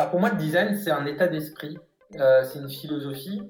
[0.00, 1.78] Alors pour moi, le design, c'est un état d'esprit,
[2.10, 3.42] c'est une philosophie,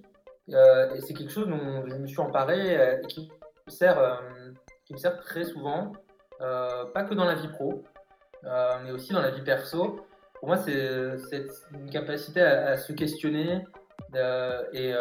[0.49, 3.31] et c'est quelque chose dont je me suis emparé et qui
[3.69, 4.21] me sert,
[4.85, 5.93] qui me sert très souvent,
[6.41, 7.85] pas que dans la vie pro,
[8.83, 10.01] mais aussi dans la vie perso.
[10.41, 13.65] Pour moi, c'est une capacité à, se questionner
[14.73, 14.93] et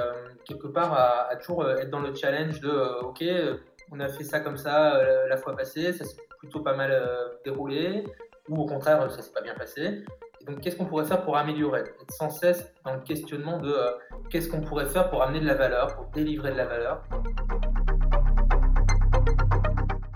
[0.45, 3.23] quelque part à, toujours être dans le challenge de OK,
[3.91, 6.93] on a fait ça comme ça la fois passée, ça s'est plutôt pas mal
[7.43, 8.03] déroulé,
[8.49, 10.03] ou au contraire, ça s'est pas bien passé.
[10.49, 11.81] Donc, qu'est-ce qu'on pourrait faire pour améliorer?
[11.81, 13.75] Être sans cesse dans le questionnement de
[14.29, 17.03] qu'est-ce qu'on pourrait faire pour amener de la valeur, pour délivrer de la valeur?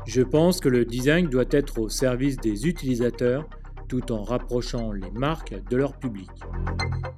[0.08, 3.48] Je pense que le design doit être au service des utilisateurs
[3.88, 6.30] tout en rapprochant les marques de leur public.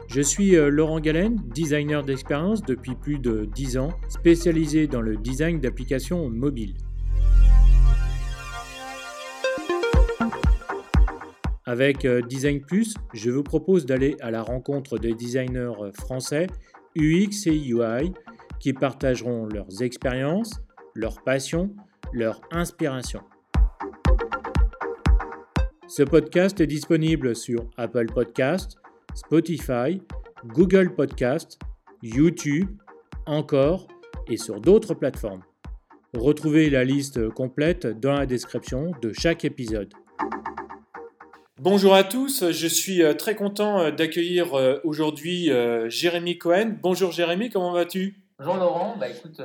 [0.07, 5.15] Je suis euh, Laurent Galen, designer d'expérience depuis plus de 10 ans, spécialisé dans le
[5.15, 6.75] design d'applications mobiles.
[11.67, 16.45] Avec euh, Design Plus, je vous propose d'aller à la rencontre des designers français
[16.95, 18.13] UX et UI
[18.59, 20.61] qui partageront leurs expériences,
[20.93, 21.75] leurs passions,
[22.13, 23.21] leur inspiration.
[25.87, 28.77] Ce podcast est disponible sur Apple Podcast,
[29.15, 30.01] Spotify,
[30.47, 31.59] Google Podcast,
[32.03, 32.69] YouTube,
[33.25, 33.87] encore
[34.27, 35.41] et sur d'autres plateformes.
[36.15, 39.91] Retrouvez la liste complète dans la description de chaque épisode.
[41.61, 45.49] Bonjour à tous, je suis euh, très content euh, d'accueillir euh, aujourd'hui
[45.85, 46.75] Jérémy Cohen.
[46.81, 48.21] Bonjour Jérémy, comment vas-tu?
[48.37, 49.41] Bonjour Laurent, bah écoute,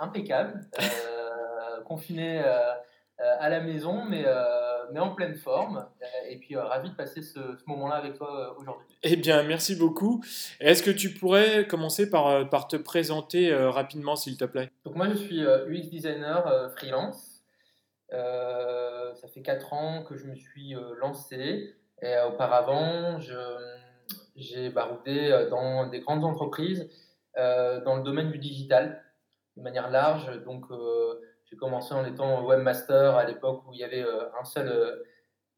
[0.00, 0.62] impeccable
[1.84, 2.72] confiné euh,
[3.38, 4.24] à la maison, mais,
[4.94, 5.86] mais en pleine forme.
[6.30, 8.86] Et puis ravi de passer ce, moment-là avec toi aujourd'hui.
[9.02, 10.24] Eh bien, merci beaucoup.
[10.58, 14.70] Est-ce que tu pourrais commencer par, par te présenter rapidement, s'il te plaît?
[14.86, 17.31] Donc moi, je suis UX designer freelance.
[18.12, 21.74] Ça fait 4 ans que je me suis lancé.
[22.02, 23.18] Et auparavant,
[24.36, 26.88] j'ai baroudé dans des grandes entreprises
[27.36, 29.02] dans le domaine du digital
[29.56, 30.42] de manière large.
[30.44, 30.66] Donc,
[31.52, 35.02] j'ai commencé en étant webmaster à l'époque où il y avait euh, un seul, euh,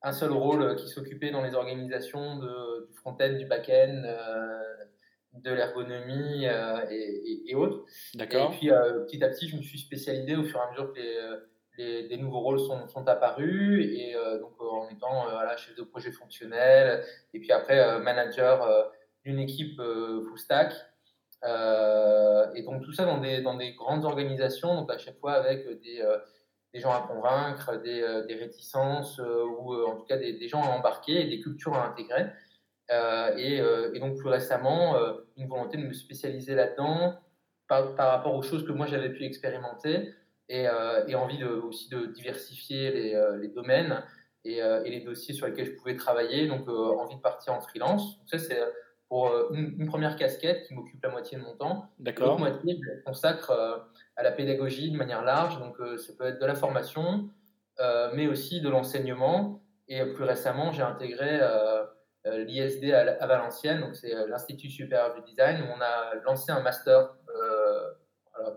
[0.03, 4.61] un seul rôle qui s'occupait dans les organisations de, du front-end, du back-end, euh,
[5.35, 6.47] de l'ergonomie
[6.91, 7.85] et, autres.
[8.17, 8.53] D'accord.
[8.53, 8.69] Et puis
[9.07, 11.19] petit à petit, je me suis spécialisé au fur et à mesure que les,
[11.77, 17.41] des nouveaux rôles sont, apparus et donc en étant voilà, chef de projet fonctionnel et
[17.41, 18.91] puis après manager
[19.25, 20.73] d'une équipe full stack
[21.45, 26.01] euh, et donc tout ça dans des, grandes organisations, donc à chaque fois avec des,
[26.01, 26.19] euh,
[26.75, 31.41] gens à convaincre, des, euh, réticences ou en tout cas des, gens à embarquer des
[31.41, 32.27] cultures à intégrer.
[33.39, 34.97] Et, donc plus récemment,
[35.37, 37.15] une volonté de me spécialiser là-dedans
[37.69, 40.13] par, rapport aux choses que moi j'avais pu expérimenter
[40.49, 40.67] et,
[41.09, 44.03] et envie de, aussi de diversifier les, les domaines
[44.45, 46.47] et, et, les dossiers sur lesquels je pouvais travailler.
[46.47, 48.19] Donc envie de partir en freelance.
[48.19, 48.61] Donc ça c'est
[49.09, 51.89] pour euh, une, première casquette qui m'occupe la moitié de mon temps.
[52.01, 53.79] L'autre moitié, je consacre euh,
[54.17, 55.59] à la pédagogie de manière large.
[55.61, 57.31] Donc, euh, ça peut être de la formation,
[58.15, 59.63] mais aussi de l'enseignement.
[59.89, 61.41] Et plus récemment, j'ai intégré
[62.25, 67.15] l'ISD à, Valenciennes, donc c'est l'Institut supérieur du design, où on a lancé un master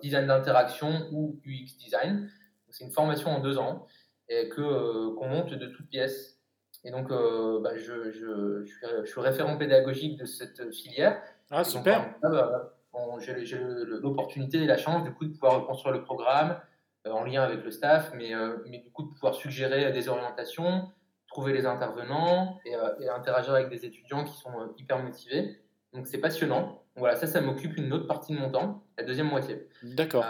[0.01, 2.29] design d'interaction ou UX design.
[2.69, 3.87] C'est une formation en deux ans
[4.29, 6.37] et que qu'on monte de toutes pièces
[6.83, 11.21] et donc, euh, bah, je, je, je, suis, référent pédagogique de cette filière.
[11.51, 12.15] Ah, super.
[12.21, 12.73] Bah,
[13.19, 16.59] j'ai l'opportunité et la chance, du coup, de pouvoir reconstruire le programme
[17.05, 20.07] euh, en lien avec le staff, mais, euh, mais du coup, de pouvoir suggérer des
[20.07, 20.89] orientations,
[21.27, 25.59] trouver les intervenants et, et interagir avec des étudiants qui sont hyper motivés.
[25.93, 26.83] Donc, c'est passionnant.
[26.97, 29.67] Voilà, ça, ça m'occupe une autre partie de mon temps, la deuxième moitié.
[29.83, 30.25] D'accord.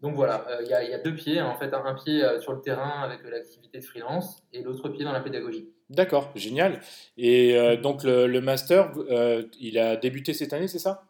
[0.00, 3.02] donc voilà, il y, y, a deux pieds, en fait, un pied sur le terrain
[3.02, 5.68] avec l'activité de freelance et l'autre pied dans la pédagogie.
[5.90, 6.80] D'accord, génial.
[7.16, 11.04] Et euh, donc le, master, euh, il a débuté cette année, c'est ça?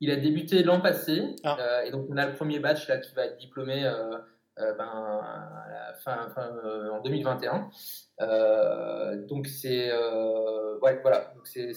[0.00, 1.22] Il a débuté l'an passé.
[1.42, 1.56] Ah.
[1.58, 3.90] Euh, et donc on a le premier batch là qui va être diplômé
[4.56, 6.28] ben, à la fin,
[6.90, 7.70] en 2021.
[9.28, 9.90] donc c'est
[10.80, 11.34] voilà,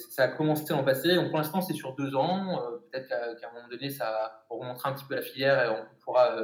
[0.09, 1.15] ça a commencé l'an passé.
[1.15, 2.61] Donc pour l'instant c'est sur deux ans.
[2.91, 6.35] Peut-être qu'à un moment donné ça remontrer un petit peu la filière et on pourra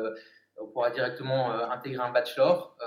[0.58, 2.78] on pourra directement intégrer un bachelor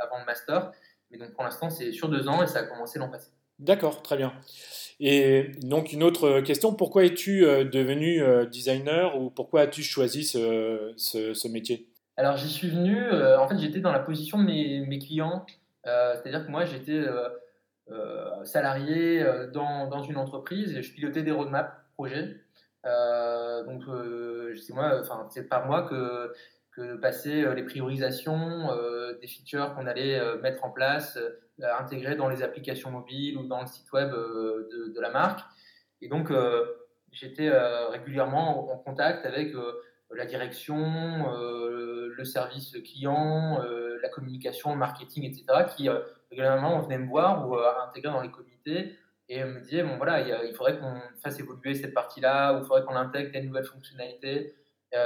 [0.00, 0.72] avant le master.
[1.12, 3.28] Mais donc pour l'instant, c'est sur deux ans et ça a commencé l'an passé.
[3.58, 4.32] D'accord, très bien.
[4.98, 10.24] Et donc une autre question, pourquoi es-tu euh, devenu euh, designer ou pourquoi as-tu choisi
[10.24, 11.88] ce, ce, métier?
[12.16, 15.46] Alors j'y suis venu, euh, en fait j'étais dans la position de mes, clients,
[15.84, 17.04] c'est-à-dire que moi j'étais
[18.44, 22.36] salarié dans, dans, une entreprise et je pilotais des roadmaps projets.
[22.84, 23.82] donc
[24.60, 26.32] c'est moi, c'est par moi que
[26.78, 31.18] euh, les priorisations euh, des features qu'on allait euh, mettre en place,
[31.60, 35.40] intégrer dans les applications mobiles ou dans le site web de, la marque.
[36.00, 36.32] Et donc,
[37.12, 37.50] j'étais
[37.90, 39.52] régulièrement en contact avec
[40.14, 43.62] la direction, le service client,
[44.02, 45.44] la communication, le marketing, etc.,
[45.74, 45.88] qui
[46.30, 48.96] régulièrement venaient me voir ou intégrer dans les comités
[49.28, 52.84] et me disaient, bon voilà, il, faudrait qu'on fasse évoluer cette partie-là, ou il faudrait
[52.84, 54.54] qu'on intègre des nouvelles fonctionnalités.
[54.92, 54.96] et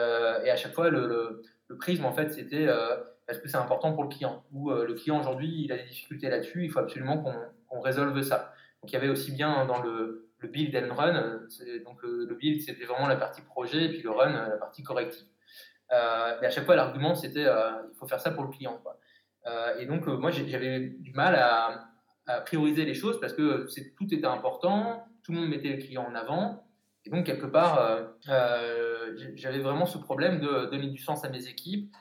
[0.50, 1.42] à chaque fois, le,
[1.78, 2.68] prisme, en fait, c'était
[3.28, 4.44] est-ce que c'est important pour le client?
[4.52, 7.24] Ou le client aujourd'hui, il a des difficultés là-dessus, il faut absolument
[7.70, 8.52] qu'on résolve ça.
[8.82, 11.16] Donc il y avait aussi bien dans le, le build and run.
[11.16, 14.82] Euh, donc le, build, c'était vraiment la partie projet, et puis le run, la partie
[14.82, 15.26] corrective.
[15.92, 18.80] Euh, et à chaque fois, l'argument, c'était euh, il faut faire ça pour le client.
[19.78, 21.92] Et donc, moi, j'avais du mal à,
[22.44, 26.16] prioriser les choses parce que tout était important, tout le monde mettait le client en
[26.16, 26.66] avant.
[27.04, 31.94] Et donc, quelque part, j'avais vraiment ce problème de donner du sens à mes équipes,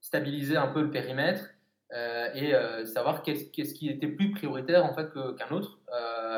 [0.00, 1.50] stabiliser un peu le périmètre
[1.92, 5.78] euh, et euh, savoir qu'est-ce, qui était plus prioritaire en fait qu'un autre.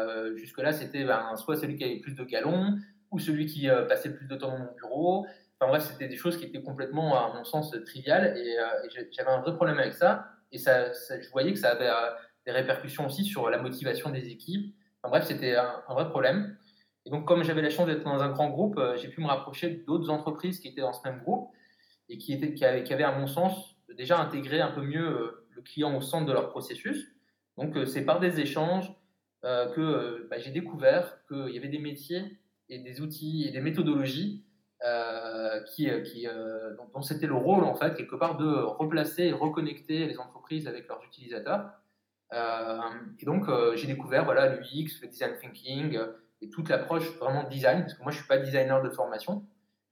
[0.06, 2.78] Euh, jusque-là, c'était ben, soit celui qui avait plus de galons
[3.10, 5.26] ou celui qui passait plus de temps dans mon bureau.
[5.60, 8.56] Enfin bref, c'était des choses qui étaient complètement, à mon sens, triviales et,
[9.12, 10.26] j'avais un vrai problème avec ça.
[10.52, 11.90] Et ça, je voyais que ça avait
[12.44, 14.74] des répercussions aussi sur la motivation des équipes.
[15.02, 16.56] Enfin bref, c'était un, vrai problème.
[17.06, 19.82] Et donc, comme j'avais la chance d'être dans un grand groupe, j'ai pu me rapprocher
[19.86, 21.50] d'autres entreprises qui étaient dans ce même groupe
[22.10, 22.34] et qui,
[22.64, 26.50] avaient, à mon sens, déjà intégré un peu mieux le client au centre de leur
[26.50, 27.08] processus.
[27.58, 28.92] Donc, euh, c'est par des échanges
[29.44, 32.38] euh, que euh, bah, j'ai découvert qu'il y avait des métiers
[32.68, 34.44] et des outils et des méthodologies
[35.74, 36.26] qui, qui
[36.94, 40.86] dont, c'était le rôle, en fait, quelque part, de replacer et reconnecter les entreprises avec
[40.86, 41.70] leurs utilisateurs.
[42.32, 45.98] et donc, j'ai découvert voilà, l'UX, le design thinking
[46.42, 49.44] et toute l'approche vraiment design, parce que moi, je ne suis pas designer de formation.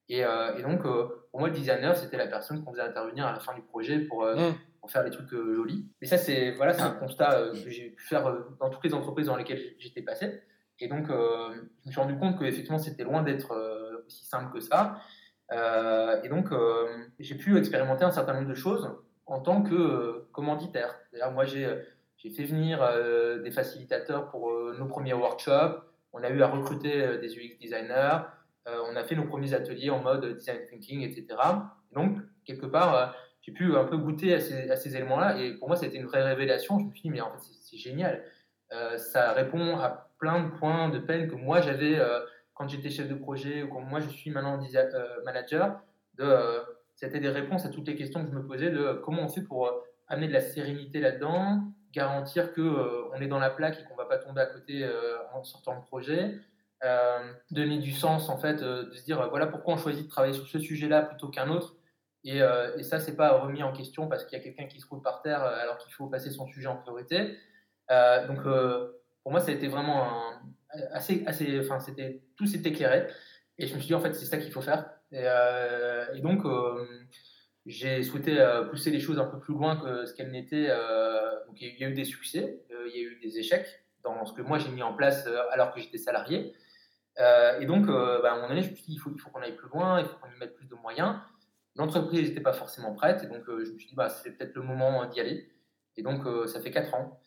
[0.09, 0.23] Et,
[0.63, 3.63] donc, pour moi, le designer, c'était la personne qu'on faisait intervenir à la fin du
[3.63, 4.55] projet pour, mmh
[4.89, 5.89] faire des trucs euh, jolis.
[6.01, 8.85] Mais ça, c'est voilà, c'est un constat euh, que j'ai pu faire euh, dans toutes
[8.85, 10.43] les entreprises dans lesquelles j'étais passé.
[10.79, 13.51] Et donc, je me suis rendu compte que effectivement, c'était loin d'être
[14.07, 15.01] aussi simple que ça.
[15.51, 16.51] et donc,
[17.19, 18.95] j'ai pu expérimenter un certain nombre de choses
[19.25, 20.95] en tant que commanditaire.
[21.13, 21.67] D'ailleurs, moi, j'ai
[22.19, 22.87] j'ai fait venir
[23.43, 25.81] des facilitateurs pour nos premiers workshops.
[26.13, 28.19] On a eu à recruter des UX designers.
[28.67, 31.39] on a fait nos premiers ateliers en mode design thinking, etc.
[31.93, 33.17] donc, quelque part,
[33.47, 35.39] j'ai pu un peu goûter à ces, éléments-là.
[35.39, 36.81] Et pour moi, c'était une vraie révélation.
[36.81, 38.25] Je me suis dit, mais en fait, c'est génial.
[38.73, 42.19] Euh, ça répond à plein de points de peine que moi j'avais euh,
[42.55, 45.81] quand j'étais chef de projet ou quand moi je suis maintenant euh, manager.
[46.97, 49.43] C'était des réponses à toutes les questions que je me posais de comment on fait
[49.43, 49.71] pour
[50.09, 54.07] amener de la sérénité là-dedans, garantir que on est dans la plaque et qu'on va
[54.07, 54.89] pas tomber à côté
[55.35, 56.41] en sortant le projet.
[57.51, 60.47] donner du sens en fait, de se dire voilà pourquoi on choisit de travailler sur
[60.47, 61.76] ce sujet-là plutôt qu'un autre
[62.27, 64.81] et, euh, et ça, c'est pas remis en question parce qu'il y a quelqu'un qui
[64.81, 67.39] se roule par terre euh, alors qu'il faut passer son sujet en priorité.
[67.93, 68.43] Euh, donc,
[69.23, 70.11] pour moi, ça a été vraiment
[70.93, 73.07] assez, assez, enfin, c'était tout s'est éclairé.
[73.59, 74.91] Et je me suis dit, en fait, c'est ça qu'il faut faire.
[75.13, 76.43] Et, donc,
[77.65, 80.69] j'ai souhaité pousser les choses un peu plus loin que ce qu'elles n'étaient.
[81.47, 84.33] donc, il y a eu des succès, il y a eu des échecs dans ce
[84.33, 86.55] que moi j'ai mis en place alors que j'étais salarié.
[87.19, 89.43] et donc, bah, à un moment donné, je me suis dit, il faut, faut qu'on
[89.43, 91.17] aille plus loin, il faut qu'on y mette plus de moyens.
[91.77, 94.55] L'entreprise n'était pas forcément prête, et donc euh, je me suis dit, bah, c'est peut-être
[94.55, 95.49] le moment d'y aller.
[95.97, 97.21] Et donc, euh, ça fait 4 ans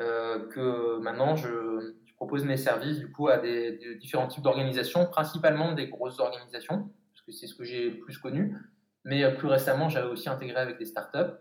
[0.00, 5.74] euh, que maintenant, je, propose mes services du coup à des, différents types d'organisations, principalement
[5.74, 8.56] des grosses organisations, parce que c'est ce que j'ai plus connu.
[9.04, 11.34] Mais plus récemment, j'avais aussi intégré avec des startups.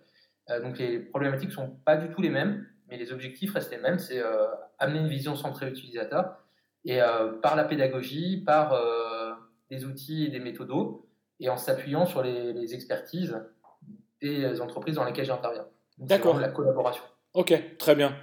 [0.61, 3.77] donc, les problématiques ne sont pas du tout les mêmes, mais les objectifs restent les
[3.77, 3.99] mêmes.
[3.99, 4.21] C'est
[4.77, 6.43] amener une vision centrée utilisateur
[6.83, 6.99] et
[7.41, 8.77] par la pédagogie, par
[9.69, 11.04] des outils et des méthodos,
[11.39, 13.35] et en s'appuyant sur les, expertises
[14.21, 15.67] des entreprises dans lesquelles j'interviens.
[15.97, 16.39] D'accord.
[16.39, 17.03] La collaboration.
[17.33, 18.15] Ok, très bien.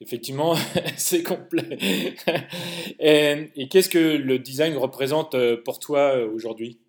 [0.00, 0.54] Effectivement,
[0.96, 1.78] c'est complet.
[3.00, 6.80] et, qu'est-ce que le design représente euh, pour toi euh, aujourd'hui?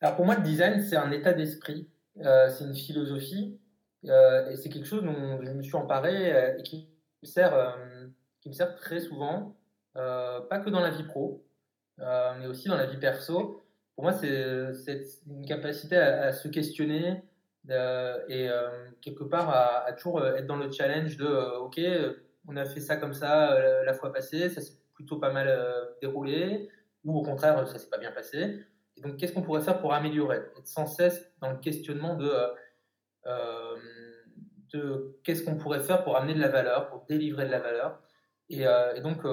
[0.00, 1.88] Alors pour moi, le design, c'est un état d'esprit,
[2.24, 3.58] euh, c'est une philosophie,
[4.04, 6.88] et c'est quelque chose dont je me suis emparé et qui
[7.20, 7.76] me sert,
[8.40, 9.56] qui me sert très souvent,
[9.94, 11.44] pas que dans la vie pro,
[11.98, 13.67] mais aussi dans la vie perso
[13.98, 17.20] pour moi, c'est une capacité à, se questionner
[17.68, 18.68] euh, et euh,
[19.00, 21.26] quelque part à, toujours euh, être dans le challenge de
[21.58, 21.80] OK,
[22.46, 25.52] on a fait ça comme ça la fois passée, ça s'est plutôt pas mal
[26.00, 26.68] déroulé,
[27.02, 28.64] ou au contraire, ça s'est pas bien passé.
[28.96, 30.42] Et donc, qu'est-ce qu'on pourrait faire pour améliorer?
[30.56, 32.30] Être sans cesse dans le questionnement de,
[35.24, 38.00] qu'est-ce qu'on pourrait faire pour amener de la valeur, pour délivrer de la valeur.
[38.48, 38.64] Et
[39.02, 39.26] donc,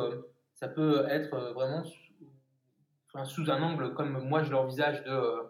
[0.55, 1.84] ça peut être vraiment
[3.24, 5.43] sous un angle comme moi je l'envisage de euh,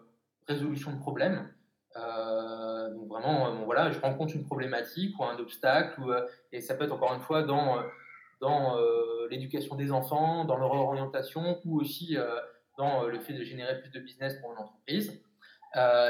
[0.46, 1.52] résolution de problèmes.
[1.96, 6.00] Euh, donc vraiment, euh, voilà, je rencontre une problématique ou un obstacle,
[6.52, 7.82] et ça peut être encore une fois dans
[8.42, 8.76] dans
[9.30, 12.18] l'éducation des enfants, dans leur orientation ou aussi
[12.76, 15.22] dans le fait de générer plus de business pour une entreprise.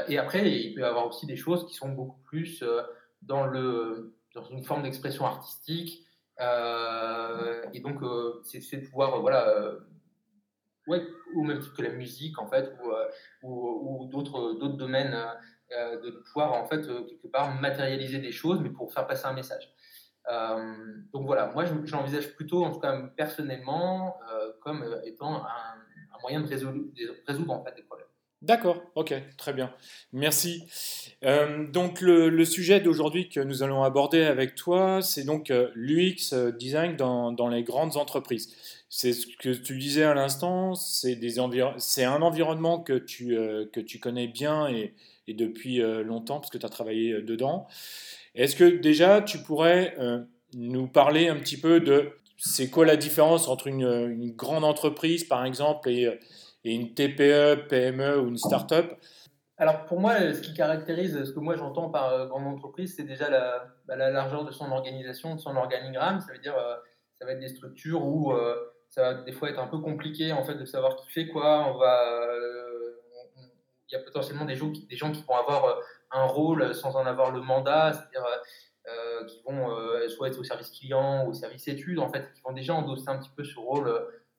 [0.08, 2.64] et après, il peut y avoir aussi des choses qui sont beaucoup plus
[3.22, 6.04] dans, le, dans une forme d'expression artistique.
[6.40, 8.00] et donc,
[8.42, 9.76] c'est de pouvoir voilà,
[10.86, 11.02] ouais,
[11.34, 13.08] ou même que la musique en fait, ou, euh,
[13.42, 15.26] ou d'autres domaines, euh,
[15.72, 19.32] euh, de pouvoir en fait quelque part matérialiser des choses, mais pour faire passer un
[19.32, 19.68] message.
[21.12, 24.16] donc voilà, moi j'envisage plutôt, en tout cas personnellement,
[24.60, 25.74] comme étant un,
[26.22, 28.06] moyen de résoudre, des problèmes.
[28.42, 29.72] D'accord, ok, très bien.
[30.12, 30.64] Merci.
[31.72, 37.48] donc le, sujet d'aujourd'hui que nous allons aborder avec toi, c'est donc l'UX design dans,
[37.48, 43.36] les grandes entreprises c'est ce que tu disais à l'instant, c'est un environnement que tu,
[43.36, 44.94] euh, que tu connais bien et,
[45.28, 47.66] depuis euh, longtemps, parce que tu as travaillé euh, dedans.
[48.34, 49.94] Est-ce que déjà tu pourrais
[50.54, 55.44] nous parler un petit peu de c'est quoi la différence entre une, grande entreprise, par
[55.44, 56.18] exemple, et,
[56.64, 58.94] et, une TPE, PME ou une start-up?
[59.58, 63.28] Alors pour moi, ce qui caractérise ce que moi j'entends par grande entreprise, c'est déjà
[63.28, 66.20] la, bah, la, largeur de son organisation, de son organigramme.
[66.20, 66.56] Ça veut dire,
[67.18, 68.32] ça va être des structures où
[68.90, 71.66] ça va des fois être un peu compliqué en fait de savoir qui fait quoi.
[71.68, 72.96] On va, euh,
[73.88, 75.74] il y a potentiellement des gens, qui, des gens qui vont avoir euh,
[76.10, 78.26] un rôle sans en avoir le mandat, c'est-à-dire
[78.88, 79.68] euh, qui vont
[80.08, 83.08] soit être au service client ou au service études, en fait, qui vont déjà endosser
[83.08, 83.92] un petit peu ce rôle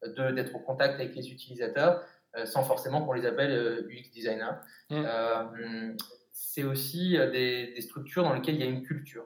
[0.03, 2.01] de d'être au contact avec les utilisateurs,
[2.45, 4.61] sans forcément qu'on les appelle UX designer.
[4.89, 5.97] Mmh.
[6.31, 9.25] c'est aussi des, des, structures dans lesquelles il y a une culture.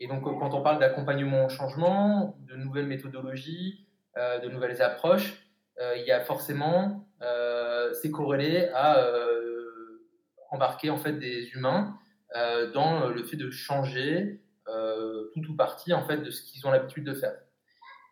[0.00, 3.84] Et donc, quand on parle d'accompagnement au changement, de nouvelles méthodologies,
[4.16, 5.44] de nouvelles approches,
[5.80, 9.04] euh, il y a forcément, euh, c'est corrélé à
[10.50, 11.98] embarquer en fait des humains
[12.74, 17.04] dans le fait de changer tout ou partie en fait de ce qu'ils ont l'habitude
[17.04, 17.34] de faire.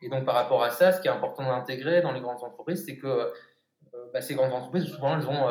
[0.01, 2.85] Et donc par rapport à ça, ce qui est important d'intégrer dans les grandes entreprises,
[2.85, 3.33] c'est que
[4.13, 5.49] bah, ces grandes entreprises, souvent, elles ont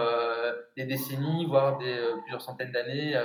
[0.76, 3.18] des décennies, voire plusieurs centaines d'années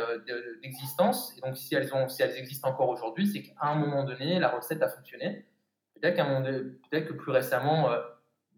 [0.62, 1.36] d'existence.
[1.36, 4.38] Et donc si elles, ont, si elles existent encore aujourd'hui, c'est qu'à un moment donné,
[4.38, 5.44] la recette a fonctionné.
[6.00, 6.16] Peut-être
[6.90, 8.00] peut que plus récemment, euh,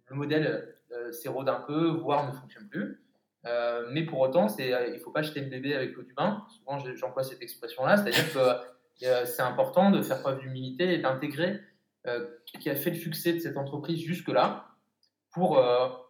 [0.07, 3.03] le modèle euh, s'érode un peu, voire ne fonctionne plus.
[3.47, 6.45] Euh, mais pour autant, il ne faut pas jeter le bébé avec l'eau du bain.
[6.49, 11.61] Souvent, j'emploie cette expression-là, c'est-à-dire que c'est important de faire preuve d'humilité et d'intégrer
[12.59, 14.67] qui a fait le succès de cette entreprise jusque-là
[15.31, 15.63] pour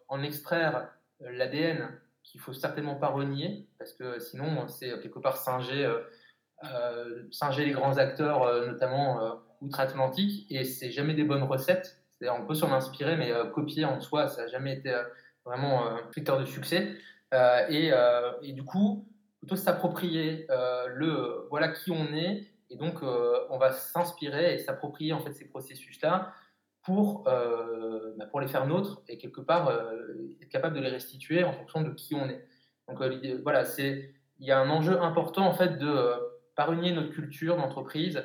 [0.08, 0.88] en extraire
[1.20, 1.90] l'ADN
[2.22, 5.86] qu'il faut certainement pas renier, parce que sinon, c'est quelque part singer
[7.58, 11.98] les grands acteurs, notamment outre-Atlantique et c'est jamais des bonnes recettes.
[12.22, 15.04] On peut s'en inspirer, mais euh, copier en soi, ça n'a jamais été euh,
[15.44, 16.96] vraiment un euh, facteur de succès.
[17.70, 17.92] Et,
[18.52, 19.06] du coup,
[19.38, 25.20] plutôt s'approprier le voilà qui on est et donc on va s'inspirer et s'approprier en
[25.20, 26.32] fait ces processus-là
[26.82, 29.70] pour, bah, pour les faire nôtres et quelque part
[30.40, 32.42] être capable de les restituer en fonction de qui on est.
[32.88, 33.02] Donc
[33.42, 36.14] voilà, il y a un enjeu important en fait de
[36.56, 38.24] parunier notre culture d'entreprise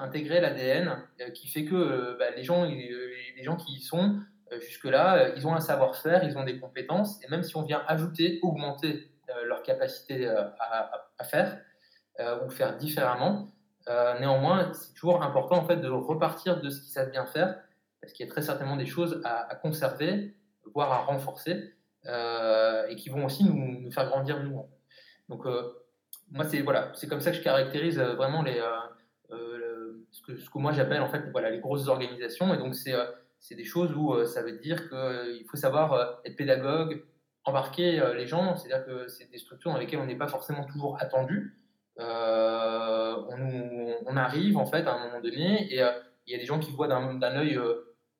[0.00, 4.20] intégrer l'ADN euh, qui fait que euh, bah, les, gens, les gens qui y sont
[4.60, 8.40] jusque-là, ils ont un savoir-faire, ils ont des compétences, et même si on vient ajouter,
[8.42, 9.08] augmenter
[9.46, 11.56] leur capacité à, faire
[12.44, 13.52] ou faire différemment,
[14.18, 17.60] néanmoins, c'est toujours important en fait de repartir de ce qu'ils savent bien faire,
[18.00, 20.34] parce qu'il y a très certainement des choses à, conserver,
[20.74, 21.72] voire à renforcer,
[22.08, 24.66] et qui vont aussi nous, faire grandir nous.
[25.28, 25.44] Donc,
[26.32, 28.60] moi, c'est voilà, comme ça que je caractérise vraiment les,
[30.38, 32.52] ce que moi j'appelle en fait voilà, les grosses organisations.
[32.54, 33.06] Et donc, c'est euh,
[33.38, 37.04] c'est des choses où euh, ça veut dire qu'il euh, faut savoir être pédagogue,
[37.44, 38.56] embarquer les gens.
[38.56, 41.56] C'est-à-dire que c'est des structures dans lesquelles on n'est pas forcément toujours attendu.
[41.98, 42.04] on,
[44.06, 45.80] on, arrive en fait à un moment donné et
[46.26, 47.58] il y a des gens qui voient d'un œil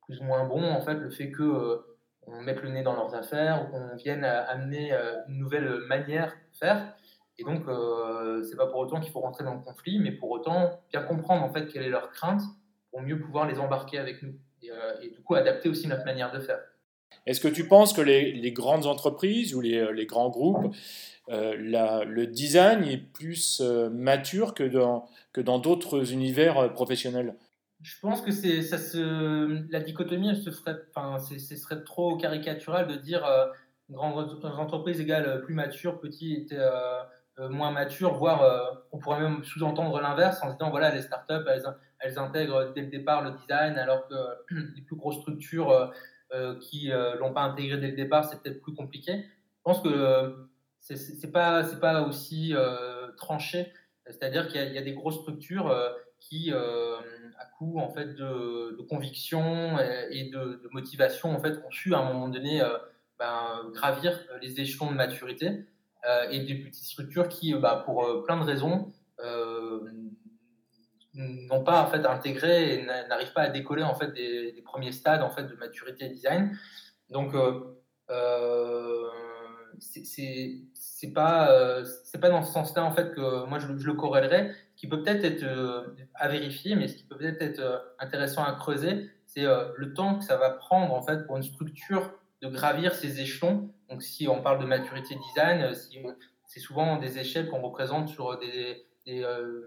[0.06, 1.80] plus ou moins bon en fait le fait que
[2.26, 4.92] on mette le nez dans leurs affaires ou qu'on vienne amener
[5.28, 6.94] une nouvelle manière de faire.
[7.40, 10.30] Et donc, euh, c'est pas pour autant qu'il faut rentrer dans le conflit, mais pour
[10.30, 12.42] autant bien comprendre en fait quelle est leur crainte
[12.90, 16.30] pour mieux pouvoir les embarquer avec nous et, euh, du coup adapter aussi notre manière
[16.32, 16.58] de faire.
[17.24, 20.74] Est-ce que tu penses que les, grandes entreprises ou les, euh, les grands groupes,
[21.28, 23.60] la, le design est plus
[23.92, 27.36] mature que dans que dans d'autres univers professionnels?
[27.82, 32.16] Je pense que c'est ça se la dichotomie, elle se ferait, enfin, ce serait trop
[32.16, 33.24] caricatural de dire
[33.90, 37.02] grandes entreprises égale plus mature, petit était euh,
[37.48, 38.60] moins matures, voire euh,
[38.92, 41.46] on pourrait même sous-entendre l'inverse en se disant voilà, les startups,
[42.00, 44.14] elles, intègrent dès le départ le design, alors que
[44.76, 45.92] les plus grosses structures
[46.32, 49.24] euh, qui ne l'ont pas intégré dès le départ, c'est peut-être plus compliqué.
[49.24, 50.48] Je pense que
[50.80, 52.54] c'est pas, pas aussi
[53.18, 53.72] tranché,
[54.06, 55.74] c'est-à-dire qu'il y, a des grosses structures
[56.18, 59.78] qui, à coup en fait de, conviction
[60.10, 62.62] et, de, motivation en fait ont su à un moment donné
[63.18, 65.66] ben, gravir les échelons de maturité
[66.30, 68.92] et des petites structures qui, bah, pour plein de raisons,
[71.14, 75.22] n'ont pas en fait intégré et n'arrivent pas à décoller en fait des, premiers stades
[75.22, 76.56] en fait de maturité design.
[77.10, 79.08] Donc euh,
[79.78, 84.54] c'est pas euh, c'est pas dans ce sens-là en fait que moi je, le corrélerais.
[84.76, 85.82] Ce qui peut peut-être être, euh,
[86.14, 90.24] à vérifier, mais ce qui peut peut-être être intéressant à creuser, c'est le temps que
[90.24, 93.70] ça va prendre en fait pour une structure de gravir ces échelons.
[93.90, 95.72] Donc si on parle de maturité design,
[96.46, 99.26] c'est souvent des échelles qu'on représente sur des, des,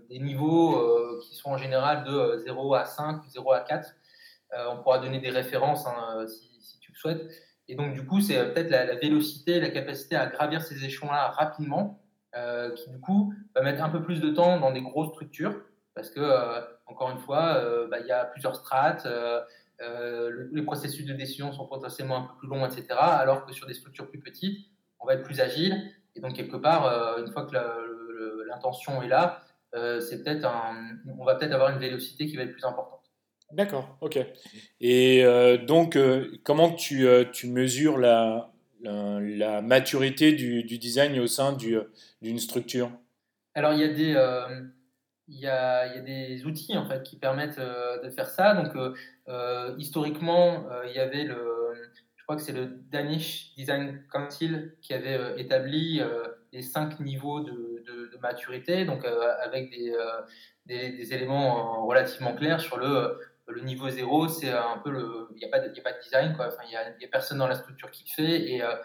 [0.09, 3.89] des niveaux qui sont en général de 0 à 5, 0 à 4.
[4.69, 7.29] on pourra donner des références hein, si, tu le souhaites.
[7.67, 11.29] Et donc, du coup, c'est euh, peut-être la, vélocité, la capacité à gravir ces échelons-là
[11.29, 11.99] rapidement,
[12.35, 15.61] euh, qui, du coup, va mettre un peu plus de temps dans des grosses structures,
[15.93, 19.07] parce que, euh, encore une fois, bah, il y a plusieurs strates,
[20.51, 22.87] les processus de décision sont potentiellement un peu plus longs, etc.
[22.91, 24.67] Alors que sur des structures plus petites,
[24.99, 25.91] on va être plus agile.
[26.15, 27.55] Et donc, quelque part, une fois que
[28.47, 29.41] l'intention est là,
[29.99, 30.47] c'est peut-être
[31.17, 33.03] on va peut-être avoir une vélocité qui va être plus importante.
[33.53, 34.17] D'accord, ok.
[34.81, 41.19] Et euh, donc, euh, comment tu, euh, tu mesures la, la, maturité du, du, design
[41.19, 42.91] au sein d'une structure?
[43.53, 44.15] Alors, il y, a des,
[45.27, 48.55] il, y a, il y a des outils en fait, qui permettent de faire ça.
[48.55, 48.73] Donc,
[49.77, 51.73] historiquement, il y avait le,
[52.15, 56.01] je crois que c'est le Danish Design Council qui avait établi
[56.51, 57.83] les cinq niveaux de,
[58.21, 59.05] maturité, donc
[59.41, 59.71] avec
[60.65, 62.77] des, éléments relativement clairs sur
[63.47, 65.27] le niveau zéro, c'est un peu le.
[65.35, 66.47] Il n'y a, pas de, a pas de design, quoi.
[66.47, 68.51] Enfin, il n'y a, personne dans la structure qui le fait.
[68.51, 68.75] Et, euh,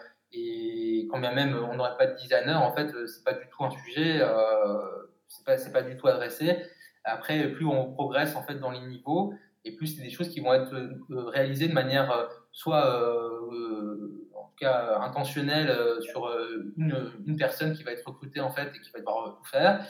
[1.09, 3.71] quand bien même on n'aurait pas de designer, en fait, c'est pas du tout un
[3.71, 6.57] sujet, euh, c'est pas, pas du tout adressé.
[7.03, 9.33] Après, plus on progresse en fait dans les niveaux,
[9.69, 12.83] et plus c'est des choses qui vont être euh, réalisées de manière euh, soit
[14.35, 15.71] en tout cas intentionnelle
[16.01, 16.29] sur
[16.77, 19.85] une, personne qui va être recrutée en fait et qui va devoir tout faire,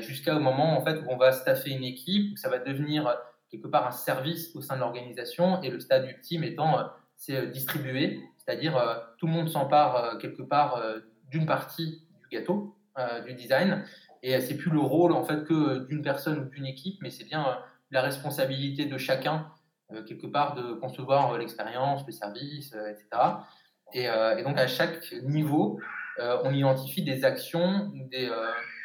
[0.00, 3.16] jusqu'à au moment en fait où on va staffer une équipe, où ça va devenir
[3.50, 6.84] quelque part un service au sein de l'organisation et le stade ultime étant euh,
[7.16, 10.82] c'est euh, distribué, c'est-à-dire euh, tout le monde s'empare quelque part
[11.30, 12.76] d'une partie du gâteau,
[13.26, 13.84] du design,
[14.22, 17.24] et c'est plus le rôle en fait que d'une personne ou d'une équipe, mais c'est
[17.24, 17.58] bien
[17.90, 19.46] la responsabilité de chacun
[20.06, 23.06] quelque part de concevoir l'expérience, le service, etc.
[23.92, 24.06] Et,
[24.44, 25.80] donc à chaque niveau,
[26.18, 28.30] on identifie des actions, des,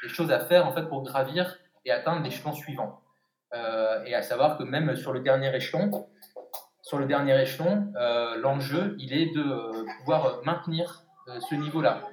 [0.08, 3.02] choses à faire en fait pour gravir et atteindre l'échelon suivant.
[3.54, 6.08] Euh, et à savoir que même sur le dernier échelon,
[6.82, 11.04] sur le dernier échelon, euh, l'enjeu, il est de euh, pouvoir maintenir
[11.50, 12.04] ce niveau-là.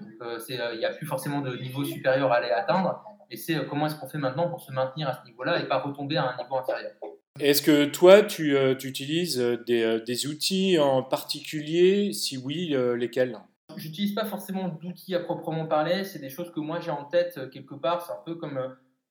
[0.48, 3.96] Il n'y a plus forcément de niveau supérieur à aller atteindre, mais c'est comment est-ce
[3.96, 6.56] qu'on fait maintenant pour se maintenir à ce niveau-là et pas retomber à un niveau
[6.56, 6.92] inférieur?
[7.40, 12.12] Est-ce que toi, tu, tu utilises des, des, outils en particulier?
[12.12, 13.38] Si oui, lesquels?
[13.76, 16.04] J'utilise pas forcément d'outils à proprement parler.
[16.04, 18.04] C'est des choses que moi j'ai en tête quelque part.
[18.04, 18.60] C'est un peu comme,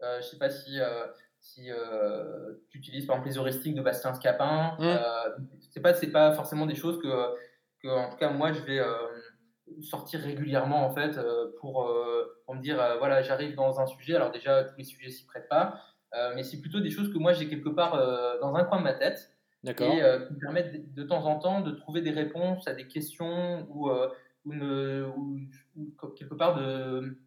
[0.01, 0.77] je ne sais pas si
[1.41, 4.83] si euh, tu utilises par exemple les heuristiques de Bastien Scapin, mmh.
[4.83, 4.99] euh,
[5.71, 7.07] c'est pas c'est pas forcément des choses que,
[7.81, 8.93] que, en tout cas moi je vais euh,
[9.81, 11.19] sortir régulièrement en fait
[11.59, 11.89] pour,
[12.45, 15.49] pour, me dire voilà j'arrive dans un sujet alors déjà tous les sujets s'y prêtent
[15.49, 15.81] pas
[16.35, 17.97] mais c'est plutôt des choses que moi j'ai quelque part
[18.41, 19.31] dans un coin de ma tête
[19.65, 23.67] et qui me permettent de, temps en temps de trouver des réponses à des questions
[23.69, 23.89] ou,
[24.45, 24.53] ou,
[25.75, 27.17] ou quelque part de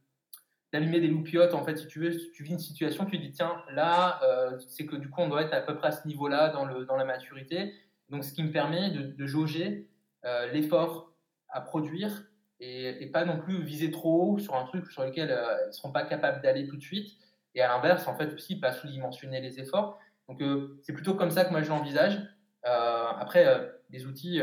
[0.74, 1.54] d'allumer des loupiotes.
[1.54, 4.86] En fait, si tu veux, tu vis une situation, tu dis tiens, là, euh, c'est
[4.86, 6.96] que du coup, on doit être à peu près à ce niveau-là dans, le, dans
[6.96, 7.72] la maturité.
[8.10, 9.88] Donc, ce qui me permet de, jauger
[10.24, 11.12] euh, l'effort
[11.48, 12.24] à produire
[12.60, 15.72] et, pas non plus viser trop haut sur un truc sur lequel euh, ils ne
[15.72, 17.12] seront pas capables d'aller tout de suite.
[17.54, 19.98] Et à l'inverse, en fait, aussi, pas sous-dimensionner les efforts.
[20.28, 20.42] Donc,
[20.82, 22.18] c'est plutôt comme ça que moi je l'envisage.
[22.64, 23.46] après,
[23.90, 24.40] des outils,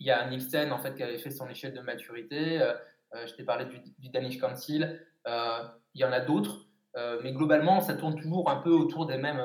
[0.00, 2.60] il y a Nielsen, en fait, qui avait fait son échelle de maturité.
[3.14, 5.00] Euh, je t'ai parlé du, Danish Council.
[5.26, 5.62] Euh,
[5.94, 6.66] il y en a d'autres.
[6.96, 9.42] Euh, mais globalement, ça tourne toujours un peu autour des mêmes,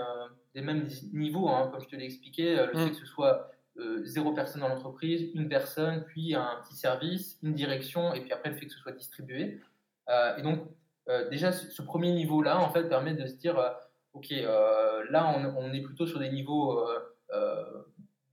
[0.56, 1.50] des mêmes niveaux.
[1.50, 2.89] Hein, comme je te l'ai expliqué, le fait mm.
[2.89, 3.52] que ce soit
[4.03, 8.49] zéro personne dans l'entreprise, une personne, puis un petit service, une direction, et puis après
[8.49, 9.62] le fait que ce soit distribué.
[10.38, 10.67] et donc,
[11.31, 13.59] déjà, ce, premier niveau-là, en fait, permet de se dire,
[14.13, 16.88] OK, là, on, est plutôt sur des niveaux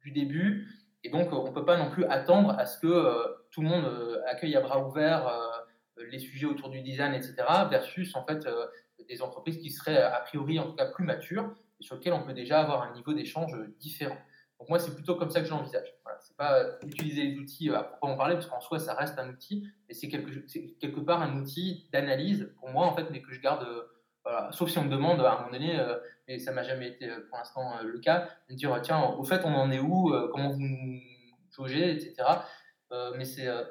[0.03, 0.69] du début,
[1.05, 3.85] et donc, on ne peut pas non plus attendre à ce que tout le monde
[3.85, 7.35] euh, accueille à bras ouverts euh, les sujets autour du design, etc.,
[7.69, 8.67] versus en fait euh,
[9.09, 12.23] des entreprises qui seraient a priori en tout cas plus matures et sur lesquelles on
[12.23, 14.17] peut déjà avoir un niveau d'échange différent.
[14.61, 15.95] Donc moi, c'est plutôt comme ça que je l'envisage.
[16.05, 19.31] Voilà, c'est pas utiliser les outils à proprement parler, parce qu'en soi, ça reste un
[19.31, 23.41] outil, mais c'est quelque, part un outil d'analyse pour moi, en fait, mais que je
[23.41, 23.67] garde,
[24.51, 25.83] sauf si on me demande à un moment donné,
[26.29, 29.55] mais ça m'a jamais été pour l'instant le cas, de dire tiens, au fait, on
[29.55, 31.01] en est où, comment vous nous
[31.57, 32.17] jaugez, etc.
[32.91, 33.25] mais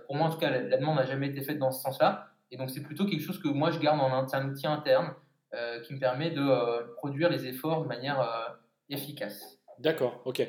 [0.08, 2.58] pour moi en tout cas, la, demande n'a jamais été faite dans ce sens-là, et
[2.58, 5.14] donc c'est plutôt quelque chose que moi je garde en un outil interne
[5.84, 8.58] qui me permet de produire les efforts de manière
[8.90, 9.59] efficace.
[9.80, 10.46] D'accord, ok.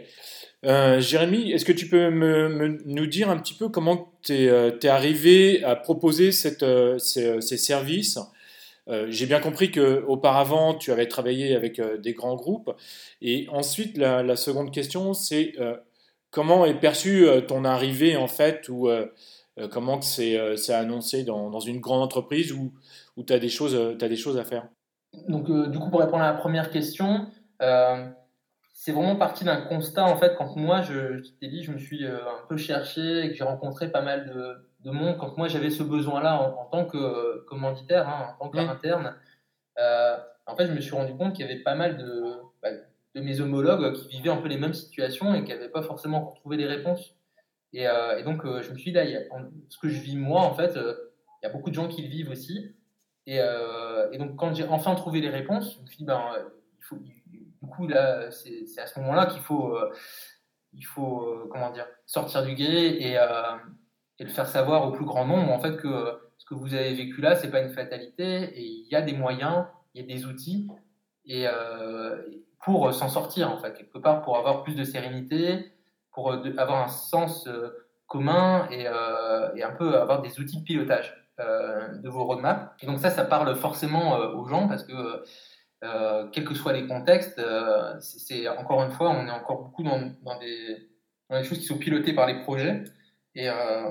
[0.65, 2.11] Euh, Jérémy, est-ce que tu peux
[2.85, 6.31] nous dire un petit peu comment tu es, euh, arrivé à proposer
[6.63, 8.19] euh, ces, services?
[9.09, 12.75] J'ai bien compris qu'auparavant, tu avais travaillé avec des grands groupes.
[13.23, 15.55] Et ensuite, la, seconde question, c'est
[16.33, 18.91] comment est perçue ton arrivée, en fait, ou
[19.71, 20.37] comment c'est
[20.71, 22.73] annoncé dans, une grande entreprise où,
[23.25, 24.67] tu as, des choses à faire?
[25.29, 27.29] Donc, du coup, pour répondre à la première question,
[28.83, 32.07] c'est vraiment parti d'un constat, en fait, quand moi, je, t'ai dit, je me suis
[32.07, 34.31] euh, un peu cherché et que j'ai rencontré pas mal
[34.83, 38.65] de, monde, quand moi j'avais ce besoin-là en, tant que euh, commanditaire, hein, en tant
[38.67, 39.15] qu'interne,
[39.79, 40.17] euh,
[40.47, 42.71] en fait, je me suis rendu compte qu'il y avait pas mal de, bah,
[43.15, 46.33] de mes homologues qui vivaient un peu les mêmes situations et qui n'avaient pas forcément
[46.37, 47.15] trouvé les réponses.
[47.75, 47.85] Et,
[48.25, 49.05] donc, je me suis dit, là,
[49.69, 52.09] ce que je vis moi, en fait, il y a beaucoup de gens qui le
[52.09, 52.75] vivent aussi.
[53.27, 56.23] Et, et donc, quand j'ai enfin trouvé les réponses, je me suis dit, ben,
[56.79, 56.97] il faut,
[57.63, 59.93] du coup, là, c'est à ce moment-là qu'il faut, euh,
[60.73, 63.57] il faut euh, comment dire, sortir du guet et, euh,
[64.19, 66.95] et, le faire savoir au plus grand nombre, en fait, que ce que vous avez
[66.95, 70.17] vécu là, c'est pas une fatalité et il y a des moyens, il y a
[70.17, 70.69] des outils
[71.27, 71.47] et,
[72.65, 75.73] pour s'en sortir, en fait, quelque part, pour avoir plus de sérénité,
[76.13, 77.49] pour avoir un sens
[78.07, 82.71] commun et, et, un peu avoir des outils de pilotage de vos roadmaps.
[82.83, 85.25] Et donc ça, ça parle forcément aux gens parce que
[85.83, 89.83] euh, quels que soient les contextes, euh, c'est encore une fois, on est encore beaucoup
[89.83, 89.99] dans,
[90.39, 90.89] des,
[91.31, 92.85] des, choses qui sont pilotées par les projets
[93.35, 93.91] et euh,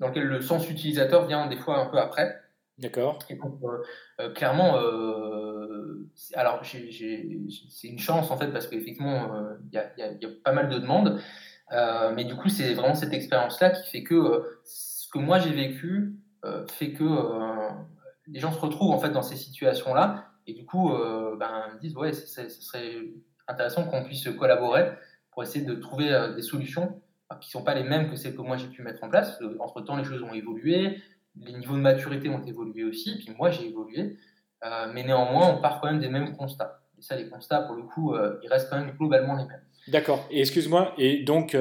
[0.00, 2.36] dans lesquelles le sens utilisateur vient des fois un peu après.
[2.76, 3.18] D'accord.
[3.30, 4.78] Donc, clairement,
[6.34, 9.30] alors c'est une chance en fait parce qu'effectivement,
[9.70, 11.20] il y, y, a pas mal de demandes,
[11.70, 16.14] mais du coup, c'est vraiment cette expérience-là qui fait que ce que moi j'ai vécu
[16.70, 17.04] fait que
[18.28, 21.74] les gens se retrouvent en fait dans ces situations-là et du coup, euh, ben, ils
[21.74, 22.96] me disent, ouais, ce serait
[23.46, 24.90] intéressant qu'on puisse collaborer
[25.30, 27.00] pour essayer de trouver euh, des solutions
[27.40, 29.38] qui ne sont pas les mêmes que celles que moi j'ai pu mettre en place.
[29.60, 30.98] Entre-temps, les choses ont évolué,
[31.36, 34.16] les niveaux de maturité ont évolué aussi, puis moi j'ai évolué.
[34.64, 36.82] Euh, mais néanmoins, on part quand même des mêmes constats.
[36.98, 39.62] Et ça, les constats, pour le coup, ils restent quand même globalement les mêmes.
[39.88, 40.26] D'accord.
[40.30, 41.56] Et excuse-moi, et donc,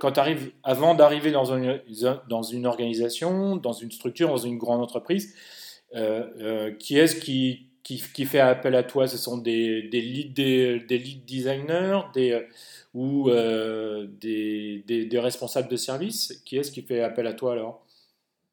[0.00, 1.44] quand tu arrives, avant d'arriver dans
[2.42, 5.34] une organisation, dans une structure, dans une grande entreprise,
[6.78, 11.24] qui est-ce qui, qui, fait appel à toi Ce sont des, des, lead, des, lead
[11.24, 12.42] designers des, euh,
[12.94, 17.86] ou euh, des, des, responsables de service Qui est-ce qui fait appel à toi alors?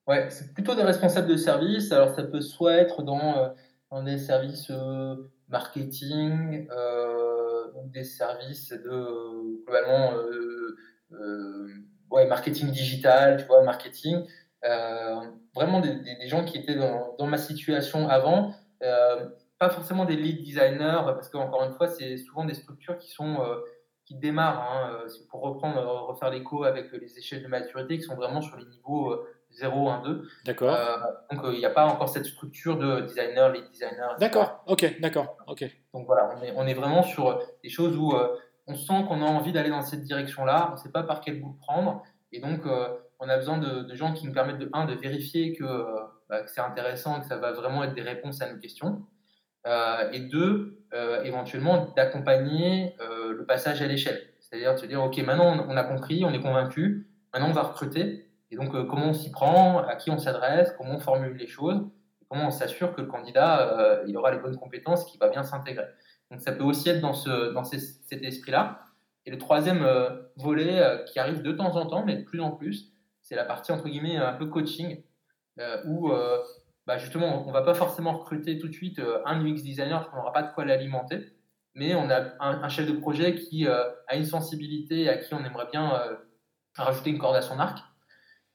[0.06, 1.92] Ouais, c'est plutôt des responsables de service.
[1.92, 3.50] Alors ça peut soit être dans, euh,
[3.90, 4.72] dans des services
[5.50, 6.68] marketing,
[7.76, 10.14] ou des services de globalement
[12.12, 14.26] ouais, marketing digital, tu vois, marketing.
[15.56, 18.63] vraiment des, des, gens qui étaient dans, dans ma situation avant, euh,
[19.64, 23.42] pas forcément des lead designers, parce qu'encore une fois, c'est souvent des structures qui sont
[23.42, 23.56] euh,
[24.06, 28.16] qui démarrent, hein, euh, pour reprendre, refaire l'écho avec les échelles de maturité, qui sont
[28.16, 30.28] vraiment sur les niveaux 0, 1, 2.
[30.46, 30.78] D'accord.
[31.32, 34.18] donc il n'y a pas encore cette structure de designer, lead designer.
[34.20, 35.64] D'accord, ok, d'accord, ok.
[35.94, 38.14] Donc voilà, on est, on est, vraiment sur des choses où
[38.68, 41.40] on sent qu'on a envie d'aller dans cette direction-là, on ne sait pas par quel
[41.40, 42.64] bout prendre, et donc
[43.20, 45.64] on a besoin de, de, gens qui nous permettent de, un, de vérifier que
[46.30, 49.06] bah, que c'est intéressant et que ça va vraiment être des réponses à nos questions.
[49.66, 54.22] Euh, et deux, euh, éventuellement d'accompagner euh, le passage à l'échelle.
[54.42, 57.62] C'est-à-dire de se dire, OK, maintenant on a compris, on est convaincu, maintenant on va
[57.62, 58.30] recruter.
[58.52, 61.82] Et donc, comment on s'y prend, à qui on s'adresse, comment on formule les choses,
[62.30, 65.88] comment on s'assure que le candidat il aura les bonnes compétences, qu'il va bien s'intégrer.
[66.30, 68.82] Donc, ça peut aussi être dans, ce, dans cet esprit-là.
[69.26, 69.88] Et le troisième
[70.36, 72.92] volet qui arrive de temps en temps, mais de plus en plus,
[73.24, 75.02] c'est la partie entre guillemets un peu coaching.
[75.60, 76.40] Euh, où euh,
[76.88, 80.00] bah, justement on ne va pas forcément recruter tout de suite euh, un UX designer
[80.00, 81.28] parce qu'on n'aura pas de quoi l'alimenter,
[81.76, 85.68] mais on a un, chef de projet qui a une sensibilité à qui on aimerait
[85.72, 85.92] bien
[86.76, 87.80] rajouter une corde à son arc.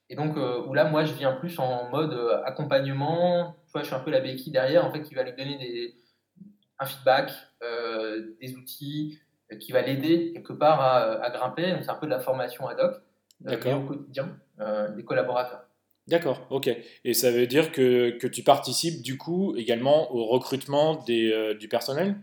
[0.09, 3.57] Et donc, où là, moi, je viens plus en mode accompagnement.
[3.67, 5.59] Tu vois, je suis un peu la béquille derrière, en fait, qui va lui donner
[5.59, 5.97] des,
[6.79, 7.33] un feedback,
[8.41, 9.19] des outils,
[9.59, 11.73] qui va l'aider quelque part à, à grimper.
[11.73, 13.03] Donc, c'est un peu de la formation ad hoc
[13.51, 14.39] au quotidien
[14.95, 15.68] des collaborateurs.
[16.09, 16.71] D'accord, ok.
[17.05, 21.55] Et ça veut dire que, que, tu participes du coup également au recrutement des, euh,
[21.55, 22.17] du personnel?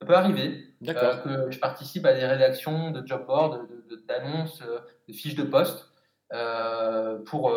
[0.00, 0.64] Ça peut arriver.
[0.80, 1.20] D'accord.
[1.26, 3.68] Euh, que je participe à des rédactions de job board,
[4.08, 5.88] d'annonces, de, de, de, fiches de poste
[6.32, 7.50] euh, pour,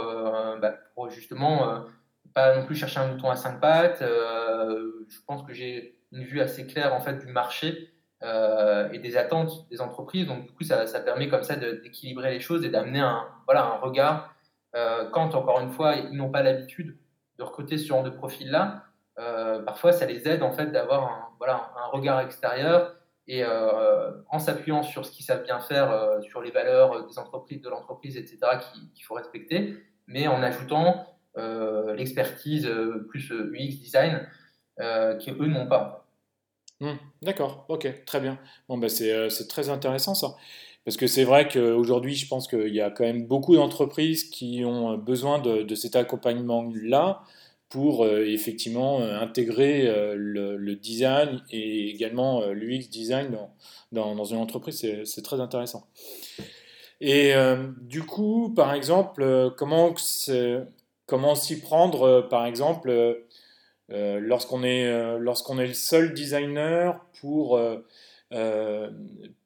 [0.61, 1.83] bah, pour, justement
[2.33, 6.39] pas non plus chercher un mouton à cinq pattes, je pense que j'ai une vue
[6.39, 7.89] assez claire en fait du marché
[8.23, 10.25] euh, et des attentes des entreprises.
[10.25, 13.65] Donc, du coup, ça, ça permet comme ça d'équilibrer les choses et d'amener un, voilà,
[13.65, 14.33] un regard.
[14.77, 16.97] Euh, quand, encore une fois, ils n'ont pas l'habitude
[17.39, 18.83] de recruter ce genre de profil-là,
[19.19, 22.93] euh, parfois, ça les aide en fait d'avoir un, voilà, un regard extérieur
[23.29, 23.43] et
[24.29, 28.15] en s'appuyant sur ce qu'ils savent bien faire, sur les valeurs des entreprises, de l'entreprise,
[28.15, 28.37] etc.,
[28.71, 32.71] qu'il faut respecter, mais en ajoutant l'expertise
[33.09, 34.25] plus UX design
[35.19, 36.07] qui eux n'ont pas.
[36.79, 36.93] Mmh.
[37.21, 38.39] D'accord, ok, très bien.
[38.69, 40.37] Bon, c'est, c'est très intéressant ça.
[40.87, 44.63] Parce que c'est vrai qu'aujourd'hui, je pense qu'il y a quand même beaucoup d'entreprises qui
[44.63, 47.23] ont besoin de, cet accompagnement-là
[47.67, 49.83] pour effectivement intégrer
[50.15, 53.37] le, design et également l'UX design
[53.91, 54.85] dans, dans, une entreprise.
[55.03, 55.85] C'est, très intéressant.
[57.01, 57.33] Et
[57.81, 59.93] du coup, par exemple, comment,
[61.05, 63.25] comment s'y prendre, par exemple,
[63.91, 68.89] euh, lorsqu'on est, euh, lorsqu'on est le seul designer pour, euh,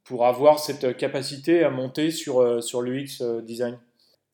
[0.04, 3.80] pour avoir cette capacité à monter sur, sur l'UX design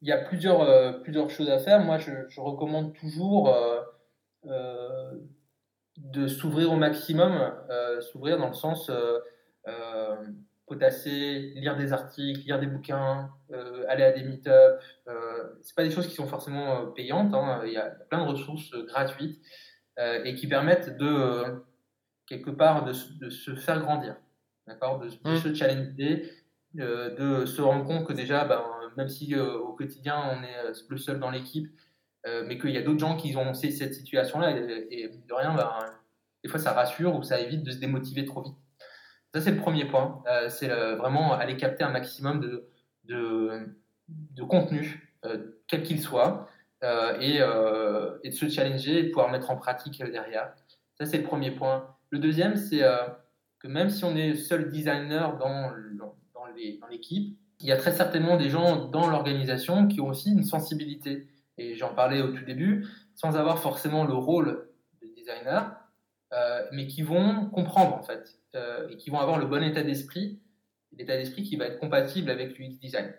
[0.02, 1.80] Il y a plusieurs, plusieurs choses à faire.
[1.82, 3.54] Moi, je, je recommande toujours
[4.44, 7.54] de s'ouvrir au maximum,
[8.00, 8.90] s'ouvrir dans le sens
[10.68, 13.30] potasser, lire des articles, lire des bouquins,
[13.88, 14.84] aller à des meet-ups.
[15.08, 17.34] Euh, c'est pas des choses qui sont forcément payantes.
[17.34, 17.62] Hein.
[17.66, 19.42] Il y a plein de ressources gratuites.
[20.00, 21.56] Euh, et qui permettent de, euh,
[22.28, 24.16] quelque part, de, se faire grandir,
[24.68, 25.38] d'accord de, mmh.
[25.38, 26.32] se challenger,
[26.80, 28.64] euh, de se rendre compte que déjà, ben,
[28.98, 31.68] même si au quotidien on est le seul dans l'équipe,
[32.46, 35.72] mais qu'il y a d'autres gens qui ont cette situation-là, et, de rien, ben,
[36.44, 38.58] des fois ça rassure ou ça évite de se démotiver trop vite.
[39.34, 40.24] Ça, c'est le premier point.
[40.50, 42.68] c'est vraiment aller capter un maximum de,
[43.06, 43.78] de,
[44.08, 45.14] de contenu,
[45.68, 46.50] quel qu'il soit,
[46.84, 50.54] euh, euh, et, de se challenger et de pouvoir mettre en pratique euh, derrière.
[50.94, 51.96] Ça, c'est le premier point.
[52.12, 52.84] Le deuxième, c'est
[53.60, 55.72] que même si on est seul designer dans,
[56.34, 60.44] dans, l'équipe, il y a très certainement des gens dans l'organisation qui ont aussi une
[60.44, 61.28] sensibilité.
[61.58, 64.70] Et j'en parlais au tout début, sans avoir forcément le rôle
[65.02, 65.76] de designer,
[66.72, 68.40] mais qui vont comprendre en fait,
[68.90, 70.40] et qui vont avoir le bon état d'esprit,
[70.98, 73.14] l'état d'esprit qui va être compatible avec l'UX design.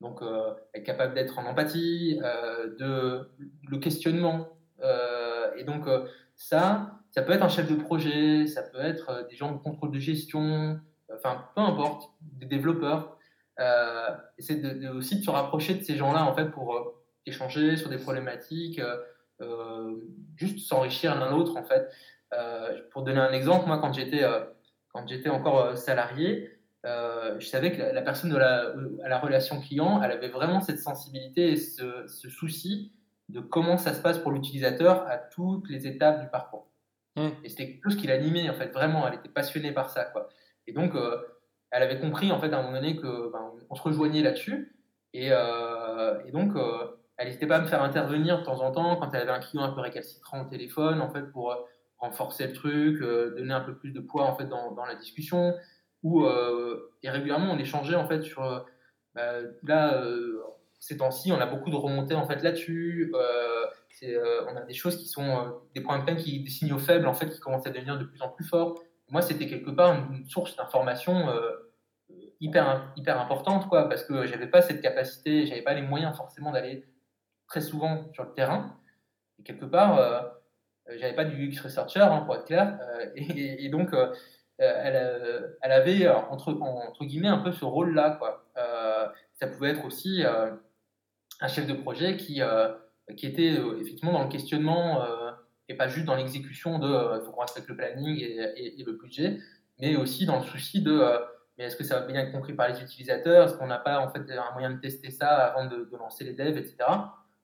[0.00, 3.30] Donc, euh, être capable d'être en empathie, euh, de
[3.68, 4.48] le questionnement.
[4.82, 5.86] Euh, et donc,
[6.34, 9.90] ça, ça peut être un chef de projet, ça peut être des gens de contrôle
[9.90, 10.78] de gestion,
[11.14, 13.18] enfin, peu importe, des développeurs.
[14.38, 17.98] c'est de, aussi de se rapprocher de ces gens-là, en fait, pour échanger sur des
[17.98, 18.80] problématiques,
[20.36, 21.90] juste s'enrichir l'un l'autre, en fait.
[22.90, 24.24] pour donner un exemple, moi, quand j'étais
[24.92, 30.12] quand j'étais encore salarié, euh, je savais que la, personne à la relation client, elle
[30.12, 32.92] avait vraiment cette sensibilité et ce, souci
[33.28, 36.70] de comment ça se passe pour l'utilisateur à toutes les étapes du parcours.
[37.16, 37.28] Mmh.
[37.44, 40.04] Et c'était quelque chose qui l'animait, en fait, vraiment, elle était passionnée par ça.
[40.04, 40.28] Quoi.
[40.66, 41.16] Et donc, euh,
[41.70, 44.76] elle avait compris, en fait, à un moment donné, qu'on ben, on se rejoignait là-dessus.
[45.12, 46.52] Et, euh, donc,
[47.16, 49.40] elle n'hésitait pas à me faire intervenir de temps en temps quand elle avait un
[49.40, 51.56] client un peu récalcitrant au téléphone, en fait, pour
[51.98, 55.54] renforcer le truc, donner un peu plus de poids, en fait, dans, la discussion
[56.14, 58.60] euh, et régulièrement on échangeait en fait sur euh,
[59.14, 60.40] bah, là euh,
[60.78, 63.12] ces temps-ci on a beaucoup de remontées en fait là-dessus
[64.04, 67.14] on a des choses qui sont des points de peine qui des signaux faibles en
[67.14, 70.26] fait qui commencent à devenir de plus en plus forts moi c'était quelque part une,
[70.26, 71.28] source d'information
[72.40, 76.52] hyper hyper importante quoi parce que j'avais pas cette capacité j'avais pas les moyens forcément
[76.52, 76.84] d'aller
[77.48, 78.76] très souvent sur le terrain
[79.38, 80.34] et quelque part
[80.88, 82.78] j'avais pas du UX researcher hein, pour être clair
[83.14, 83.94] et, donc
[84.60, 88.12] euh, elle, euh, elle, avait euh, entre, entre guillemets un peu ce rôle-là.
[88.18, 88.44] Quoi.
[89.34, 92.40] ça pouvait être aussi un chef de projet qui,
[93.16, 95.06] qui était effectivement dans le questionnement
[95.68, 99.38] et pas juste dans l'exécution de il faut qu'on respecte le planning et, le budget,
[99.78, 101.02] mais aussi dans le souci de
[101.56, 103.46] mais est-ce que ça va bien être compris par les utilisateurs?
[103.46, 106.32] Est-ce qu'on n'a pas en fait un moyen de tester ça avant de, lancer les
[106.32, 106.76] devs, etc.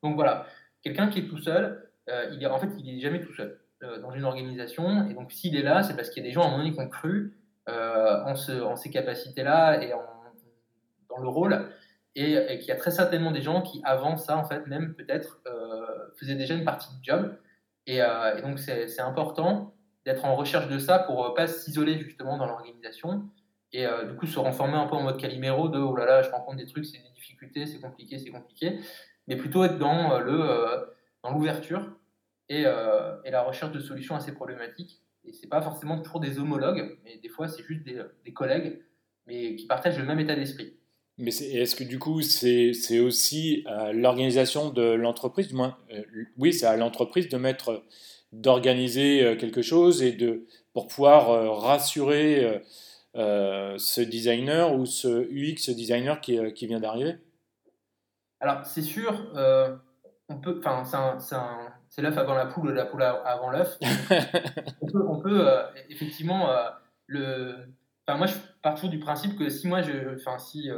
[0.03, 0.47] Donc voilà,
[0.83, 3.63] quelqu'un qui est tout seul, il est, en fait, il n'est jamais tout seul.
[3.85, 5.09] Euh, dans une organisation.
[5.11, 6.63] Et donc, s'il est là, c'est parce qu'il y a des gens à un moment
[6.63, 7.37] donné qui ont cru
[7.69, 10.05] euh, en, ce, en, ces capacités-là et en,
[11.09, 11.69] dans le rôle.
[12.15, 15.41] Et, qu'il y a très certainement des gens qui, avant ça, en fait, même peut-être,
[15.47, 15.87] euh,
[16.19, 17.37] faisaient déjà une partie du job.
[17.87, 18.01] Et,
[18.43, 23.29] donc, c'est important d'être en recherche de ça pour ne pas s'isoler justement dans l'organisation
[23.73, 26.31] et du coup se renformer un peu en mode caliméro de oh là là, je
[26.31, 28.79] rencontre des trucs, c'est des difficultés, c'est compliqué, c'est compliqué,
[29.27, 31.97] mais plutôt être dans le dans l'ouverture
[32.51, 35.01] euh, et, la recherche de solutions à ces problématiques.
[35.25, 38.83] Et ce n'est pas forcément toujours des homologues, mais des fois c'est juste des, collègues,
[39.27, 40.77] mais qui partagent le même état d'esprit.
[41.19, 46.03] Mais est-ce que du coup c'est aussi à l'organisation de l'entreprise, du moins, euh,
[46.39, 47.83] oui, c'est à l'entreprise de mettre
[48.33, 52.63] d'organiser quelque chose et de, pour pouvoir rassurer
[53.15, 57.17] ce designer ou ce UX designer qui, qui vient d'arriver?
[58.41, 59.13] Alors, c'est sûr,
[60.31, 61.19] on peut, enfin,
[61.91, 63.79] c'est l'œuf avant la poule ou la poule avant l'œuf.
[64.95, 65.47] on peut,
[65.91, 66.49] effectivement
[67.07, 67.55] le.
[68.07, 70.71] Enfin, moi, je pars toujours du principe que si moi, je, enfin, si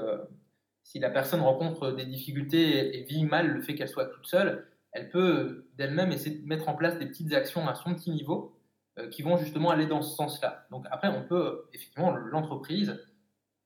[0.85, 4.69] si la personne rencontre des difficultés et, vit mal le fait qu'elle soit toute seule,
[4.93, 8.57] elle peut d'elle-même essayer de mettre en place des petites actions à son petit niveau
[8.99, 10.67] euh, qui vont justement aller dans ce sens-là.
[10.71, 13.03] Donc après, on peut, effectivement, l'entreprise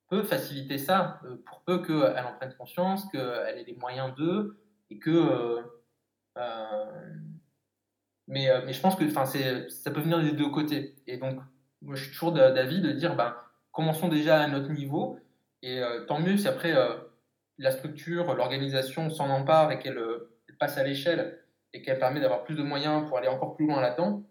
[0.09, 4.59] peut faciliter ça euh, pour peu qu'elle en prenne conscience, qu'elle ait les moyens d'eux
[4.91, 5.61] et que...
[6.39, 6.85] Euh,
[8.29, 9.09] mais, mais, je pense que
[9.71, 10.95] ça peut venir des deux côtés.
[11.07, 11.41] Et donc,
[11.83, 13.35] moi, je suis toujours d'avis de dire, ben,
[13.79, 15.21] commençons déjà à notre niveau.
[15.63, 16.75] Et tant mieux si après
[17.59, 21.39] la structure, l'organisation s'en empare et qu'elle euh, passe à l'échelle
[21.73, 24.25] et qu'elle permet d'avoir plus de moyens pour aller encore plus loin là-dedans.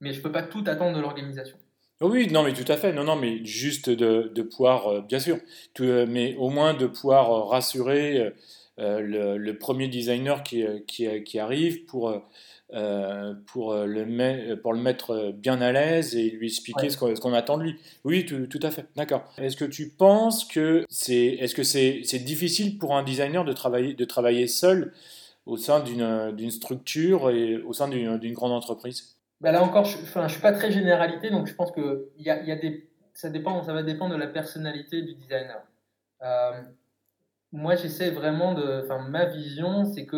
[0.00, 1.58] Mais je ne peux pas tout attendre de l'organisation.
[2.00, 2.94] Oh oui, non, mais tout à fait.
[2.94, 5.36] Non, non, mais juste de, pouvoir, euh, bien sûr,
[5.80, 8.32] euh, mais au moins de pouvoir rassurer
[8.78, 12.22] le, premier designer qui, qui arrive pour
[12.74, 17.32] euh, pour, euh, le pour le mettre bien à l'aise et lui expliquer ce qu'on
[17.32, 17.76] attend de lui.
[18.04, 19.32] Oui, tout, tout à fait, d'accord.
[19.38, 23.94] Est-ce que tu penses que c'est est-ce que c'est difficile pour un designer de travailler,
[23.94, 24.92] de travailler seul
[25.46, 29.16] au sein d'une structure et au sein d'une grande entreprise?
[29.40, 32.42] Bah Là encore, je ne suis pas très généralité, donc je pense que y a,
[32.42, 35.62] y a des, ça, dépend, ça va dépendre de la personnalité du designer.
[36.22, 36.62] Euh,
[37.52, 38.82] moi, j'essaie vraiment de.
[38.82, 40.16] Enfin, ma vision, c'est que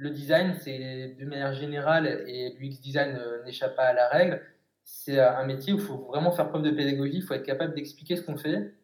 [0.00, 4.42] le design, c'est de manière générale, et l'UX design euh, n'échappe pas à la règle,
[4.82, 7.44] c'est euh, un métier où il faut vraiment faire preuve de pédagogie, il faut être
[7.44, 8.74] capable d'expliquer ce qu'on fait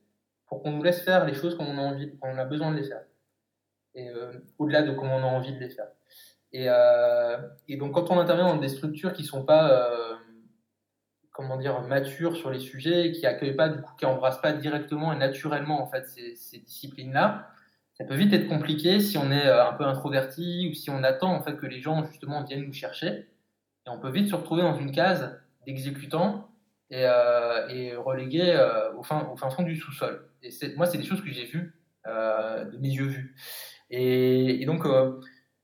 [0.46, 2.70] pour qu'on nous laisse faire les choses comme on a envie, comme on a besoin
[2.70, 3.00] de les faire.
[3.94, 5.88] Et euh, au-delà de comment on a envie de les faire.
[6.52, 9.92] Et, donc quand on intervient dans des structures qui sont pas
[11.33, 15.12] comment dire matures sur les sujets, qui accueillent pas du coup, qui embrassent pas directement
[15.12, 17.50] et naturellement en fait ces disciplines-là,
[17.99, 21.03] ça peut vite être compliqué si on est euh, un peu introverti ou si on
[21.03, 23.27] attend en fait que les gens justement viennent nous chercher.
[23.87, 26.51] Et on peut vite se retrouver dans une case d'exécutant
[26.91, 30.29] et, euh, relégué euh, au, fin, fond du sous-sol.
[30.43, 33.35] Et moi, c'est des choses que j'ai vues, de mes yeux vus.
[33.91, 34.85] Et, donc,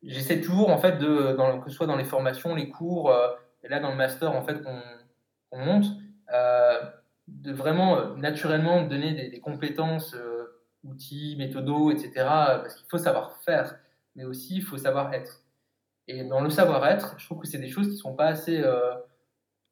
[0.02, 3.14] j'essaie toujours, en fait, que ce soit dans les formations, les cours,
[3.62, 5.86] et là dans le master en fait qu'on monte,
[7.28, 10.16] de vraiment naturellement donner des compétences
[10.84, 12.12] outils, méthodos, etc.
[12.16, 13.76] Parce qu'il faut savoir faire,
[14.16, 15.42] mais aussi il faut savoir être.
[16.08, 18.60] Et dans le savoir-être, je trouve que c'est des choses qui ne sont pas assez,
[18.60, 18.94] euh,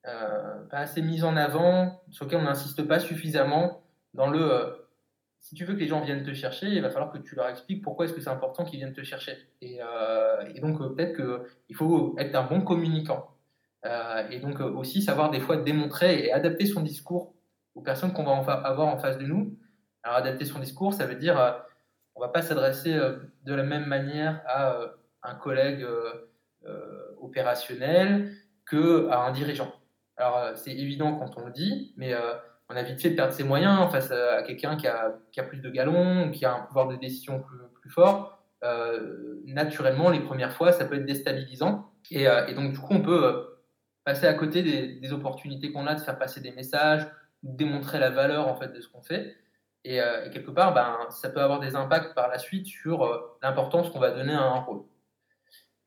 [0.06, 3.82] euh, pas assez mises en avant, sur lesquelles on n'insiste pas suffisamment.
[4.14, 4.70] Dans le, euh,
[5.40, 7.48] si tu veux que les gens viennent te chercher, il va falloir que tu leur
[7.48, 9.36] expliques pourquoi est-ce que c'est important qu'ils viennent te chercher.
[9.60, 9.80] Et,
[10.54, 13.34] et donc peut-être qu'il faut être un bon communicant.
[14.30, 17.32] et donc aussi savoir des fois démontrer et adapter son discours
[17.74, 19.56] aux personnes qu'on va avoir en face de nous
[20.02, 21.52] alors adapter son discours, ça veut dire euh,
[22.14, 24.88] on va pas s'adresser euh, de la même manière à euh,
[25.22, 25.86] un collègue
[27.20, 28.32] opérationnel
[28.64, 29.72] que à un dirigeant.
[30.16, 32.14] Alors c'est évident quand on le dit, mais
[32.70, 35.42] on a vite fait de perdre ses moyens face à, quelqu'un qui a, qui a,
[35.42, 38.42] plus de galons, qui a un pouvoir de décision plus, plus fort.
[39.44, 41.90] naturellement, les premières fois, ça peut être déstabilisant.
[42.10, 43.58] Et, donc, du coup, on peut
[44.04, 47.06] passer à côté des, des opportunités qu'on a de faire passer des messages,
[47.42, 49.36] démontrer la valeur en fait de ce qu'on fait.
[49.86, 53.38] Euh, et, quelque part, ben, ça peut avoir des impacts par la suite sur euh,
[53.42, 54.82] l'importance qu'on va donner à un rôle.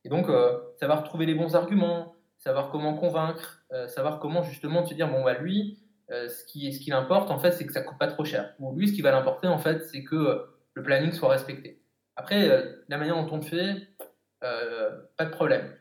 [0.04, 4.94] Et donc, euh, savoir trouver les bons arguments, savoir comment convaincre, savoir comment justement se
[4.94, 5.78] dire, bon, bah, lui,
[6.10, 8.54] ce qui, ce qui l'importe, en fait, c'est que ça coûte pas trop cher.
[8.58, 11.80] Ou lui, ce qui va l'importer, en fait, c'est que le planning soit respecté.
[12.16, 12.46] Après,
[12.88, 13.88] la manière dont on le fait,
[14.40, 15.74] pas de problème.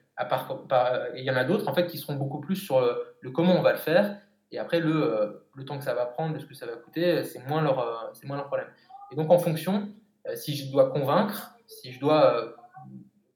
[1.15, 2.79] Il y en a d'autres, en fait, qui seront beaucoup plus sur
[3.19, 4.17] le comment on va le faire
[4.53, 7.23] et après, le, euh, le temps que ça va prendre, ce que ça va coûter,
[7.23, 8.67] c'est moins, leur, euh, c'est moins leur problème.
[9.11, 9.89] Et donc, en fonction,
[10.27, 12.55] euh, si je dois convaincre, si je dois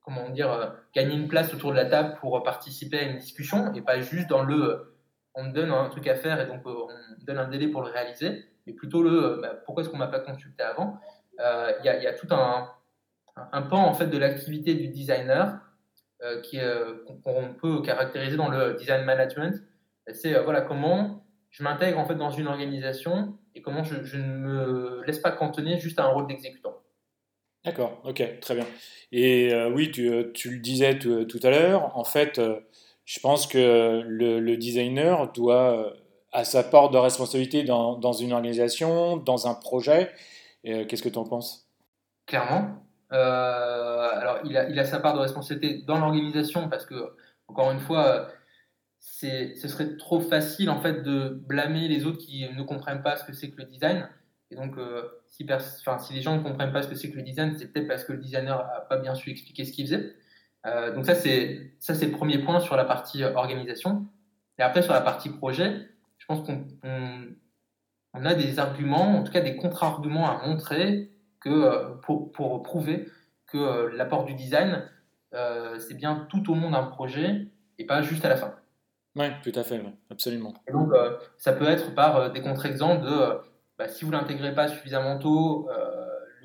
[0.04, 3.82] comment dire, gagner une place autour de la table pour participer à une discussion, et
[3.82, 4.94] pas juste dans le
[5.34, 7.82] on me donne un truc à faire et donc on me donne un délai pour
[7.82, 10.98] le réaliser, mais plutôt le bah, pourquoi est-ce qu'on m'a pas consulté avant.
[11.40, 12.70] Il y, y, a tout un,
[13.52, 15.60] un, pan en fait de l'activité du designer
[16.44, 16.58] qui
[17.26, 19.62] qu'on peut caractériser dans le design management
[20.14, 24.24] c'est euh, voilà comment je m'intègre en fait dans une organisation et comment je, ne
[24.24, 26.76] me laisse pas cantonner juste à un rôle d'exécutant.
[27.66, 28.66] D'accord, ok, très bien.
[29.12, 32.40] Et euh, oui, tu, euh, tu, le disais tout, à l'heure, en fait,
[33.06, 35.94] je pense que le, designer doit,
[36.32, 40.12] à sa part de responsabilité dans, dans une organisation, dans un projet.
[40.64, 41.68] Qu'est-ce que tu en penses?
[42.28, 42.84] Clairement.
[43.10, 47.16] alors, il a, il a, sa part de responsabilité dans l'organisation parce que,
[47.48, 48.30] encore une fois,
[49.12, 53.24] ce serait trop facile en fait de blâmer les autres qui ne comprennent pas ce
[53.24, 54.08] que c'est que le design.
[54.52, 54.76] Et donc,
[55.28, 57.88] si, si, les gens ne comprennent pas ce que c'est que le design, c'est peut-être
[57.88, 60.14] parce que le designer n'a pas bien su expliquer ce qu'il faisait.
[60.94, 64.06] donc ça, c'est ça, c'est le premier point sur la partie organisation.
[64.60, 66.66] Et après, sur la partie projet, je pense qu'on
[68.14, 72.64] on a des arguments, en tout cas des contre-arguments à montrer que, euh, pour, pour,
[72.64, 73.08] prouver
[73.48, 74.84] que euh, l'apport du design,
[75.34, 77.48] euh, c'est bien tout au long d'un projet
[77.78, 78.56] et pas juste à la fin.
[79.18, 80.54] Oui, tout à fait, absolument.
[80.68, 80.92] Et donc,
[81.38, 83.40] ça peut être par des contre-exemples de
[83.78, 85.70] bah, si vous ne l'intégrez pas suffisamment tôt,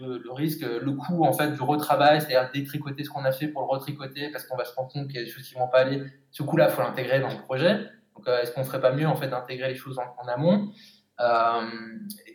[0.01, 3.63] le, risque, le coût en fait, du retravail, c'est-à-dire détricoter ce qu'on a fait pour
[3.63, 5.61] le retricoter parce qu'on va se rendre compte qu'il y a des choses qui ne
[5.61, 6.03] vont pas aller.
[6.31, 7.79] Ce coût-là, il faut l'intégrer dans le projet.
[8.17, 10.73] Donc, est-ce qu'on ne ferait pas mieux en fait, d'intégrer les choses en amont?
[11.21, 11.61] Euh,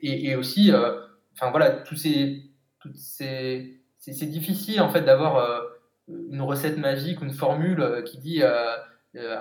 [0.01, 0.99] et, aussi, euh,
[1.33, 5.61] enfin voilà, tous ces, toutes ces, c'est difficile en fait d'avoir euh,
[6.07, 8.41] une recette magique, une formule qui dit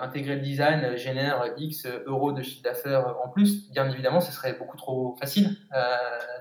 [0.00, 3.70] intégrer le design génère X euros de chiffre d'affaires en plus.
[3.70, 5.56] Bien évidemment, ce serait beaucoup trop facile.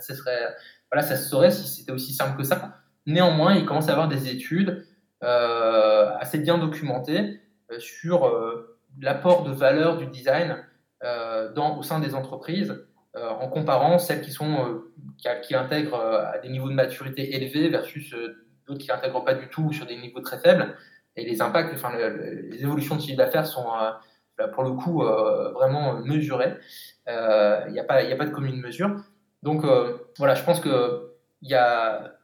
[0.01, 0.55] ce serait,
[0.91, 2.77] voilà, ça se saurait si c'était aussi simple que ça.
[3.05, 4.85] Néanmoins, il commence à avoir des études
[5.21, 7.41] assez bien documentées
[7.79, 8.31] sur
[9.01, 10.57] l'apport de valeur du design
[11.01, 12.85] au sein des entreprises
[13.17, 14.83] euh, en comparant celles qui, sont,
[15.25, 18.13] euh, qui, intègrent euh, à des niveaux de maturité élevés versus
[18.67, 20.75] d'autres qui n'intègrent pas du tout sur des niveaux très faibles.
[21.15, 23.65] Et les impacts, enfin, les évolutions de chiffre d'affaires sont
[24.53, 25.01] pour le coup
[25.53, 26.55] vraiment mesurées.
[27.07, 28.95] Il n'y a, pas, a pas de commune mesure.
[29.43, 29.63] Donc
[30.17, 30.71] voilà, je pense qu'il
[31.41, 32.15] y a,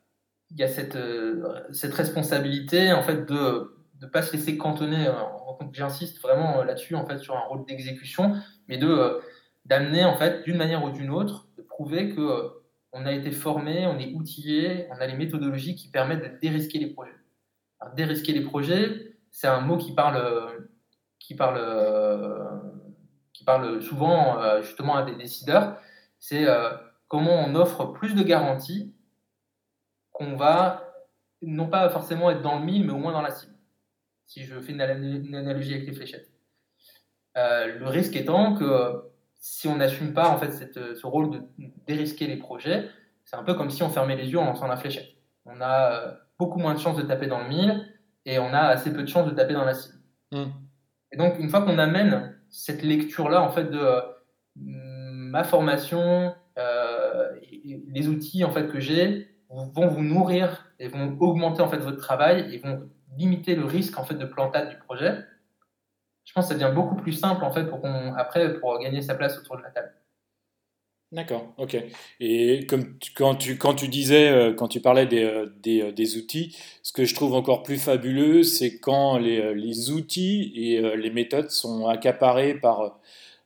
[0.57, 0.97] y a cette,
[1.71, 5.07] cette responsabilité en fait de ne pas se laisser cantonner,
[5.73, 8.35] j'insiste vraiment là-dessus, en fait, sur un rôle d'exécution,
[8.67, 9.21] mais de
[9.65, 12.49] d'amener en fait d'une manière ou d'une autre, de prouver que euh,
[12.93, 16.79] on a été formé, on est outillé, on a les méthodologies qui permettent de dérisquer
[16.79, 17.13] les projets.
[17.95, 20.69] Dérisquer les projets, c'est un mot qui parle,
[21.19, 21.59] qui parle,
[23.34, 25.77] qui parle souvent euh, justement à des décideurs.
[26.19, 26.71] C'est euh,
[27.07, 28.93] comment on offre plus de garanties
[30.11, 30.88] qu'on va
[31.41, 33.55] non pas forcément être dans le mille, mais au moins dans la cible.
[34.27, 36.32] Si je fais une, analogie avec les fléchettes.
[37.36, 41.41] le risque étant que si on n'assume pas en fait ce rôle de
[41.88, 42.88] dérisquer les projets,
[43.25, 45.09] c'est un peu comme si on fermait les yeux en lançant la fléchette.
[45.45, 47.87] On a euh, beaucoup moins de chances de taper dans le mille
[48.25, 49.99] et on a assez peu de chances de taper dans la cible.
[50.31, 50.51] Hmm.
[51.11, 54.01] Et donc, une fois qu'on amène cette lecture-là, en fait, de euh,
[54.55, 57.29] ma formation, euh,
[57.63, 61.97] les outils en fait que j'ai vont vous nourrir et vont augmenter en fait votre
[61.97, 65.25] travail et vont limiter le risque en fait de plantade du projet
[66.23, 69.01] je pense que ça devient beaucoup plus simple en fait pour qu'on après pour gagner
[69.01, 69.91] sa place autour de la table.
[71.12, 71.76] D'accord, ok.
[72.22, 76.18] Et comme quand, tu, quand tu disais, euh, quand tu parlais des, euh, euh, des,
[76.18, 81.09] outils, ce que je trouve encore plus fabuleux, c'est quand les, les, outils et les
[81.09, 83.01] méthodes sont accaparés par,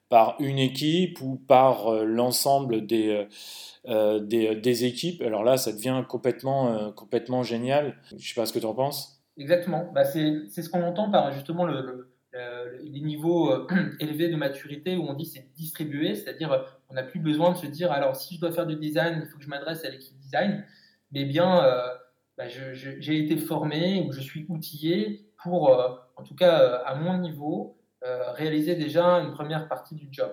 [0.09, 3.25] par une équipe ou par l'ensemble des,
[3.87, 5.23] des, équipes.
[5.23, 7.97] Alors là, ça devient complètement, complètement génial.
[8.11, 9.23] Je ne sais pas ce que tu en penses.
[9.37, 9.89] Exactement.
[9.91, 12.11] Bah, c'est ce qu'on entend par justement le
[12.83, 13.65] les niveaux
[13.99, 17.91] élevés de maturité où on dit c'est distribué, c'est-à-dire n'a plus besoin de se dire
[17.91, 20.65] alors si je dois faire du design, il faut que je m'adresse à l'équipe design,
[21.11, 21.63] mais bien
[22.37, 25.69] bah, j'ai été formé ou je suis outillé pour,
[26.15, 30.31] en tout cas à mon niveau, réaliser déjà une première partie du job.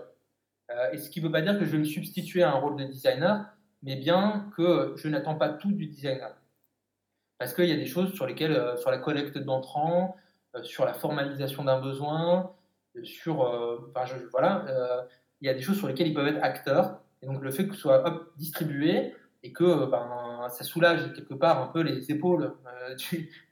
[0.93, 2.77] et ce qui ne veut pas dire que je vais me substituer à un rôle
[2.77, 3.47] de designer,
[3.83, 6.35] mais bien que je n'attends pas tout du designer.
[7.39, 10.17] Parce qu'il y a des choses sur lesquelles, sur la collecte d'entrants,
[10.55, 12.55] euh, sur la formalisation d'un besoin,
[12.97, 14.67] euh, sur, euh, enfin, je, voilà,
[15.43, 17.01] il y a des choses sur lesquelles ils peuvent être acteurs.
[17.23, 18.03] Et donc le fait que ce soit
[18.39, 19.13] distribué
[19.43, 22.55] et que ben, ça soulage quelque part un peu les épaules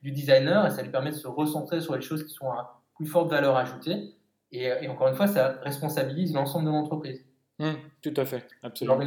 [0.03, 2.80] du, designer et ça lui permet de se recentrer sur les choses qui sont à
[2.95, 4.14] plus forte valeur ajoutée.
[4.53, 7.24] Et, encore une fois, ça responsabilise l'ensemble de l'entreprise.
[7.61, 7.72] Mmh,
[8.03, 8.99] tout à fait, absolument.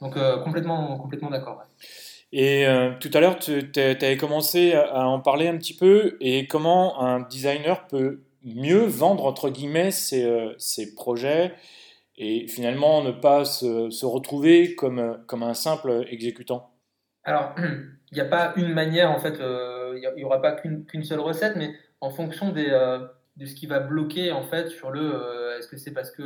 [0.00, 0.14] Donc
[0.44, 1.62] complètement, complètement d'accord.
[2.32, 6.46] Et euh, tout à l'heure, tu avais commencé à en parler un petit peu et
[6.46, 11.54] comment un designer peut mieux vendre, entre guillemets, ses, euh, ses projets
[12.20, 16.70] et finalement ne pas se, retrouver comme, comme un simple exécutant.
[17.24, 17.54] Alors,
[18.12, 21.20] il n'y a pas une manière, en fait, euh, il n'y aura pas qu'une seule
[21.20, 22.68] recette, mais en fonction des,
[23.36, 26.22] de ce qui va bloquer, en fait, sur le est-ce que c'est parce que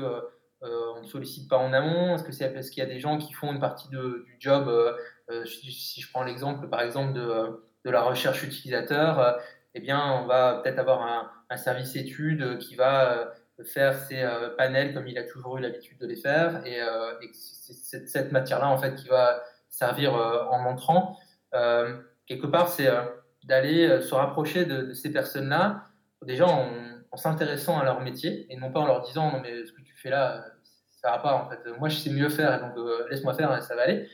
[0.62, 3.18] on ne sollicite pas en amont Est-ce que c'est parce qu'il y a des gens
[3.18, 4.68] qui font une partie de, du job
[5.30, 9.32] euh, si, je prends l'exemple, par exemple, de, de la recherche utilisateur, euh,
[9.74, 14.26] eh bien, on va peut-être avoir un, un, service étude qui va euh, faire ses
[14.57, 16.80] panels comme il a toujours eu l'habitude de les faire, et,
[17.32, 21.16] c'est cette matière-là, en fait, qui va servir en montrant.
[22.26, 22.90] quelque part, c'est
[23.44, 25.88] d'aller se rapprocher de, ces personnes-là,
[26.22, 26.68] déjà en,
[27.11, 29.82] en s'intéressant à leur métier et non pas en leur disant non mais ce que
[29.82, 30.44] tu fais là,
[30.90, 31.59] ça va pas en fait.
[31.78, 32.72] Moi je sais mieux faire donc
[33.11, 34.09] laisse-moi faire et ça va aller.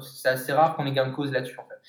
[0.00, 1.80] C'est assez rare qu'on ait gain de cause là-dessus en fait.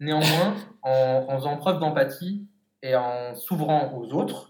[0.00, 2.46] Néanmoins, en, en faisant preuve d'empathie
[2.82, 4.47] et en s'ouvrant aux autres,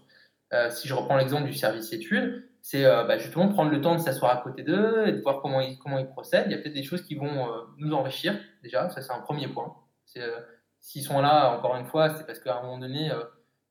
[0.71, 3.99] si je reprends l'exemple du service études, c'est euh, bah, justement prendre le temps de
[3.99, 6.45] s'asseoir à côté d'eux et de voir comment ils, comment ils procèdent.
[6.47, 9.19] Il y a peut-être des choses qui vont euh, nous enrichir, déjà, ça c'est un
[9.19, 9.73] premier point.
[10.17, 10.39] Euh,
[10.79, 13.11] s'ils sont là, encore une fois, c'est parce qu'à un moment donné,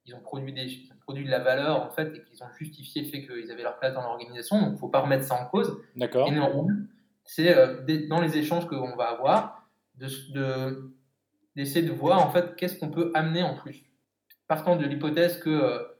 [0.04, 2.50] ils ont, produit des, ils ont produit de la valeur en fait et qu'ils ont
[2.58, 4.58] justifié le fait qu'ils avaient leur place dans l'organisation.
[4.58, 5.80] Donc il ne faut pas remettre ça en cause.
[5.96, 6.28] D'accord.
[6.30, 6.36] Et
[7.24, 12.90] c'est dans les échanges qu'on va avoir, d'essayer de, de voir en fait qu'est-ce qu'on
[12.90, 13.84] peut amener en plus.
[14.46, 15.97] Partant de l'hypothèse que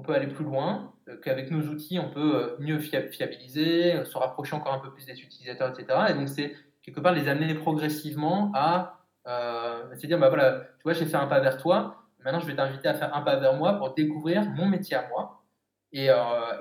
[0.00, 4.04] on peut aller plus loin, euh, qu'avec nos outils, on peut euh, mieux fiabiliser, euh,
[4.04, 5.98] se rapprocher encore un peu plus des utilisateurs, etc.
[6.08, 8.96] Et donc, c'est quelque part les amener progressivement à
[9.26, 12.56] se dire, bah voilà, tu vois, j'ai fait un pas vers toi, maintenant je vais
[12.56, 15.44] t'inviter à faire un pas vers moi pour découvrir mon métier à moi
[15.92, 16.08] et,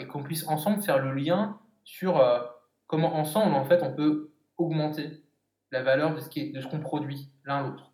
[0.07, 2.21] qu'on puisse ensemble faire le lien sur
[2.85, 5.23] comment ensemble, en fait, on peut augmenter
[5.71, 7.91] la valeur de ce qu'on produit l'un l'autre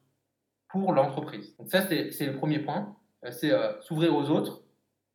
[0.68, 1.56] pour l'entreprise.
[1.58, 2.98] Donc ça, c'est le premier point,
[3.30, 4.65] c'est s'ouvrir aux autres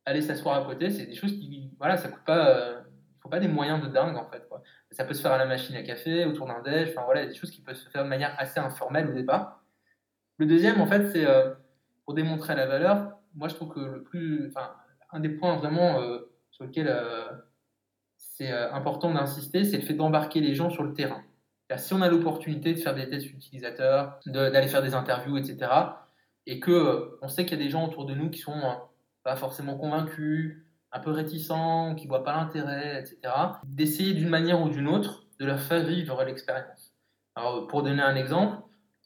[0.05, 2.81] aller s'asseoir à côté, c'est des choses qui, voilà, ça coûte pas, euh,
[3.21, 4.47] faut pas des moyens de dingue en fait.
[4.91, 7.35] Ça peut se faire à la machine à café, autour d'un déj, enfin voilà, des
[7.35, 9.63] choses qui peuvent se faire de manière assez informelle au départ.
[10.37, 11.53] Le deuxième, en fait, c'est euh,
[12.05, 13.17] pour démontrer la valeur.
[13.35, 14.73] Moi, je trouve que le plus, enfin,
[15.11, 16.93] un des points vraiment euh, sur lequel
[18.17, 21.23] c'est important d'insister, c'est le fait d'embarquer les gens sur le terrain.
[21.77, 25.71] Si on a l'opportunité de faire des tests utilisateurs, d'aller faire des interviews, etc.,
[26.45, 28.61] et que on sait qu'il y a des gens autour de nous qui sont
[29.23, 33.33] pas forcément convaincus, un peu réticents, qui ne voient pas l'intérêt, etc.,
[33.65, 36.93] d'essayer d'une manière ou d'une autre de leur faire vivre l'expérience.
[37.35, 38.57] Alors, pour donner un exemple,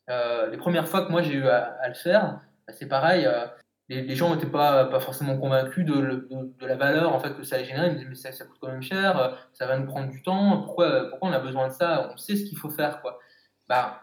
[0.09, 3.45] euh, les premières fois que moi j'ai eu à, le faire, bah, c'est pareil, euh,
[3.89, 6.27] les, gens n'étaient pas, pas forcément convaincus de,
[6.61, 7.87] la valeur en fait, que ça allait générer.
[7.87, 10.09] Ils me disaient, mais ça, ça, coûte quand même cher, euh, ça va nous prendre
[10.09, 12.09] du temps, pourquoi, pourquoi on a besoin de ça?
[12.13, 13.01] On sait ce qu'il faut faire.
[13.01, 13.19] Quoi.
[13.67, 14.01] Bah,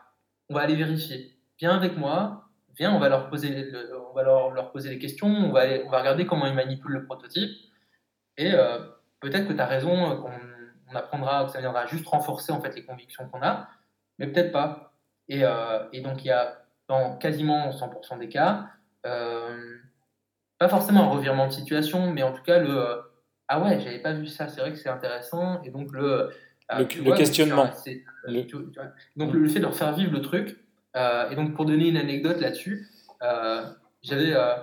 [0.49, 1.37] on va aller vérifier.
[1.59, 3.71] Viens avec moi, viens, on va leur poser,
[4.11, 6.93] on va leur, leur, poser des questions, on va, on va regarder comment ils manipulent
[6.93, 7.51] le prototype.
[8.37, 8.79] Et euh,
[9.21, 10.33] peut-être que tu as raison, euh, qu'on
[10.91, 13.69] on apprendra, que ça viendra juste renforcer en fait les convictions qu'on a,
[14.19, 14.95] mais peut-être pas.
[15.29, 18.67] Et, euh, et, donc il y a dans quasiment 100% des cas,
[19.03, 23.03] pas forcément un revirement de situation, mais en tout cas le
[23.49, 26.31] ah ouais, j'avais pas vu ça, c'est vrai que c'est intéressant, et donc le
[26.71, 27.69] le, questionnement.
[29.17, 30.59] donc le fait de leur faire vivre le truc,
[30.95, 32.89] et donc, pour donner une anecdote là-dessus,
[33.23, 33.65] euh,
[34.03, 34.55] j'avais, euh,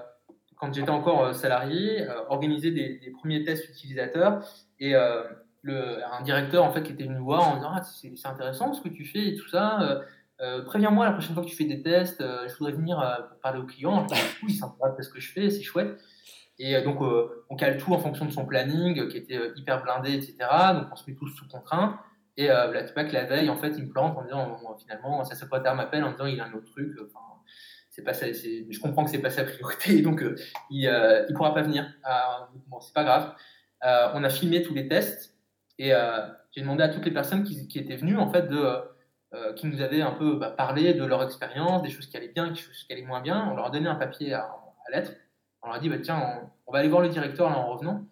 [0.57, 4.43] quand j'étais encore salarié, organisé des, premiers tests utilisateurs
[4.79, 8.81] et un directeur en fait qui était venu voir en disant ah, c'est, intéressant ce
[8.81, 10.01] que tu fais et tout ça.
[10.65, 14.05] préviens-moi la prochaine fois que tu fais des tests, je voudrais venir parler aux clients.
[14.09, 14.15] Je
[14.47, 15.97] il s'intéresse ce que je fais, c'est chouette.
[16.61, 16.99] Et donc,
[17.49, 20.35] on cale tout en fonction de son planning qui était hyper blindé, etc.
[20.73, 21.95] Donc, on se met tous sous contrainte.
[22.39, 25.75] Et euh, que la veille, en fait, il me plante en disant, finalement, sa secrétaire
[25.75, 26.97] m'appelle en disant, il a un autre truc.
[27.05, 27.19] Enfin,
[27.89, 30.37] c'est pas ça, je comprends que c'est pas sa priorité, donc euh,
[30.69, 31.93] il, euh, il pourra pas venir.
[32.09, 33.33] Euh, bon, c'est pas grave.
[33.83, 35.37] Euh, on a filmé tous les tests
[35.77, 35.91] et
[36.51, 40.01] j'ai demandé à toutes les personnes qui, étaient venues, en fait, de, qui nous avaient
[40.01, 42.93] un peu bah, parlé de leur expérience, des choses qui allaient bien, des choses qui
[42.93, 43.49] allaient moins bien.
[43.51, 45.11] On leur a donné un papier à, à lettres.
[45.61, 48.05] On leur a dit, bah, tiens, on, va aller voir le directeur en revenant.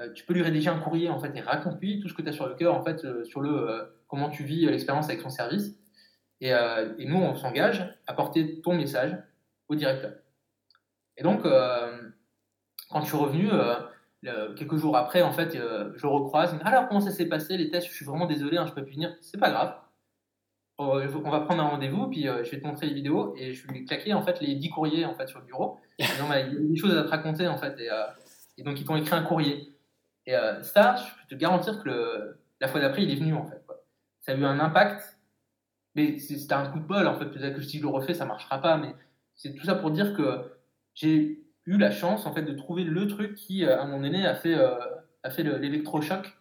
[0.00, 2.28] Euh, tu peux lui rédiger un courrier en fait et raconte-lui tout ce que tu
[2.28, 5.20] as sur le cœur en fait euh, sur le euh, comment tu vis l'expérience avec
[5.20, 5.78] son service.
[6.40, 9.16] Et, et nous, on s'engage à porter ton message
[9.68, 10.12] au directeur.
[11.16, 13.48] Et donc, quand je suis revenu,
[14.54, 16.54] quelques jours après, en fait, je recroise.
[16.62, 17.88] Alors, comment ça s'est passé les tests?
[17.88, 19.16] Je suis vraiment désolé, hein, je peux plus venir.
[19.22, 19.74] C'est pas grave.
[20.76, 23.84] on va prendre un rendez-vous, puis je vais te montrer les vidéos et je vais
[23.84, 25.78] claquer en fait les 10 courriers en fait sur le bureau.
[25.98, 27.80] il y a des choses à te raconter en fait.
[27.80, 27.88] Et,
[28.58, 29.73] et donc ils t'ont écrit un courrier.
[30.26, 33.34] Et euh, ça, je peux te garantir que le, la fois d'après, il est venu
[33.34, 33.62] en fait.
[33.66, 33.84] Quoi.
[34.20, 35.18] Ça a eu un impact,
[35.94, 37.26] mais c'était un coup de bol en fait.
[37.26, 38.94] Peut-être que si je le refais, ça marchera pas, mais
[39.34, 40.52] c'est tout ça pour dire que
[40.94, 44.26] j'ai eu la chance en fait de trouver le truc qui, euh, à mon aîné,
[44.26, 44.76] a fait, euh,
[45.22, 46.38] a fait l'électrochoc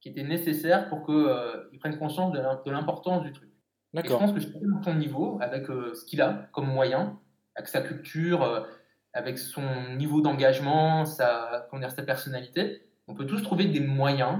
[0.00, 3.50] qui était nécessaire pour qu'il euh, prenne conscience de l'importance du truc.
[3.94, 7.18] Et je pense que je suis à ton niveau, avec ce qu'il a comme moyen,
[7.56, 8.66] avec sa culture,
[9.12, 9.62] avec son
[9.96, 14.38] niveau d'engagement, sa, sa personnalité, on peut tous trouver des moyens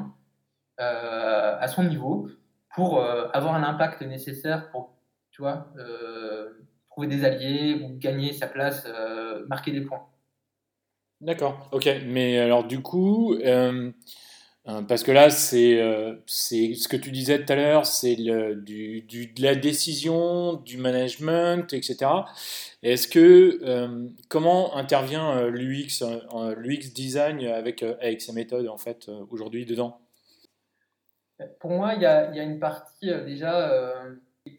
[0.81, 2.29] euh, à son niveau
[2.75, 4.95] pour euh, avoir un impact nécessaire pour,
[5.33, 6.51] tu euh,
[6.89, 8.87] trouver des alliés ou gagner sa place,
[9.49, 10.07] marquer des points.
[11.21, 11.89] D'accord, ok.
[12.07, 13.37] Mais alors du coup,
[14.65, 19.27] parce que là, c'est euh, ce que tu disais tout à l'heure, c'est du, du,
[19.27, 22.11] de la décision, du management, etc.
[22.83, 26.03] Est-ce que euh, comment intervient l'UX,
[26.57, 30.01] l'UX design avec, avec ces méthodes en fait aujourd'hui dedans?
[31.59, 33.95] Pour moi, il y a, y a, une partie déjà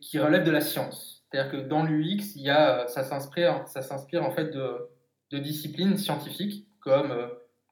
[0.01, 1.23] qui relève de la science.
[1.31, 2.37] C'est-à-dire que dans l'UX,
[2.87, 3.63] ça s'inspire,
[4.23, 4.89] en fait de,
[5.29, 7.13] de disciplines scientifiques comme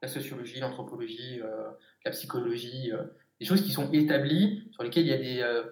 [0.02, 1.70] la sociologie, l'anthropologie, euh,
[2.04, 3.04] la psychologie, euh,
[3.40, 5.62] des choses qui sont établies, sur lesquelles il y a des, euh,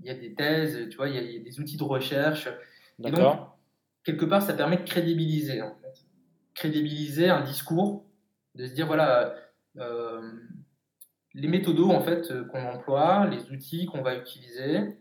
[0.00, 2.48] il y a des thèses, tu vois, il y, a, des outils de recherche.
[3.02, 3.38] Et donc,
[4.04, 6.04] quelque part, ça permet de crédibiliser, en fait.
[6.54, 8.06] Crédibiliser un discours,
[8.54, 9.34] de se dire, voilà,
[11.34, 14.98] les méthodos en fait qu'on emploie, les outils qu'on va utiliser,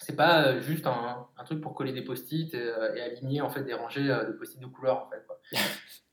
[0.00, 3.64] c'est pas juste un, un, truc pour coller des post-it et, et, aligner en fait
[3.64, 5.24] des rangées de post-it de couleurs en fait.
[5.26, 5.40] Quoi.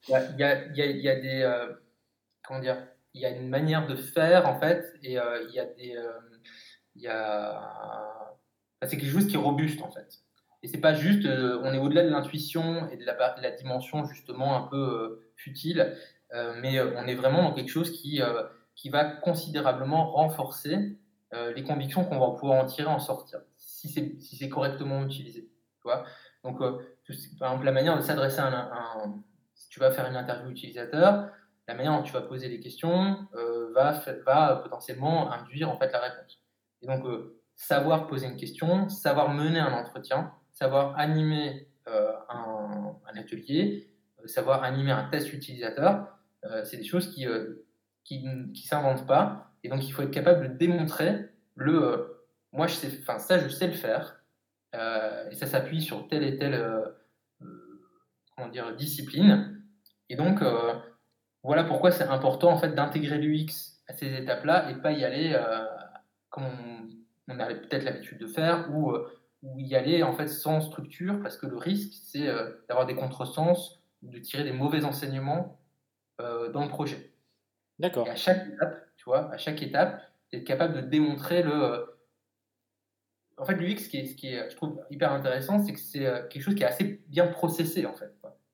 [0.07, 1.41] Il y a, y, a, y a, des.
[1.41, 1.73] Euh,
[2.43, 2.77] comment dire
[3.13, 5.95] Il y a une manière de faire, en fait, et euh, il y a des.
[5.95, 6.11] Euh,
[6.95, 8.35] il y a.
[8.83, 10.19] c'est quelque chose qui est robuste, en fait.
[10.63, 11.25] Et c'est pas juste.
[11.25, 15.97] on est au-delà de l'intuition et de la, dimension, justement, un peu futile,
[16.61, 18.21] mais on est vraiment dans quelque chose qui,
[18.75, 20.99] qui va considérablement renforcer
[21.31, 25.49] les convictions qu'on va pouvoir en tirer, en sortir, si c'est si correctement utilisé.
[25.77, 26.03] Tu vois
[26.43, 29.23] Donc, par exemple, la manière de s'adresser à un
[29.71, 31.31] tu vas faire une interview utilisateur,
[31.71, 35.91] la manière dont tu vas poser les questions euh, va, va potentiellement induire en fait
[35.91, 36.41] la réponse.
[36.81, 42.97] Et donc, euh, savoir poser une question, savoir mener un entretien, savoir animer euh, un,
[43.15, 43.89] atelier,
[44.25, 46.07] savoir animer un test utilisateur,
[46.63, 47.27] c'est des choses qui
[48.03, 49.51] qui ne s'inventent pas.
[49.63, 52.17] Et donc, il faut être capable de démontrer le
[52.51, 54.23] moi, je sais, enfin, ça, je sais le faire.
[54.73, 56.65] et ça s'appuie sur telle et telle
[58.35, 59.61] comment dire, discipline.
[60.09, 60.41] Et donc,
[61.43, 65.33] voilà pourquoi c'est important en fait d'intégrer l'UX à ces étapes-là et pas y aller
[65.33, 65.65] euh,
[66.29, 66.45] comme
[67.27, 69.07] on, a peut-être l'habitude de faire ou, euh,
[69.41, 72.27] ou, y aller en fait sans structure parce que le risque c'est
[72.67, 75.57] d'avoir des contresens ou de tirer des mauvais enseignements
[76.19, 77.13] dans le projet.
[77.79, 78.07] D'accord.
[78.07, 81.97] À chaque étape, tu vois, à chaque étape, être capable de démontrer le.
[83.37, 85.79] En fait, l'UX, ce qui est, ce qui est, je trouve hyper intéressant, c'est que
[85.79, 88.13] c'est quelque chose qui est assez bien processé en fait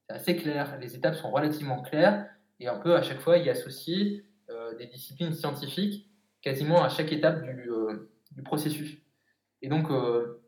[0.09, 2.29] c'est assez clair, les étapes sont relativement claires
[2.59, 6.09] et un peu à chaque fois y associer euh, des disciplines scientifiques
[6.41, 8.09] quasiment à chaque étape du, euh,
[8.45, 8.97] processus.
[9.61, 10.41] Et donc, euh,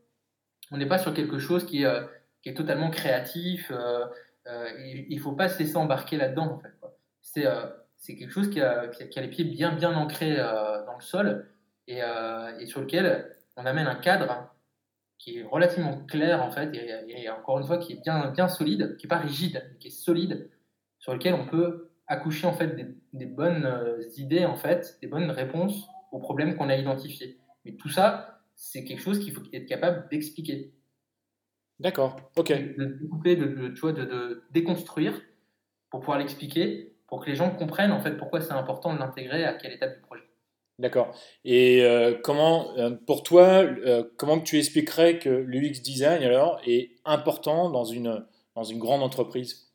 [0.72, 5.49] on n'est pas sur quelque chose qui, est totalement créatif et il ne faut pas
[5.49, 6.53] se laisser embarquer là-dedans.
[6.53, 7.47] En fait,
[7.97, 11.49] c'est, quelque chose qui a, les pieds bien, bien ancrés dans le sol
[11.88, 14.49] et, et, sur lequel on amène un cadre
[15.18, 18.95] qui est relativement clair en fait, et, encore une fois qui est bien, bien solide,
[18.97, 20.49] qui n'est pas rigide, qui est solide,
[20.99, 22.76] sur lequel on peut accoucher en fait
[23.14, 27.39] des, bonnes euh, idées en fait, des bonnes réponses aux problèmes qu'on a identifiés.
[27.64, 30.74] Mais tout ça, c'est quelque chose qu'il faut être capable d'expliquer.
[31.80, 32.51] D'accord, ok.
[32.51, 35.22] De découper, de, de, tu vois, de, de, déconstruire
[35.89, 39.45] pour pouvoir l'expliquer, pour que les gens comprennent en fait pourquoi c'est important de l'intégrer
[39.45, 40.30] à quelle étape du projet.
[40.80, 41.14] D'accord.
[41.43, 46.91] Et euh, comment, euh, pour toi, euh, comment tu expliquerais que l'UX design alors est
[47.03, 49.74] important dans une, dans une grande entreprise?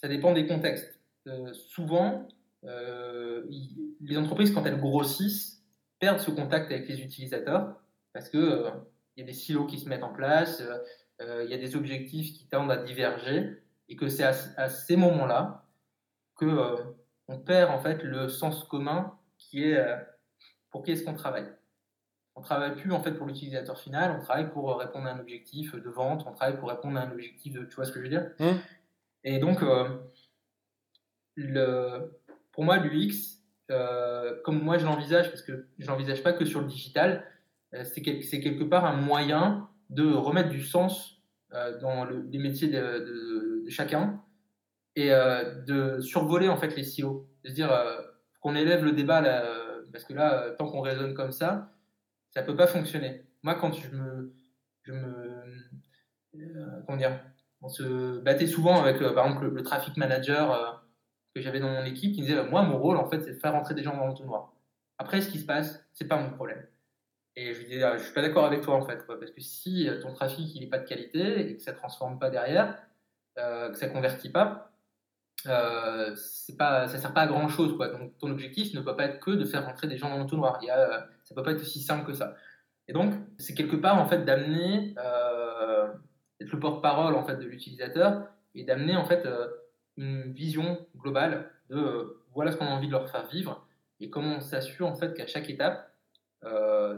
[0.00, 0.93] Ça dépend des contextes.
[1.52, 2.28] Souvent,
[2.62, 5.62] les entreprises, quand elles grossissent,
[5.98, 7.80] perdent ce contact avec les utilisateurs
[8.12, 8.70] parce que
[9.16, 10.62] il y a des silos qui se mettent en place,
[11.20, 14.96] il y a des objectifs qui tendent à diverger, et que c'est à, à, ces
[14.96, 15.64] moments-là
[16.36, 16.76] que
[17.28, 19.96] on perd en fait le sens commun qui est euh,
[20.70, 21.46] pour qui est-ce qu'on travaille.
[22.36, 25.12] On ne travaille plus en fait pour l'utilisateur final, on travaille pour euh, répondre à
[25.12, 27.92] un objectif de vente, on travaille pour répondre à un objectif de, tu vois ce
[27.92, 28.30] que je veux dire?
[28.40, 28.58] Mmh.
[29.24, 29.88] Et donc, euh,
[31.36, 32.12] le,
[32.52, 33.40] pour moi, l'UX,
[34.44, 37.24] comme moi je l'envisage, parce que je l'envisage pas que sur le digital,
[37.84, 41.22] c'est quelque part un moyen de remettre du sens
[41.80, 44.20] dans les métiers de, chacun
[44.96, 47.70] et de survoler en fait les silos, de se dire
[48.40, 49.42] qu'on élève le débat là,
[49.94, 51.70] parce que là, euh, tant qu'on raisonne comme ça,
[52.30, 53.24] ça peut pas fonctionner.
[53.44, 54.34] Moi, quand je me,
[54.88, 55.42] euh,
[56.84, 57.20] comment dire,
[57.62, 60.83] on se battait souvent avec, euh, par exemple, le, traffic manager
[61.34, 63.52] que j'avais dans mon équipe, qui disait, moi, mon rôle, en fait, c'est de faire
[63.52, 64.52] rentrer des gens dans l'entonnoir.
[64.98, 66.64] Après, ce qui se passe, c'est pas mon problème.
[67.36, 69.40] Et je lui disais, ah, je suis pas d'accord avec toi, en fait, parce que
[69.40, 72.78] si ton trafic, il est pas de qualité et que ça transforme pas derrière,
[73.36, 74.70] que ça convertit pas,
[75.46, 77.76] euh, c'est pas, ça sert pas à grand chose.
[77.76, 77.88] Quoi.
[77.88, 80.58] Donc ton objectif ne peut pas être que de faire rentrer des gens dans l'entonnoir.
[80.62, 82.34] Il y a, ça peut pas être aussi simple que ça.
[82.88, 85.88] Et donc c'est quelque part en fait d'amener, euh,
[86.40, 89.48] d'être le porte-parole en fait de l'utilisateur et d'amener en fait euh,
[89.96, 93.66] une vision globale de voilà ce qu'on a envie de leur faire vivre
[94.00, 95.90] et comment on s'assure en fait qu'à chaque étape,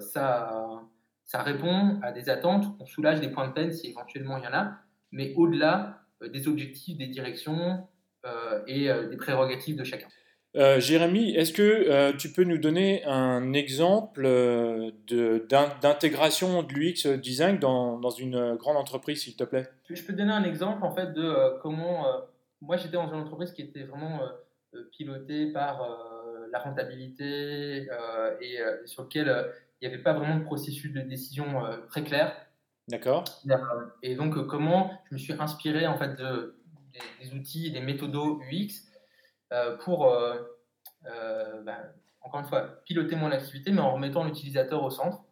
[0.00, 0.82] ça,
[1.24, 4.46] ça répond à des attentes, on soulage des points de peine si éventuellement il y
[4.48, 4.78] en a,
[5.12, 7.86] mais au-delà des objectifs, des directions
[8.66, 10.08] et des prérogatives de chacun.
[10.56, 14.90] Euh, Jérémy, est-ce que euh, tu peux nous donner un exemple euh,
[15.82, 19.68] d'intégration de, l'UX design dans, dans, une grande entreprise, s'il te plaît?
[19.90, 22.06] Je peux te donner un exemple en fait de comment
[22.66, 24.20] moi j'étais dans une entreprise qui était vraiment
[24.92, 25.88] pilotée par
[26.52, 27.88] la rentabilité
[28.40, 32.36] et sur lequel il n'y avait pas vraiment de processus de décision très clair.
[32.88, 33.24] D'accord.
[34.02, 36.56] Et donc comment je me suis inspiré en fait de,
[36.92, 38.86] des, des outils, des méthodos UX
[39.52, 40.34] euh, pour, euh,
[41.06, 41.78] euh, ben,
[42.20, 45.22] encore une fois, piloter mon activité, mais en remettant l'utilisateur au centre.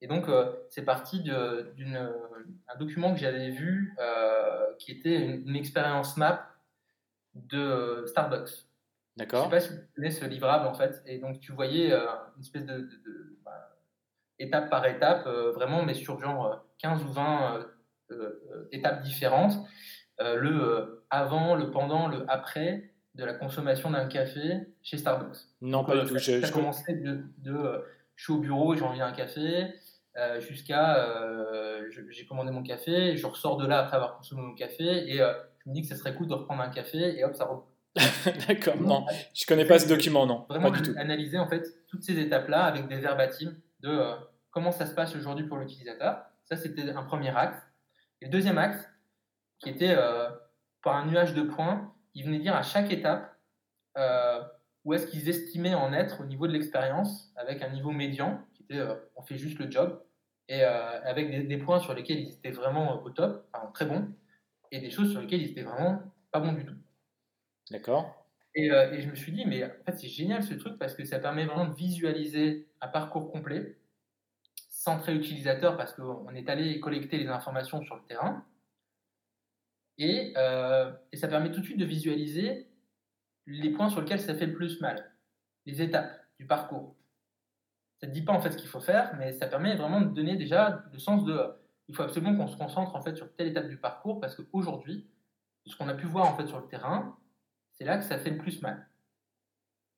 [0.00, 0.26] Et donc,
[0.68, 2.12] c'est parti d'un
[2.78, 3.96] document que j'avais vu
[4.78, 6.46] qui était une, expérience map
[7.34, 8.66] de Starbucks.
[9.16, 9.48] D'accord.
[9.50, 11.02] Je ne sais pas si tu connais ce livrable en fait.
[11.06, 12.88] Et donc tu voyais une espèce de,
[13.44, 13.52] ben,
[14.38, 17.66] étape par étape, vraiment, mais sur genre 15 ou 20
[18.72, 19.54] étapes différentes.
[20.18, 25.36] le avant, le pendant, le après, de la consommation d'un café chez Starbucks.
[25.60, 26.18] Non, pas du tout.
[26.18, 27.78] Ça, a commencé de, de euh,
[28.16, 29.72] je suis au bureau et j'ai envie d'un café,
[30.16, 34.54] euh, jusqu'à euh, j'ai commandé mon café, je ressors de là après avoir consommé mon
[34.54, 35.20] café et
[35.64, 37.68] je me dis que ça serait cool de reprendre un café et hop, ça reprend.
[38.48, 40.46] D'accord, non, je connais pas ce document, non.
[40.48, 40.98] Vraiment pas du tout.
[40.98, 44.00] analyser en fait toutes ces étapes-là avec des verbatims de
[44.50, 46.24] comment ça se passe aujourd'hui pour l'utilisateur.
[46.44, 47.58] Ça, c'était un premier axe.
[48.20, 48.78] Et le deuxième axe,
[49.60, 49.96] qui était
[50.82, 53.34] par un nuage de points, ils venaient dire à chaque étape
[53.96, 54.40] euh,
[54.84, 58.62] où est-ce qu'ils estimaient en être au niveau de l'expérience, avec un niveau médian, qui
[58.62, 60.02] était euh, on fait juste le job,
[60.48, 64.08] et euh, avec des, points sur lesquels ils étaient vraiment au top, enfin, très bons,
[64.74, 66.76] et des choses sur lesquelles ils étaient vraiment pas bons du tout.
[67.70, 68.26] D'accord.
[68.54, 71.04] Et, et, je me suis dit, mais en fait, c'est génial ce truc parce que
[71.04, 73.76] ça permet vraiment de visualiser un parcours complet,
[74.70, 78.44] centré utilisateur, parce qu'on est allé collecter les informations sur le terrain,
[80.00, 82.68] euh, et, ça permet tout de suite de visualiser
[83.46, 85.12] les points sur lesquels ça fait le plus mal,
[85.66, 86.96] les étapes du parcours.
[88.00, 90.12] Ça ne dit pas en fait ce qu'il faut faire, mais ça permet vraiment de
[90.12, 91.40] donner déjà le sens de
[91.88, 95.08] il faut absolument qu'on se concentre en fait sur telle étape du parcours parce qu'aujourd'hui,
[95.66, 97.16] ce qu'on a pu voir en fait sur le terrain,
[97.72, 98.88] c'est là que ça fait le plus mal.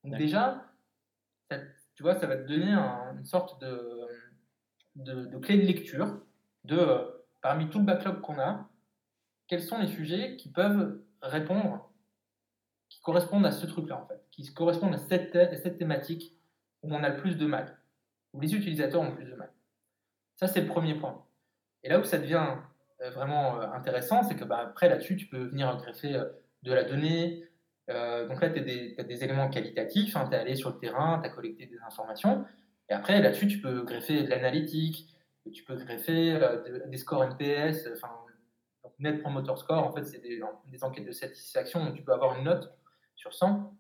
[0.04, 0.64] Donc déjà,
[1.94, 4.06] tu vois, ça va te donner une sorte de,
[4.96, 6.20] de, clé de lecture
[6.64, 8.68] de parmi tout le backlog qu'on a,
[9.46, 11.90] quels sont les sujets qui peuvent répondre,
[12.88, 15.32] qui correspondent à ce truc-là, en fait, qui correspondent à cette,
[15.62, 16.36] cette thématique
[16.82, 17.78] où on a le plus de mal,
[18.32, 19.52] où les utilisateurs ont le plus de mal.
[20.36, 21.25] Ça, c'est le premier point.
[21.82, 22.46] Et là où ça devient
[23.02, 26.24] euh, vraiment euh, intéressant, c'est que bah, après, là-dessus, tu peux venir greffer euh,
[26.62, 27.44] de la donnée.
[27.88, 28.58] donc là, tu
[28.98, 31.78] as, des éléments qualitatifs, hein, tu es allé sur le terrain, tu as collecté des
[31.86, 32.44] informations.
[32.88, 35.16] Et après, là-dessus, tu peux greffer de l'analytique,
[35.52, 36.40] tu peux greffer
[36.86, 38.10] des scores NPS, enfin,
[38.98, 40.40] Net Promoter Score, en fait, c'est des,
[40.82, 42.72] enquêtes de satisfaction, donc tu peux avoir une note
[43.14, 43.76] sur 100.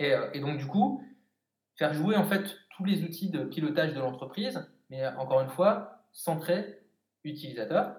[0.00, 1.02] Euh, et, donc, du coup,
[1.76, 6.04] faire jouer en fait tous les outils de pilotage de l'entreprise, mais encore une fois,
[6.12, 6.80] centré
[7.24, 7.96] utilisateur.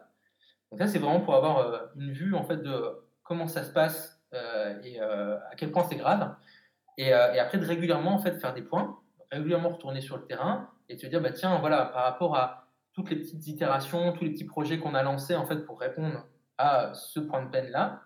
[0.71, 3.71] Donc ça, c'est vraiment pour avoir euh, une vue en fait de comment ça se
[3.71, 6.35] passe euh, et à quel point c'est grave.
[6.97, 8.99] Et, après, de régulièrement en fait faire des points,
[9.31, 13.09] régulièrement retourner sur le terrain et se dire bah tiens voilà par rapport à toutes
[13.09, 16.25] les petites itérations, tous les petits projets qu'on a lancés en fait pour répondre
[16.57, 18.01] à ce point de peine-là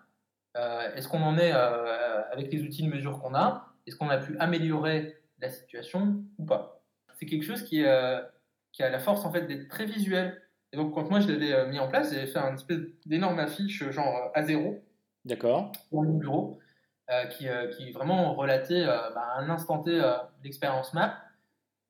[0.56, 3.72] euh, Est-ce qu'on en est euh, avec les outils de mesure qu'on a?
[3.86, 6.82] Est-ce qu'on a pu améliorer la situation ou pas?
[7.14, 8.20] C'est quelque chose qui, euh,
[8.72, 10.42] qui, a la force en fait d'être très visuel.
[10.72, 13.88] Et donc quand moi je l'avais mis en place, j'avais fait un espèce d'énorme affiche
[13.90, 14.82] genre à zéro.
[15.24, 15.72] D'accord.
[15.92, 16.58] Dans mon bureau,
[17.30, 17.46] qui,
[17.76, 20.00] qui, vraiment relatait bah, à un instant T
[20.44, 21.18] l'expérience map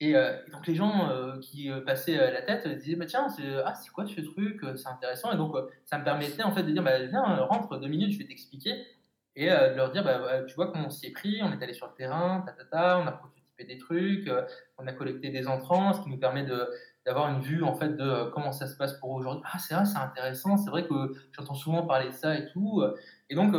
[0.03, 3.45] euh, et, donc les gens euh, qui euh, passaient la tête disaient bah, tiens c'est
[3.64, 5.55] ah quoi ce truc c'est intéressant et donc
[5.85, 8.87] ça me permettait en fait de dire bah, viens rentre deux minutes je vais t'expliquer
[9.37, 11.74] et de leur dire bah, tu vois comment on s'y est pris on est allé
[11.74, 14.31] sur le terrain ta, ta, ta, on a prototypé des trucs
[14.78, 16.66] on a collecté des entrants ce qui nous permet de
[17.07, 19.84] d'avoir une vue en fait de comment ça se passe pour aujourd'hui ah c'est vrai
[19.86, 22.82] c'est intéressant c'est vrai que j'entends souvent parler de ça et tout
[23.30, 23.55] et donc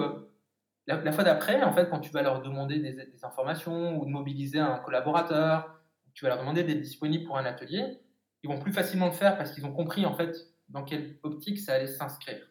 [0.85, 4.11] la, fois d'après en fait quand tu vas leur demander des, des informations ou de
[4.11, 5.81] mobiliser un collaborateur
[6.13, 7.99] tu vas leur demander d'être disponible pour un atelier,
[8.43, 10.35] ils vont plus facilement le faire parce qu'ils ont compris en fait
[10.69, 12.47] dans quelle optique ça allait s'inscrire.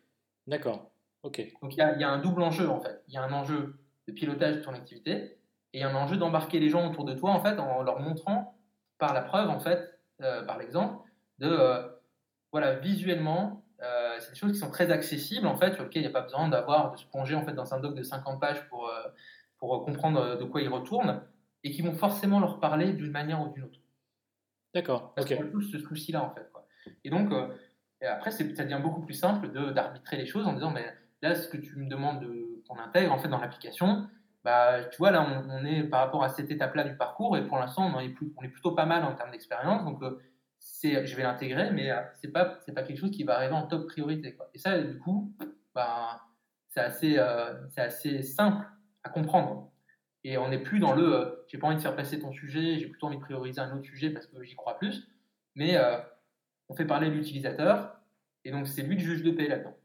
[0.46, 0.92] D'accord.
[1.22, 1.42] Ok.
[1.62, 3.02] Donc il y, a un double enjeu en fait.
[3.08, 3.78] Il y a un enjeu
[4.08, 5.38] de pilotage de ton activité
[5.72, 8.56] et un enjeu d'embarquer les gens autour de toi en fait en leur montrant
[8.98, 9.89] par la preuve en fait,
[10.22, 10.98] euh, par l'exemple,
[11.38, 11.88] de euh,
[12.52, 16.06] voilà visuellement, euh, c'est des choses qui sont très accessibles en fait sur lesquelles il
[16.06, 18.40] n'y a pas besoin d'avoir de se plonger en fait dans un doc de 50
[18.40, 18.90] pages pour
[19.58, 21.22] pour comprendre de quoi il retourne
[21.64, 23.78] et qui vont forcément leur parler d'une manière ou d'une autre.
[24.74, 25.14] D'accord.
[25.14, 26.50] Parce qu'on a tous ce souci-là, en fait.
[27.04, 27.30] Et donc,
[28.00, 30.86] et après, ça devient beaucoup plus simple d'arbitrer les choses en disant, mais
[31.20, 32.24] là, ce que tu me demandes
[32.66, 34.08] qu'on intègre en fait dans l'application,
[34.44, 37.58] bah, tu vois, là, on, est par rapport à cette étape-là du parcours, et pour
[37.58, 38.08] l'instant, on, est
[38.48, 39.84] plutôt pas mal en termes d'expérience.
[39.84, 40.02] Donc,
[40.58, 43.86] c'est, je vais l'intégrer, mais c'est pas, pas quelque chose qui va arriver en top
[43.86, 44.36] priorité.
[44.54, 45.34] Et ça, du coup,
[45.74, 46.22] bah,
[46.68, 47.18] c'est assez,
[47.68, 48.66] c'est assez simple
[49.04, 49.70] à comprendre.
[50.24, 52.86] Et on n'est plus dans le j'ai pas envie de faire passer ton sujet, j'ai
[52.86, 55.08] plutôt envie de prioriser un autre sujet parce que j'y crois plus.
[55.54, 55.76] Mais
[56.68, 58.00] on fait parler l'utilisateur,
[58.44, 59.76] et donc c'est lui le juge de paix là-dedans.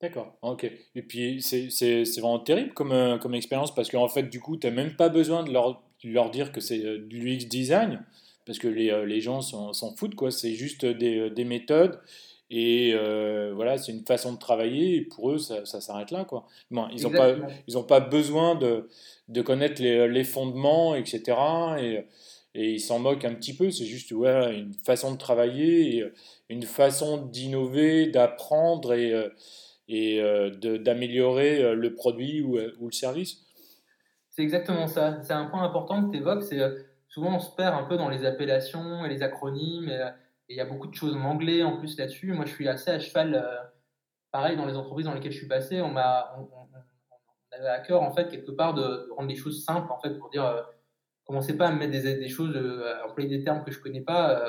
[0.00, 0.70] D'accord, ok.
[0.94, 4.66] Et puis c'est vraiment terrible comme, euh, comme expérience parce qu'en fait, du coup, tu
[4.68, 8.04] n'as même pas besoin de leur, leur dire que c'est euh, du UX design
[8.46, 10.30] parce que les, euh, les gens s'en foutent, quoi.
[10.30, 12.00] C'est juste des, des, méthodes
[12.48, 12.94] et
[13.54, 16.46] voilà, c'est une façon de travailler et pour eux, ça, ça s'arrête là, quoi.
[16.70, 17.34] Bon, ils n'ont pas,
[17.66, 18.88] ils pas besoin de,
[19.26, 21.36] de connaître les, les, fondements, etc.
[21.80, 22.04] Et,
[22.54, 26.04] et ils s'en moquent un petit peu, c'est juste ouais, une façon de travailler,
[26.48, 29.12] une façon d'innover, d'apprendre et
[29.88, 33.46] et euh, d'améliorer euh, le produit ou, euh, ou le service.
[34.30, 35.22] C'est exactement ça.
[35.22, 36.44] C'est un point important que tu évoques.
[37.08, 39.88] Souvent on se perd un peu dans les appellations et les acronymes.
[39.88, 42.32] Et il y a beaucoup de choses en anglais en plus là-dessus.
[42.32, 43.44] Moi, je suis assez à cheval.
[44.30, 46.36] pareil, dans les entreprises dans lesquelles je suis passé, on m'a,
[47.50, 50.30] avait à cœur en fait quelque part de, rendre les choses simples en fait pour
[50.30, 50.64] dire
[51.24, 54.40] commencez pas à me mettre des, choses, à employer des termes que je connais pas.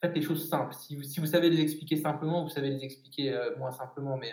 [0.00, 0.74] faites les choses simples.
[0.74, 4.32] Si si vous savez les expliquer simplement, vous savez les expliquer moins simplement, mais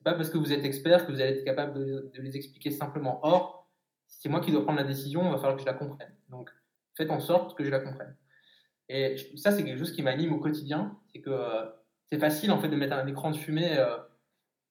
[0.00, 2.70] c'est pas parce que vous êtes expert que vous allez être capable de, les expliquer
[2.70, 3.20] simplement.
[3.22, 3.70] Or,
[4.06, 6.14] c'est moi qui dois prendre la décision, il va falloir que je la comprenne.
[6.30, 6.48] Donc,
[6.96, 8.16] faites en sorte que je la comprenne.
[8.88, 10.98] Et ça, c'est quelque chose qui m'anime au quotidien.
[11.12, 11.66] C'est que euh,
[12.10, 13.98] c'est facile en fait de mettre un écran de fumée euh,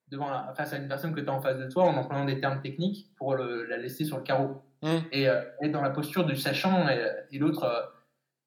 [0.08, 2.40] devant face à une personne que tu as en face de toi en employant des
[2.40, 4.98] termes techniques pour la laisser sur le carreau mmh.
[5.12, 7.94] et euh, être dans la posture du sachant et, et l'autre.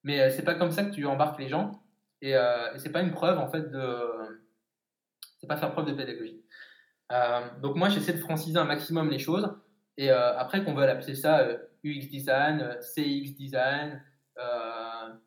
[0.03, 1.81] mais c'est pas comme ça que tu embarques les gens
[2.21, 3.99] et, et c'est pas une preuve en fait de.
[5.39, 6.42] C'est pas faire preuve de pédagogie.
[7.13, 9.55] Euh, donc moi, j'essaie de franciser un maximum les choses.
[9.97, 14.03] Et euh, après, qu'on veut appeler ça euh, UX design, CX design,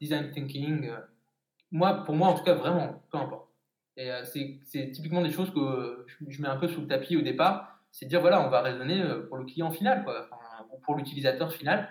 [0.02, 0.92] design thinking,
[1.72, 3.50] moi, pour moi, en tout cas, vraiment, peu importe.
[3.98, 7.80] Et c'est typiquement des choses que je, mets un peu sous le tapis au départ.
[7.92, 10.28] C'est dire, voilà, on va raisonner pour le client final, quoi,
[10.74, 11.90] ou pour l'utilisateur final.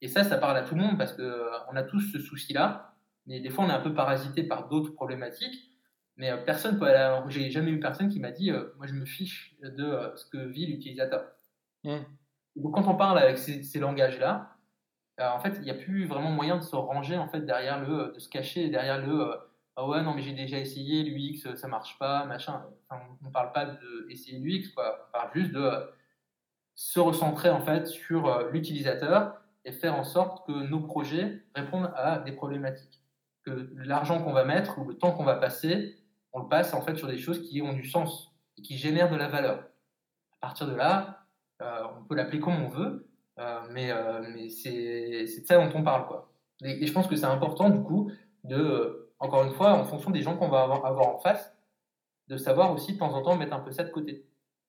[0.00, 2.94] Et ça, ça parle à tout le monde parce qu'on a tous ce souci-là.
[3.26, 5.69] Mais des fois, on est un peu parasité par d'autres problématiques.
[6.20, 6.86] Mais euh, personne peut
[7.28, 10.26] J'ai jamais eu personne qui m'a dit euh, Moi, je me fiche de euh, ce
[10.26, 11.24] que vit l'utilisateur.
[11.82, 11.96] Mmh.
[12.56, 14.54] Donc, quand on parle avec ces, langages-là,
[15.18, 18.12] en fait, il n'y a plus vraiment moyen de se ranger en fait, derrière le.
[18.14, 19.32] de se cacher derrière le.
[19.76, 22.66] Ah ouais, non, mais j'ai déjà essayé l'UX, ça marche pas, machin.
[22.88, 25.08] Enfin, on ne parle pas d'essayer l'UX, quoi.
[25.08, 25.70] On parle juste de
[26.74, 32.18] se recentrer en fait sur l'utilisateur et faire en sorte que nos projets répondent à
[32.18, 33.00] des problématiques.
[33.44, 35.99] Que l'argent qu'on va mettre ou le temps qu'on va passer
[36.32, 39.10] on le passe en fait sur des choses qui ont du sens et qui génèrent
[39.10, 39.64] de la valeur.
[40.32, 41.24] À partir de là,
[41.62, 43.06] euh, on peut l'appeler comme on veut,
[43.38, 46.06] euh, mais, euh, c'est de ça dont on parle.
[46.06, 46.32] Quoi.
[46.64, 48.10] Et, je pense que c'est important du coup
[48.44, 51.52] de, encore une fois, en fonction des gens qu'on va avoir, avoir, en face,
[52.28, 54.24] de savoir aussi de temps en temps mettre un peu ça de côté.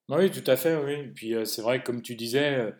[0.08, 0.92] Oui, tout à fait, oui.
[0.94, 2.74] Et puis c'est vrai, comme tu disais,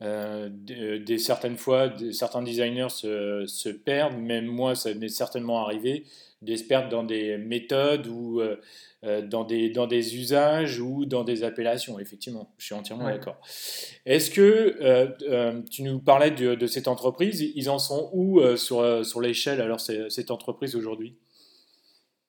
[0.00, 6.04] des, certaines fois, certains designers se, se, perdent, même moi, ça m'est certainement arrivé
[6.42, 8.60] d'experts dans des méthodes ou euh,
[9.04, 12.52] euh, dans, des, dans des usages ou dans des appellations, effectivement.
[12.58, 13.40] Je suis entièrement d'accord.
[14.04, 19.04] Est-ce que euh, tu nous parlais de, de, cette entreprise Ils en sont où sur,
[19.04, 21.16] sur l'échelle, alors, cette entreprise aujourd'hui?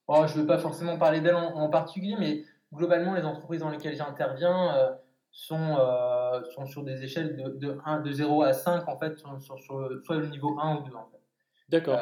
[0.07, 2.43] Oh, Je ne veux pas forcément parler d'elle en, particulier, mais
[2.73, 4.97] globalement, les entreprises dans lesquelles j'interviens
[5.39, 5.77] sont,
[6.55, 9.59] sont sur des échelles de, de, 1, de 0 à 5, en fait, sur, sur,
[10.03, 10.95] soit le niveau 1 ou 2.
[10.95, 11.21] En fait.
[11.69, 11.99] D'accord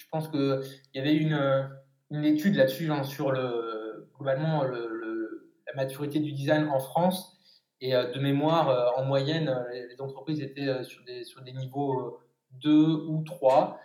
[0.00, 0.62] je pense qu'il
[0.94, 1.68] y avait une,
[2.10, 7.36] une étude là-dessus hein, sur le, globalement le, la maturité du design en France.
[7.82, 11.52] Et euh, de mémoire, euh, en moyenne, euh, les, entreprises étaient sur des, sur des
[11.52, 12.18] niveaux
[12.62, 12.70] 2
[13.08, 13.78] ou 3.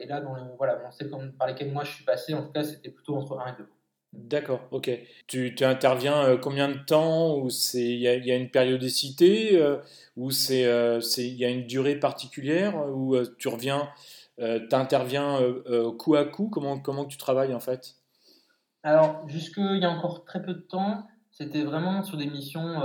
[0.00, 2.42] et là, dans le, voilà, on sait comme, par lesquels moi je suis passé, en
[2.42, 3.68] tout cas, c'était plutôt entre 1 et 2.
[4.16, 4.90] D'accord, ok.
[5.26, 9.60] Tu, tu interviens combien de temps Ou il y, a une périodicité
[10.16, 13.88] Ou il y a une durée particulière Ou tu reviens
[14.38, 16.50] euh, tu interviens euh, euh, coup à coup?
[16.50, 17.96] Comment, tu travailles en fait?
[18.82, 22.80] Alors, jusqu'il y a encore très peu de temps, c'était vraiment sur des missions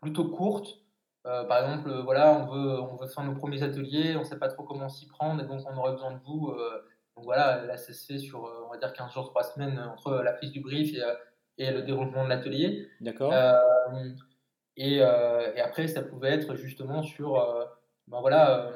[0.00, 0.78] plutôt courtes.
[1.22, 4.48] par exemple, voilà, on veut, on veut faire nos premiers ateliers, on ne sait pas
[4.48, 6.52] trop comment s'y prendre, et donc on aurait besoin de vous.
[7.20, 10.22] Donc voilà, là, ça se fait sur, on va dire, 15 jours, 3 semaines entre
[10.22, 11.02] la prise du brief et,
[11.58, 12.88] et le déroulement de l'atelier.
[13.02, 13.34] D'accord.
[14.78, 15.02] Et, et,
[15.60, 17.34] après, ça pouvait être justement sur
[18.08, 18.70] ben voilà,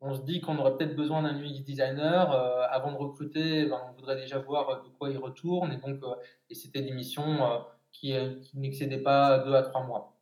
[0.00, 2.32] on se dit qu'on aurait peut-être besoin d'un UX designer.
[2.72, 5.72] avant de recruter, ben, on voudrait déjà voir de quoi il retourne.
[5.72, 6.02] Et donc,
[6.50, 10.18] et c'était des missions qui, qui n'excédaient pas deux à trois mois.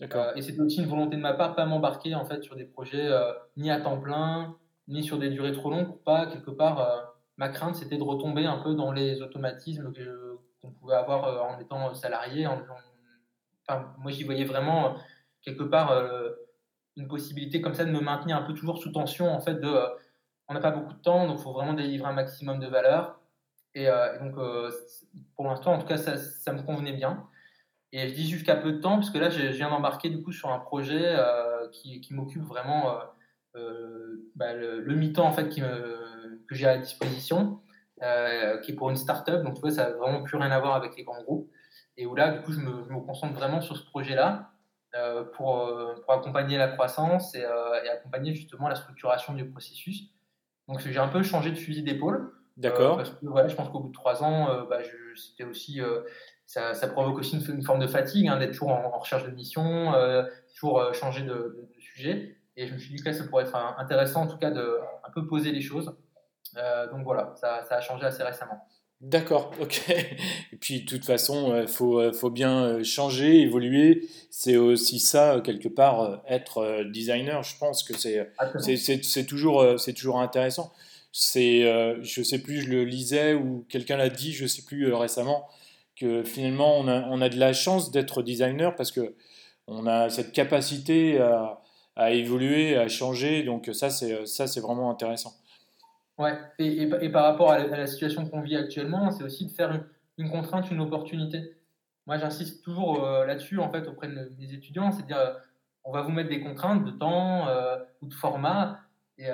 [0.00, 3.10] et c'était aussi une volonté de ma part, pas m'embarquer en fait sur des projets
[3.56, 4.56] ni à temps plein,
[4.90, 7.14] ni sur des durées trop longues, pas quelque part.
[7.36, 9.92] ma crainte, c'était de retomber un peu dans les automatismes
[10.60, 12.58] qu'on pouvait avoir en étant salarié, en,
[13.98, 14.98] moi, j'y voyais vraiment euh,
[15.42, 16.30] quelque part euh,
[16.96, 19.28] une possibilité comme ça de me maintenir un peu toujours sous tension.
[19.28, 19.88] En fait, de, euh,
[20.48, 23.20] on n'a pas beaucoup de temps, donc il faut vraiment délivrer un maximum de valeur.
[23.74, 23.86] Et,
[24.20, 24.34] donc,
[25.36, 27.28] pour l'instant, en tout cas, ça, ça, me convenait bien.
[27.92, 30.32] Et je dis jusqu'à peu de temps, parce que là, je viens d'embarquer du coup
[30.32, 31.16] sur un projet
[31.70, 32.98] qui, qui m'occupe vraiment
[34.34, 37.60] bah, le, mi-temps en fait qui me, que j'ai à disposition,
[38.00, 39.42] qui est pour une start-up.
[39.42, 41.50] Donc, tu vois, ça n'a vraiment plus rien à voir avec les grands groupes
[42.00, 44.52] et où là, du coup, je me, je me concentre vraiment sur ce projet-là
[44.96, 49.48] euh, pour, euh, pour, accompagner la croissance et, euh, et, accompagner justement la structuration du
[49.48, 50.04] processus.
[50.66, 52.32] Donc, j'ai un peu changé de fusil d'épaule.
[52.56, 52.96] D'accord.
[52.96, 54.80] parce que voilà, je pense qu'au bout de trois ans, bah,
[55.16, 55.80] c'était aussi,
[56.44, 59.94] ça, ça, provoque aussi une, forme de fatigue hein, d'être toujours en, recherche de mission,
[60.54, 62.36] toujours changer de, de, de, sujet.
[62.60, 64.78] Et je me suis dit que là, ça pourrait être intéressant en tout cas de
[65.02, 65.96] un peu poser les choses.
[66.54, 68.66] donc voilà, ça, ça a changé assez récemment.
[69.00, 69.88] D'accord, ok.
[70.52, 74.06] Et puis, de toute façon, il euh, faut, euh, faut, bien euh, changer, évoluer.
[74.30, 77.42] C'est aussi ça, quelque part, être designer.
[77.42, 79.64] Je pense que c'est toujours,
[79.96, 80.72] toujours intéressant.
[81.12, 81.62] C'est,
[82.02, 85.48] je sais plus, je le lisais ou quelqu'un l'a dit, je sais plus récemment,
[85.96, 89.16] que finalement, on a, on a de la chance d'être designer parce que
[89.66, 91.60] on a cette capacité à,
[92.00, 93.42] à évoluer, à changer.
[93.42, 95.34] Donc, ça, c'est vraiment intéressant.
[96.16, 99.84] Ouais, et, par rapport à la, situation qu'on vit actuellement, c'est aussi de faire
[100.16, 101.54] une, contrainte, une opportunité.
[102.06, 105.34] Moi, j'insiste toujours euh, là-dessus, en fait, auprès de mes étudiants, c'est de dire, euh,
[105.84, 108.80] on va vous mettre des contraintes de temps euh, ou de format,
[109.18, 109.28] et,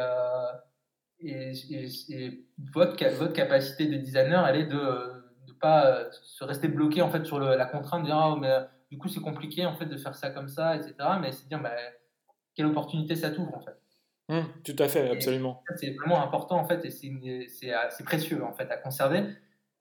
[1.20, 5.12] et, votre, votre capacité de designer, elle est de
[5.46, 8.58] ne pas se rester bloqué, en fait, sur la contrainte, de dire, ah, mais
[8.90, 11.48] du coup, c'est compliqué, en fait, de faire ça comme ça, etc., mais c'est de
[11.48, 11.70] dire, bah,
[12.56, 13.76] quelle opportunité ça t'ouvre, en fait.
[14.28, 15.62] Mmh, tout à fait, absolument.
[15.76, 19.22] C'est vraiment important en fait et c'est précieux en fait à conserver.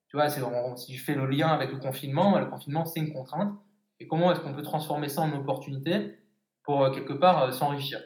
[0.08, 3.54] Tu vois, si je fais le lien avec le confinement, le confinement c'est une contrainte.
[4.00, 6.20] Et comment est-ce qu'on peut transformer ça en opportunité
[6.64, 8.00] pour euh, quelque part euh, s'enrichir?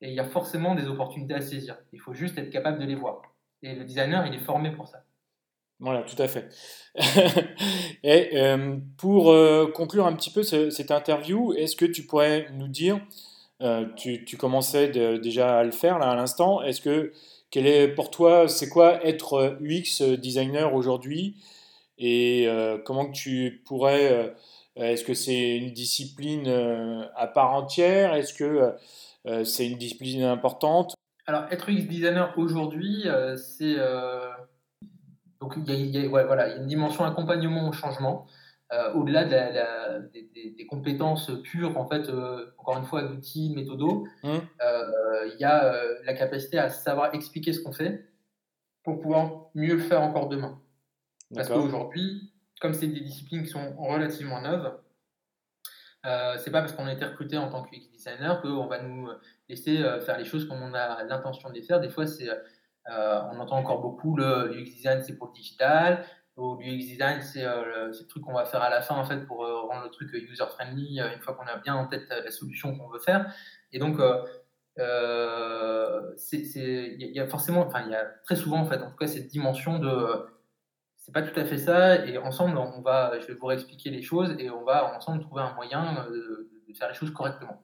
[0.00, 1.76] Et il y a forcément des opportunités à saisir.
[1.92, 3.20] Il faut juste être capable de les voir.
[3.62, 5.02] Et le designer, il est formé pour ça.
[5.80, 6.48] Voilà, tout à fait.
[8.04, 9.34] et euh, pour
[9.72, 13.00] conclure un petit peu cette interview, est-ce que tu pourrais nous dire
[13.60, 16.62] euh, tu, commençais déjà à le faire là à l'instant.
[16.62, 17.12] Est-ce que
[17.50, 21.36] quel est pour toi, c'est quoi être UX designer aujourd'hui?
[21.98, 24.30] Et euh, comment tu pourrais, euh,
[24.76, 26.48] est-ce que c'est une discipline
[27.16, 28.14] à part entière?
[28.14, 28.74] Est-ce que
[29.44, 30.94] c'est une discipline importante?
[31.26, 33.06] Alors être UX designer aujourd'hui,
[33.36, 33.76] c'est
[35.40, 38.26] donc il y, a, voilà, une dimension accompagnement au changement.
[38.70, 44.28] Euh, au-delà des, compétences pures, en fait, euh, encore une fois, d'outils, méthodos, mmh.
[44.28, 48.06] euh, il y a la capacité à savoir expliquer ce qu'on fait
[48.84, 50.60] pour pouvoir mieux le faire encore demain.
[51.34, 54.74] Parce qu'aujourd'hui, comme c'est des disciplines qui sont relativement neuves,
[56.38, 59.08] c'est pas parce qu'on a été recruté en tant que designer qu'on va nous
[59.48, 61.80] laisser faire les choses comme on a l'intention de les faire.
[61.80, 62.28] Des fois, c'est,
[62.86, 66.04] on entend encore beaucoup le UX design, c'est pour le digital,
[66.38, 69.26] au UX design, c'est euh, le, truc qu'on va faire à la fin en fait
[69.26, 72.08] pour euh, rendre le truc user friendly euh, une fois qu'on a bien en tête
[72.08, 73.34] la solution qu'on veut faire.
[73.72, 73.98] Et donc,
[74.76, 74.82] il
[76.98, 79.28] y, a forcément, enfin, il y a très souvent en fait, en tout cas, cette
[79.28, 80.26] dimension de
[80.96, 82.06] c'est pas tout à fait ça.
[82.06, 85.42] Et ensemble, on va, je vais vous réexpliquer les choses et on va ensemble trouver
[85.42, 87.62] un moyen de, faire les choses correctement.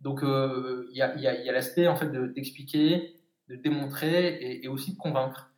[0.00, 5.51] donc, il y a, l'aspect en fait d'expliquer, de, démontrer et aussi de convaincre.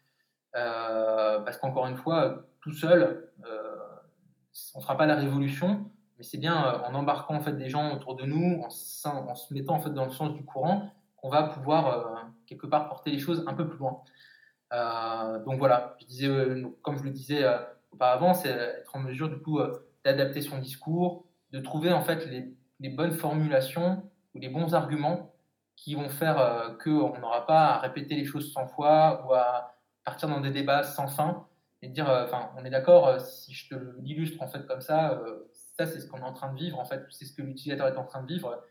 [0.56, 3.76] Euh, parce qu'encore une fois, tout seul, euh,
[4.74, 7.68] on ne fera pas la révolution, mais c'est bien euh, en embarquant en fait des
[7.68, 11.28] gens autour de nous, en, se mettant en fait dans le sens du courant, qu'on
[11.28, 14.02] va pouvoir quelque part porter les choses un peu plus loin.
[15.46, 17.44] donc voilà, je disais, comme je le disais
[17.92, 19.58] auparavant, c'est être en mesure du coup
[20.04, 24.02] d'adapter son discours, de trouver en fait les, les, bonnes formulations
[24.34, 25.32] ou les bons arguments
[25.76, 29.73] qui vont faire qu'on n'aura pas à répéter les choses 100 fois ou à
[30.04, 31.46] partir dans des débats sans fin
[31.84, 34.80] et dire, euh, enfin, on est d'accord, euh, si je te l'illustre en fait comme
[34.80, 37.32] ça, euh, ça c'est ce qu'on est en train de vivre, en fait, c'est ce
[37.34, 38.64] que l'utilisateur est en train de vivre.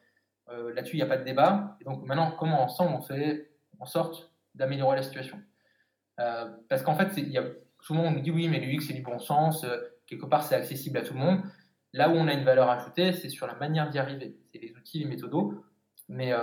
[0.75, 1.77] Là-dessus, il n'y a pas de débat.
[1.79, 5.41] Et donc maintenant, comment ensemble on fait en sorte d'améliorer la situation?
[6.17, 7.43] Parce qu'en fait, y a,
[7.79, 9.65] souvent on nous dit oui, mais l'UX c'est du bon sens,
[10.05, 11.41] quelque part c'est accessible à tout le monde.
[11.93, 14.37] Là où on a une valeur ajoutée, c'est sur la manière d'y arriver.
[14.51, 15.63] C'est les outils, les méthodos.
[16.09, 16.33] Mais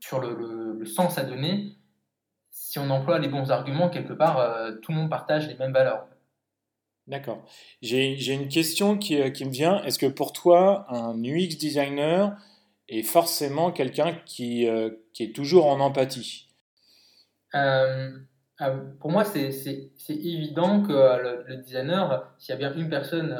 [0.00, 1.77] sur le, sens à donner,
[2.60, 6.06] si on emploie les bons arguments, quelque part, tout le monde partage les mêmes valeurs.
[7.06, 7.42] D'accord.
[7.80, 9.82] J'ai une question qui, qui, me vient.
[9.84, 12.36] Est-ce que pour toi, un UX designer
[12.88, 14.68] est forcément quelqu'un qui,
[15.14, 16.48] qui, est toujours en empathie?
[17.52, 23.34] Pour moi, c'est évident que le designer, s'il y a bien une personne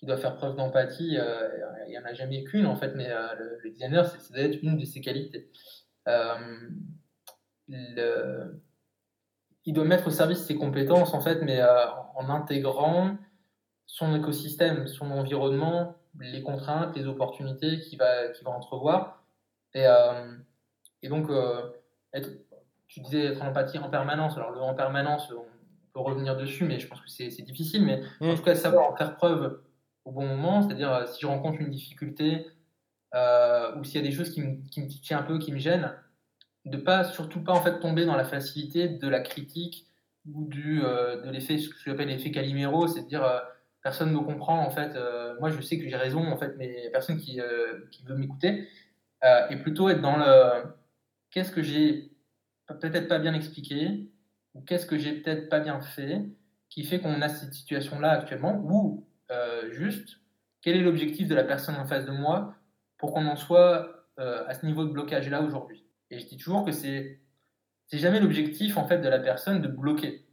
[0.00, 1.46] qui doit faire preuve d'empathie, euh,
[1.86, 4.58] il n'y en a jamais qu'une en fait, mais euh, le, designer, c'est doit être
[4.62, 5.50] une de ses qualités.
[7.70, 8.62] Euh, le,
[9.64, 13.16] il doit mettre au service ses compétences en fait, mais en intégrant
[13.86, 19.22] son écosystème, son environnement, les contraintes, les opportunités qu'il va, entrevoir.
[19.74, 19.84] Et,
[21.02, 21.28] et donc,
[22.14, 22.30] être,
[22.88, 24.36] tu disais être en empathie en permanence.
[24.36, 25.44] Alors, le en permanence, on
[25.92, 27.84] peut revenir dessus, mais je pense que c'est difficile.
[27.84, 28.36] Mais en mmh.
[28.36, 29.60] tout cas, savoir en faire preuve
[30.04, 32.46] au bon moment, c'est-à-dire euh, si je rencontre une difficulté
[33.14, 35.52] euh, ou s'il y a des choses qui me, qui me tiennent un peu, qui
[35.52, 35.92] me gênent,
[36.64, 39.86] de pas surtout pas en fait tomber dans la facilité de la critique
[40.32, 43.42] ou du euh, de l'effet ce que j'appelle l'effet Calimero, c'est à dire
[43.82, 44.92] personne ne me comprend en fait,
[45.40, 47.40] moi je sais que j'ai raison en fait, mais personne qui,
[47.90, 48.68] qui veut m'écouter
[49.50, 50.64] et plutôt être dans le
[51.30, 52.12] qu'est-ce que j'ai
[52.66, 54.10] peut-être pas bien expliqué
[54.54, 56.26] ou qu'est-ce que j'ai peut-être pas bien fait
[56.68, 60.18] qui fait qu'on a cette situation là actuellement ou euh, juste
[60.62, 62.54] quel est l'objectif de la personne en face de moi
[62.98, 65.79] pour qu'on en soit euh, à ce niveau de blocage là aujourd'hui?
[66.10, 67.20] Et je dis toujours que c'est
[67.86, 70.26] c'est jamais l'objectif en fait de la personne de bloquer.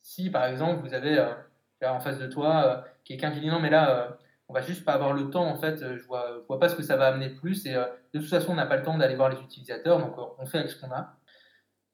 [0.00, 1.34] Si par exemple vous avez euh,
[1.82, 4.18] en face de toi quelqu'un qui dit non mais là
[4.48, 6.76] on va juste pas avoir le temps en fait, je vois je vois pas ce
[6.76, 9.16] que ça va amener plus et de toute façon on n'a pas le temps d'aller
[9.16, 11.16] voir les utilisateurs donc on fait avec ce qu'on a.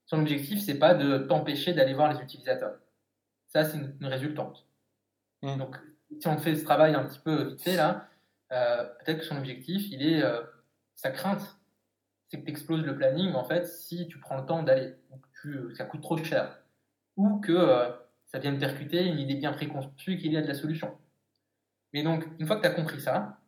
[0.07, 2.79] Son objectif c'est pas de t'empêcher d'aller voir les utilisateurs.
[3.49, 4.67] Ça c'est une, résultante.
[5.43, 5.59] Mmh.
[5.59, 5.77] Donc
[6.19, 8.09] si on fait ce travail un petit peu vite fait là,
[8.53, 10.41] euh, peut-être que son objectif, il est euh,
[10.97, 11.60] sa crainte,
[12.31, 15.17] c'est que tu exploses le planning en fait si tu prends le temps d'aller, ou
[15.43, 16.63] que ça coûte trop cher,
[17.17, 17.91] ou que euh,
[18.27, 20.97] ça vienne percuter une idée bien préconçue qu'il y a de la solution.
[21.93, 23.41] Mais donc, une fois que tu as compris ça,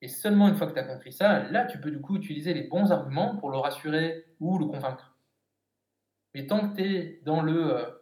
[0.00, 2.54] et seulement une fois que tu as compris ça, là, tu peux du coup utiliser
[2.54, 5.16] les bons arguments pour le rassurer ou le convaincre.
[6.34, 8.00] Mais tant que tu es dans le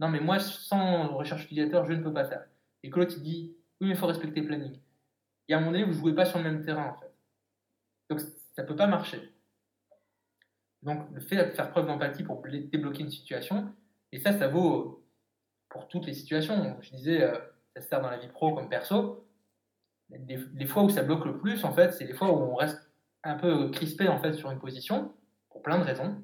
[0.00, 2.44] non, mais moi, sans recherche utilisateur, je ne peux pas faire
[2.82, 4.80] et que l'autre il dit oui mais il faut respecter le planning.
[5.48, 8.39] Et à un moment donné, vous ne jouez pas sur le même terrain en fait.
[8.60, 9.34] Ça ne peut pas marcher.
[10.82, 13.72] Donc le fait de faire preuve d'empathie pour débloquer une situation,
[14.12, 15.02] et ça ça vaut
[15.70, 16.76] pour toutes les situations.
[16.82, 17.38] Je disais, euh,
[17.74, 19.26] ça se sert dans la vie pro comme perso.
[20.10, 22.90] Les, fois où ça bloque le plus, en fait, c'est les fois où on reste
[23.24, 25.14] un peu crispé en fait sur une position
[25.48, 26.22] pour plein de raisons,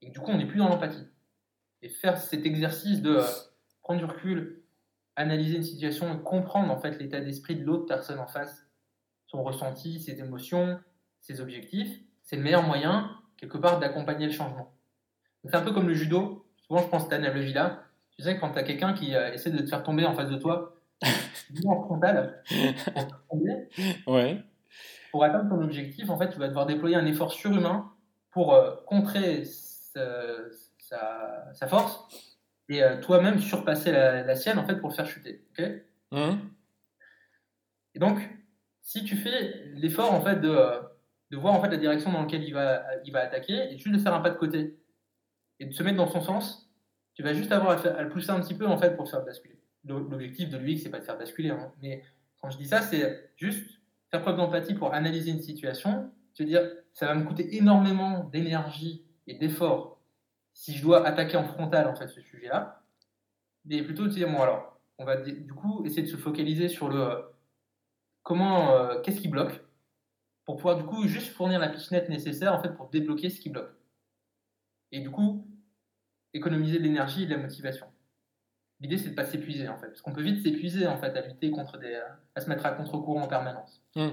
[0.00, 1.06] et du coup on n'est plus dans l'empathie.
[1.82, 3.26] Et faire cet exercice de euh,
[3.82, 4.62] prendre du recul,
[5.14, 8.66] analyser une situation comprendre en fait l'état d'esprit de l'autre personne en face,
[9.26, 10.80] son ressenti, ses émotions,
[11.20, 14.74] ses objectifs, c'est le meilleur moyen quelque part d'accompagner le changement.
[15.44, 16.46] C'est un peu comme le judo.
[16.66, 17.82] Souvent, je pense à cette analogie-là.
[18.16, 20.28] Tu sais, quand tu as quelqu'un qui euh, essaie de te faire tomber en face
[20.28, 20.76] de toi,
[21.66, 22.42] en frontal,
[23.28, 24.44] pour, ouais.
[25.10, 27.90] pour atteindre ton objectif, en fait, tu vas devoir déployer un effort surhumain
[28.30, 30.00] pour euh, contrer sa,
[31.52, 32.30] sa force
[32.68, 35.44] et euh, toi-même surpasser la, sienne en fait pour le faire chuter.
[35.58, 35.66] ok?
[36.12, 36.38] Mmh.
[37.94, 38.18] et donc,
[38.82, 40.58] si tu fais l'effort en fait de,
[41.30, 43.94] de, voir en fait la direction dans laquelle il va, il va attaquer et juste
[43.94, 44.78] de faire un pas de côté
[45.58, 46.70] et de se mettre dans son sens,
[47.14, 49.58] tu vas juste avoir à, le, pousser un petit peu en fait pour faire basculer.
[49.84, 51.72] L'objectif de l'UX c'est pas de faire basculer, hein.
[51.82, 52.02] mais
[52.40, 56.62] quand je dis ça, c'est juste faire preuve d'empathie pour analyser une situation, te dire
[56.92, 60.00] ça va me coûter énormément d'énergie et d'effort
[60.52, 62.82] si je dois attaquer en frontal en fait ce sujet-là,
[63.64, 66.88] mais plutôt de dire bon alors, on va du coup essayer de se focaliser sur
[66.88, 67.24] le
[68.22, 69.64] comment, euh, qu'est-ce qui bloque,
[70.50, 73.50] pour pouvoir du coup juste fournir la pitch nécessaire en fait pour débloquer ce qui
[73.50, 73.70] bloque.
[74.90, 75.46] Et du coup,
[76.34, 77.86] économiser de l'énergie et de la motivation.
[78.80, 81.24] L'idée c'est de pas s'épuiser en fait, parce qu'on peut vite s'épuiser en fait à
[81.24, 82.00] lutter contre des,
[82.34, 83.80] à se mettre à contre-courant en permanence.
[83.94, 84.08] Mmh.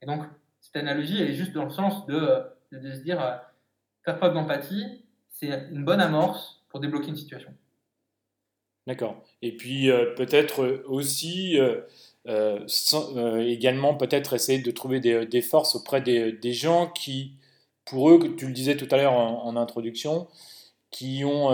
[0.00, 0.22] Et donc
[0.62, 2.42] cette analogie elle est juste dans le sens de,
[2.72, 3.36] de, se dire euh,
[4.06, 7.54] faire preuve d'empathie c'est une bonne amorce pour débloquer une situation.
[8.86, 9.22] D'accord.
[9.42, 11.82] Et puis euh, peut-être aussi, euh,
[12.28, 17.32] euh, également peut-être essayer de trouver des, forces auprès des, gens qui,
[17.84, 20.28] pour eux, tu le disais tout à l'heure en, introduction,
[20.90, 21.50] qui ont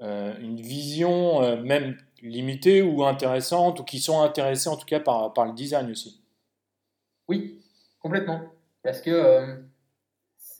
[0.00, 5.52] une vision même limitée ou intéressante, ou qui sont intéressés en tout cas par, le
[5.52, 6.20] design aussi.
[7.28, 7.60] Oui,
[8.00, 8.40] complètement.
[8.82, 9.62] Parce que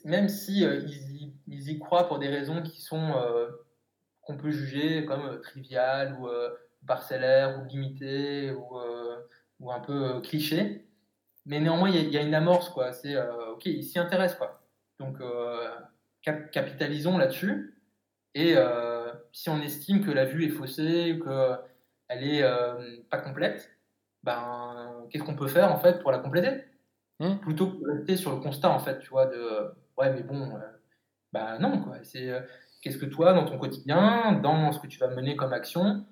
[0.03, 1.15] même si ils
[1.47, 3.49] ils y croient pour des raisons qui sont euh,
[4.21, 6.27] qu'on peut juger comme euh, triviales ou
[6.85, 8.77] euh, parcellaires ou limitées ou,
[9.59, 10.85] ou un peu clichés.
[11.45, 12.91] mais néanmoins, il y, a une amorce, quoi.
[12.93, 14.61] C'est, ok, il s'y intéresse, quoi.
[14.99, 15.17] Donc,
[16.23, 17.79] capitalisons là-dessus.
[18.33, 18.55] Et
[19.31, 22.43] si on estime que la vue est faussée, qu'elle est
[23.09, 23.71] pas complète,
[24.23, 26.63] ben, qu'est-ce qu'on peut faire, en fait, pour la compléter?
[27.19, 27.35] Mmh.
[27.37, 30.51] Plutôt que de rester sur le constat, en fait, tu vois, de, ouais, mais bon,
[31.31, 31.97] bah non, quoi.
[32.03, 32.31] C'est
[32.85, 36.05] qu'est-ce que toi, dans ton quotidien, dans ce que tu vas mener comme action,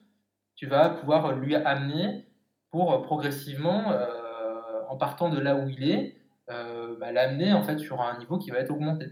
[0.63, 2.23] tu vas pouvoir lui amener
[2.71, 4.05] pour progressivement, euh,
[4.87, 6.15] en partant de là où il est,
[6.49, 9.07] euh, bah, l'amener en fait sur un niveau qui va être augmenté.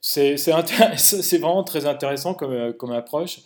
[0.00, 0.36] C'est
[1.38, 3.40] vraiment très intéressant comme, euh, comme approche.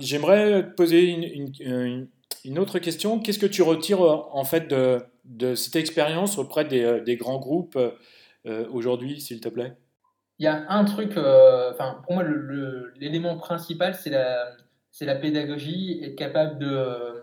[0.00, 2.08] J'aimerais te poser une, une,
[2.44, 3.20] une, autre question.
[3.20, 7.78] Qu'est-ce que tu retires en fait de, de cette expérience auprès des, des grands groupes
[8.44, 9.76] aujourd'hui, s'il te plaît?
[10.38, 11.72] Il y a un truc, euh,
[12.04, 12.24] pour moi,
[12.96, 14.50] l'élément principal, c'est la,
[14.96, 17.22] c'est la pédagogie, être capable de,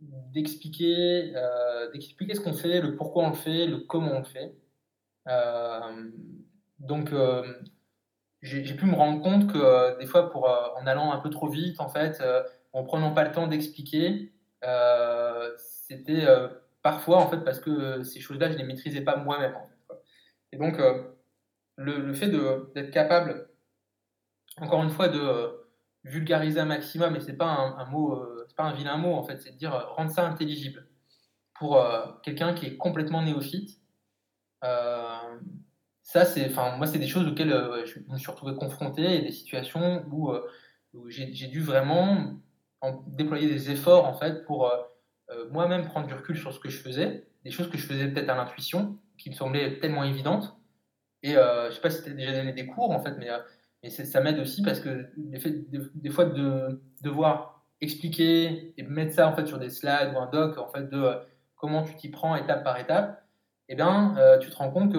[0.00, 4.24] d'expliquer, euh, d'expliquer ce qu'on fait, le pourquoi on le fait, le comment on le
[4.24, 4.56] fait.
[5.28, 6.10] Euh,
[6.78, 7.12] donc,
[8.40, 11.78] j'ai, pu me rendre compte que des fois, pour, en allant un peu trop vite,
[11.78, 12.22] en fait,
[12.72, 14.32] en prenant pas le temps d'expliquer,
[15.58, 16.26] c'était
[16.82, 19.54] parfois, en fait, parce que ces choses-là, je les maîtrisais pas moi-même.
[20.52, 20.78] Et donc,
[21.76, 22.30] le, fait
[22.74, 23.50] d'être capable,
[24.58, 25.65] encore une fois, de euh,
[26.06, 29.40] vulgariser un maximum, et c'est pas un, mot, euh, pas un vilain mot en fait,
[29.40, 30.86] c'est de dire euh, rendre ça intelligible
[31.54, 31.82] pour
[32.22, 33.80] quelqu'un qui est complètement néophyte.
[36.02, 37.48] ça, c'est, enfin, moi, c'est des choses auxquelles
[37.86, 40.30] je me suis retrouvé confronté et des situations où,
[41.08, 42.34] j'ai dû vraiment
[43.06, 44.70] déployer des efforts en fait pour
[45.50, 48.28] moi-même prendre du recul sur ce que je faisais, des choses que je faisais peut-être
[48.28, 50.56] à l'intuition, qui me semblaient tellement évidentes,
[51.26, 53.28] et euh, je sais pas si tu déjà donné des cours, en fait, mais,
[53.86, 59.28] euh, mais ça m'aide aussi parce que des, fois de devoir expliquer et mettre ça
[59.28, 61.14] en fait sur des slides ou un doc en fait de euh,
[61.56, 63.22] comment tu t'y prends étape par étape,
[63.68, 64.98] et eh bien, tu te rends compte que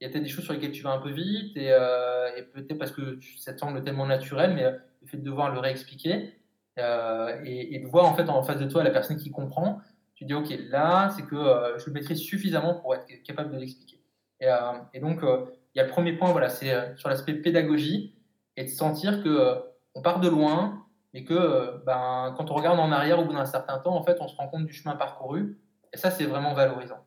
[0.00, 2.42] il y a peut-être des choses sur lesquelles tu vas un peu vite et, et
[2.42, 6.32] peut-être parce que ça te semble tellement naturel, mais le fait de devoir le réexpliquer
[6.76, 9.80] et, de voir en fait en face de toi la personne qui comprend,
[10.16, 11.36] tu dis ok là c'est que
[11.78, 14.04] je le maîtrise suffisamment pour être capable de l'expliquer.
[14.42, 17.34] Euh, et, donc, euh, il y a le premier point, voilà, c'est euh, sur l'aspect
[17.34, 18.14] pédagogie
[18.56, 19.60] et de sentir que
[19.94, 23.44] on part de loin et que ben, quand on regarde en arrière au bout d'un
[23.44, 25.60] certain temps, en fait, on se rend compte du chemin parcouru.
[25.92, 27.04] Et ça, c'est vraiment valorisant.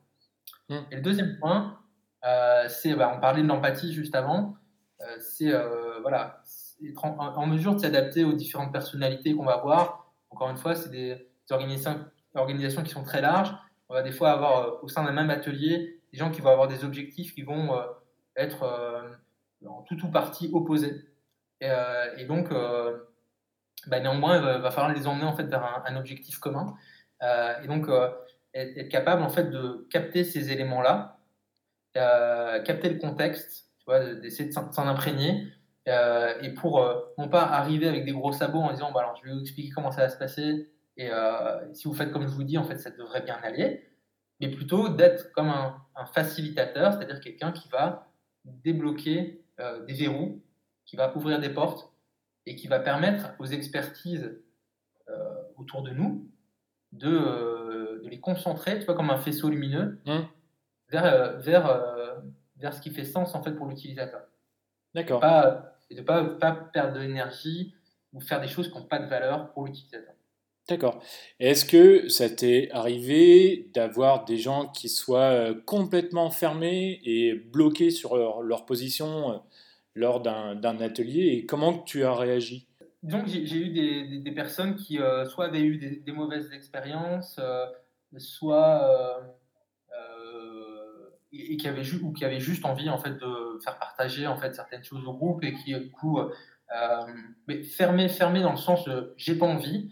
[0.69, 0.76] Mmh.
[0.91, 1.80] Et le deuxième point,
[2.68, 4.56] c'est, bah, on parlait de l'empathie juste avant,
[5.19, 5.52] c'est
[6.02, 6.41] voilà,
[6.85, 10.11] être en, mesure de s'adapter aux différentes personnalités qu'on va avoir.
[10.30, 11.99] Encore une fois, c'est des, organisations,
[12.35, 13.53] organisations, qui sont très larges.
[13.89, 16.68] On va des fois avoir au sein d'un même atelier des gens qui vont avoir
[16.68, 17.84] des objectifs qui vont euh,
[18.38, 19.01] être euh,
[19.68, 20.95] en tout ou partie opposés.
[21.59, 22.49] Et, euh, donc,
[23.88, 26.76] bah, néanmoins, il va, falloir les emmener en fait vers un, objectif commun.
[27.22, 27.88] et donc,
[28.53, 31.19] être, capable en fait de capter ces éléments-là,
[31.93, 33.72] capter le contexte,
[34.22, 35.51] d'essayer de s'en imprégner,
[35.88, 36.85] et pour
[37.18, 39.72] non pas arriver avec des gros sabots en disant bah, alors, je vais vous expliquer
[39.73, 41.09] comment ça va se passer, et
[41.73, 43.88] si vous faites comme je vous dis, en fait, ça devrait bien aller
[44.39, 45.84] mais plutôt d'être comme un,
[46.14, 48.06] facilitateur, c'est-à-dire quelqu'un qui va
[48.64, 50.41] débloquer euh, des verrous,
[50.86, 51.91] qui va ouvrir des portes
[52.45, 54.40] et qui va permettre aux expertises
[55.10, 56.30] euh, autour de nous
[56.94, 60.19] de, euh, de, les concentrer, tu vois, comme un faisceau lumineux, mmh.
[60.90, 62.22] vers, vers,
[62.56, 64.22] vers ce qui fait sens en fait pour l'utilisateur.
[64.95, 65.24] D'accord.
[65.90, 67.76] Et de ne pas, pas perdre de l'énergie
[68.14, 70.15] ou faire des choses qui n'ont pas de valeur pour l'utilisateur.
[70.68, 71.02] D'accord.
[71.39, 77.89] Est-ce que ça t'est arrivé d'avoir des gens qui soient euh, complètement fermés et bloqués
[77.89, 79.38] sur leur, position euh,
[79.95, 81.27] lors d'un atelier?
[81.27, 82.68] Et comment tu as réagi?
[83.02, 87.39] Donc j'ai eu des, personnes qui euh, soit avaient eu des, mauvaises expériences,
[88.18, 89.23] soit
[91.31, 94.53] et qui avaient ou qui avaient juste envie en fait de faire partager en fait
[94.56, 96.19] certaines choses au groupe et qui du coup
[97.48, 99.91] mais fermé fermé dans le sens j'ai pas envie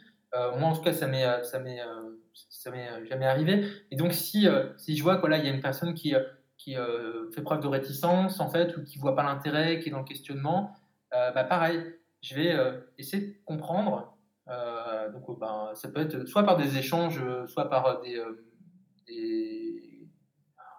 [0.57, 3.68] moi, en tout cas, ça m'est, euh, euh, jamais arrivé.
[3.91, 6.14] Et donc, si, je vois qu'il y a une personne qui,
[6.64, 10.06] fait preuve de réticence, en fait, ou qui voit pas l'intérêt, qui est dans le
[10.06, 10.76] questionnement,
[11.12, 11.82] bah, pareil,
[12.22, 12.56] je vais
[12.98, 14.18] essayer de comprendre.
[15.14, 18.02] donc, ben, ça peut être soit par des échanges, soit par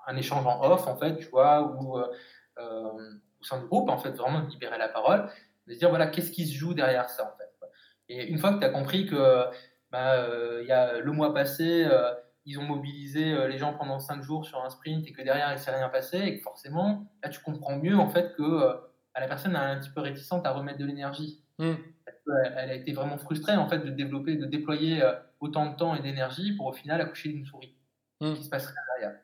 [0.09, 4.11] un échange en off, en fait, tu vois, ou au sein du groupe, en fait,
[4.11, 5.31] vraiment libérer la parole,
[5.67, 7.46] de se dire, voilà, qu'est-ce qui se joue derrière ça, en fait.
[8.09, 9.47] Et une fois que tu as compris que
[9.91, 12.13] bah, euh, y a le mois passé, euh,
[12.45, 15.51] ils ont mobilisé euh, les gens pendant 5 jours sur un sprint et que derrière
[15.51, 18.77] il ne s'est rien passé, et que forcément, là tu comprends mieux en fait que
[19.19, 21.43] la personne est un petit peu réticente à remettre de l'énergie.
[21.59, 21.75] Mmh.
[22.57, 25.03] Elle a été vraiment frustrée en fait de développer, de déployer
[25.41, 27.75] autant de temps et d'énergie pour au final accoucher d'une souris.
[28.21, 28.35] Mmh.
[28.35, 29.19] Qui se passe derrière.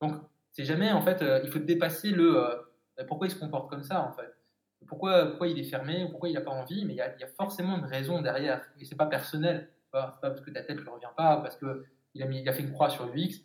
[0.00, 0.14] Donc,
[0.52, 2.68] c'est jamais, en fait, il faut dépasser le
[3.06, 4.37] pourquoi il se comporte comme ça, en fait.
[4.86, 7.26] Pourquoi, pourquoi il est fermé, ou pourquoi il n'a pas envie, mais il y, a,
[7.36, 8.62] forcément une raison derrière.
[8.78, 9.70] Et c'est pas personnel.
[9.84, 12.62] C'est pas, pas parce que ta tête ne revient pas, parce qu'il a, a fait
[12.62, 13.42] une croix sur l'UX,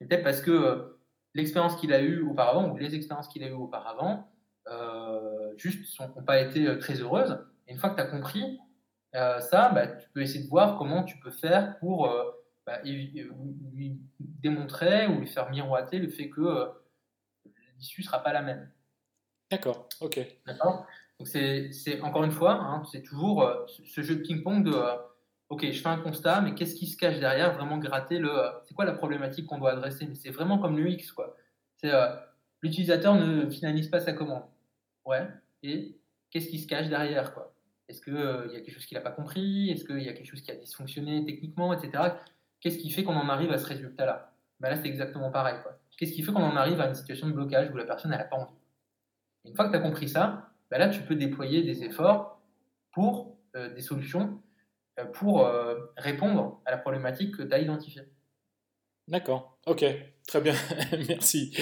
[0.00, 0.96] mais peut-être parce que
[1.34, 4.30] l'expérience qu'il a eue auparavant, ou les expériences qu'il a eues auparavant,
[4.68, 7.38] euh, juste n'ont pas été euh, très heureuses.
[7.68, 8.58] Et une fois que tu as compris
[9.14, 12.12] euh, ça, bah, tu peux essayer de voir comment tu peux faire pour
[12.66, 13.28] bah, lui
[14.18, 16.68] démontrer ou lui faire miroiter le fait que
[17.78, 18.70] l'issue ne sera pas la même.
[19.50, 20.20] D'accord, ok.
[20.46, 20.86] D'accord
[21.18, 24.74] Donc, c'est encore une fois, hein, c'est toujours ce jeu de ping-pong de
[25.48, 28.30] ok, je fais un constat, mais qu'est-ce qui se cache derrière Vraiment gratter le.
[28.64, 30.06] c'est quoi la problématique qu'on doit adresser?
[30.06, 31.36] Mais c'est vraiment comme l'UX, quoi.
[31.76, 31.92] C'est
[32.62, 34.42] l'utilisateur ne finalise pas sa commande.
[35.04, 35.26] Ouais.
[35.62, 35.96] Et
[36.30, 37.54] qu'est-ce qui se cache derrière, quoi?
[37.88, 39.70] Est-ce qu'il euh, y a quelque chose qu'il n'a pas compris?
[39.70, 42.14] Est-ce qu'il y a quelque chose qui a dysfonctionné techniquement, etc.
[42.60, 44.32] Qu'est-ce qui fait qu'on en arrive à ce résultat-là?
[44.58, 45.56] Ben Là, c'est exactement pareil.
[45.96, 48.24] Qu'est-ce qui fait qu'on en arrive à une situation de blocage où la personne n'a
[48.24, 48.56] pas envie?
[49.46, 52.40] Une fois que tu as compris ça, ben là, tu peux déployer des efforts
[52.92, 54.40] pour euh, des solutions
[54.98, 55.48] euh, pour
[55.96, 58.02] répondre à la problématique que tu as identifiée.
[59.08, 59.84] D'accord, ok,
[60.26, 60.54] très bien,
[61.08, 61.52] merci.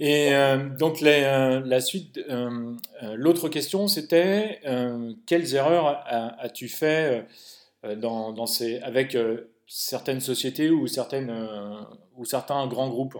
[0.00, 2.74] Et euh, donc euh, la suite, euh,
[3.14, 4.60] l'autre question c'était
[5.26, 6.04] quelles erreurs
[6.38, 7.26] as-tu fait
[7.96, 9.16] dans, ces, avec
[9.66, 11.32] certaines sociétés ou, certaines,
[12.16, 13.16] ou certains grands groupes?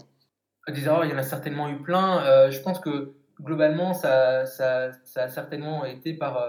[0.67, 2.49] Des erreurs, il y en a certainement eu plein.
[2.51, 6.45] je pense que globalement, ça, ça, a certainement été par,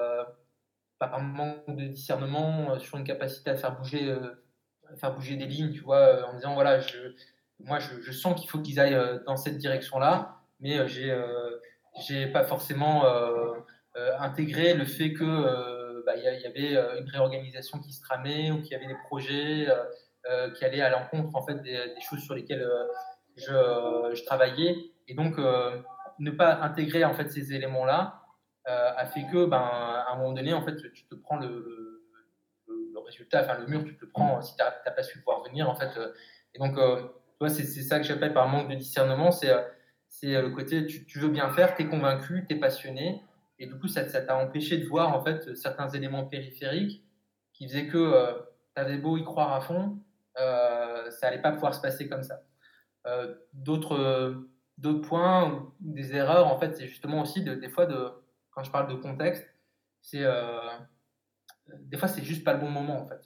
[0.98, 4.16] par un manque de discernement sur une capacité à faire bouger,
[4.92, 7.14] à faire bouger des lignes, tu vois, en disant voilà, je
[7.60, 11.60] moi, je, sens qu'il faut qu'ils aillent euh, dans cette direction-là, mais euh, j'ai euh,
[12.06, 13.04] j'ai pas forcément
[14.18, 18.72] intégré le fait que bah, il y, avait une réorganisation qui se tramait ou qu'il
[18.72, 19.66] y avait des projets
[20.54, 22.68] qui allaient à l'encontre en fait des, choses sur lesquelles
[23.36, 24.76] je, je, travaillais.
[25.08, 25.38] Et donc
[26.18, 28.22] ne pas intégrer en fait ces éléments là
[28.66, 32.02] a fait que ben à un moment donné en fait tu te prends le,
[32.66, 35.70] le, résultat enfin le mur tu te prends si tu n'as pas su pouvoir venir
[35.70, 35.96] en fait
[36.54, 36.76] et donc
[37.48, 39.30] c'est ça que j'appelle par manque de discernement.
[39.30, 39.60] C'est euh,
[40.24, 43.22] euh, le côté tu, veux bien faire, tu es convaincu, tu es passionné.
[43.58, 47.02] Et du coup, ça t'a empêché de voir en fait certains éléments périphériques
[47.52, 48.32] qui faisaient que euh,
[48.74, 49.98] tu avais beau y croire à fond,
[50.36, 52.42] ça allait pas pouvoir se passer comme ça.
[53.54, 54.46] D'autres
[54.78, 58.10] d'autres points des erreurs, en fait, c'est justement aussi de, des fois de
[58.50, 59.46] quand je parle de contexte,
[60.00, 60.24] c'est
[61.80, 63.20] des fois c'est juste pas le bon moment en fait.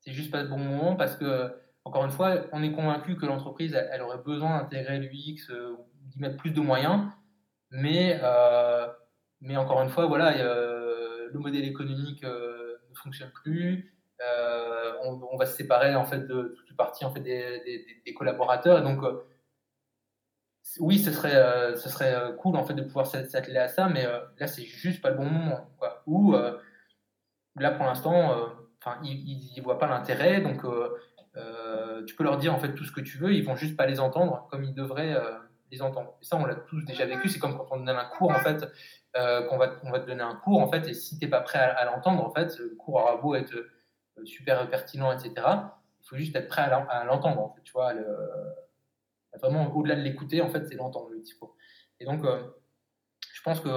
[0.00, 1.52] C'est juste pas le bon moment parce que
[1.84, 6.20] encore une fois, on est convaincu que l'entreprise, elle, aurait besoin d'intégrer l'UX, euh, d'y
[6.20, 7.06] mettre plus de moyens,
[7.70, 8.86] mais, euh,
[9.40, 13.94] mais encore une fois, voilà, le modèle économique euh, ne fonctionne plus.
[15.02, 19.02] On, va se séparer en fait de toute partie en fait des, collaborateurs, et donc
[20.78, 24.06] oui, ce serait, ce serait cool en de pouvoir s'atteler à ça, mais
[24.38, 25.68] là, c'est juste pas le bon moment.
[26.06, 26.36] Ou
[27.56, 28.36] là, pour l'instant,
[29.02, 30.64] ils ne voient pas l'intérêt, donc
[31.36, 33.76] euh, tu peux leur dire en fait tout ce que tu veux, ils vont juste
[33.76, 35.38] pas les entendre comme ils devraient euh,
[35.70, 36.16] les entendre.
[36.20, 37.28] Et ça, on l'a tous déjà vécu.
[37.28, 38.66] C'est comme quand on donne un cours en fait,
[39.16, 41.40] euh, qu'on va, on va te donner un cours en fait, et si t'es pas
[41.40, 43.54] prêt à, l'entendre en fait, le cours aura beau être
[44.24, 45.32] super pertinent, etc.
[46.02, 47.54] Il faut juste être prêt à l'entendre.
[49.40, 51.56] Vraiment au-delà de l'écouter, en fait, c'est l'entendre le discours.
[51.98, 52.24] Et donc,
[53.32, 53.68] je pense que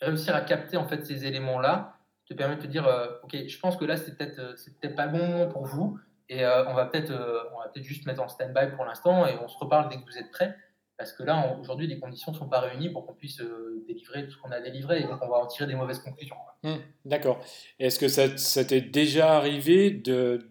[0.00, 1.98] réussir à capter en fait ces éléments-là
[2.28, 2.86] te permet de te dire,
[3.22, 5.98] ok, je pense que là, c'est peut-être, c'est peut-être pas bon moment pour vous.
[6.28, 7.40] Et euh, on va peut-être euh,
[7.74, 10.30] peut juste mettre en stand-by pour l'instant et on se reparle dès que vous êtes
[10.30, 10.54] prêts.
[10.96, 14.24] Parce que là, aujourd'hui, les conditions ne sont pas réunies pour qu'on puisse euh, délivrer
[14.26, 16.36] tout ce qu'on a délivré et donc on va en tirer des mauvaises conclusions.
[16.62, 16.74] Mmh,
[17.04, 17.44] d'accord.
[17.80, 20.48] Est-ce que ça, t'est déjà arrivé de,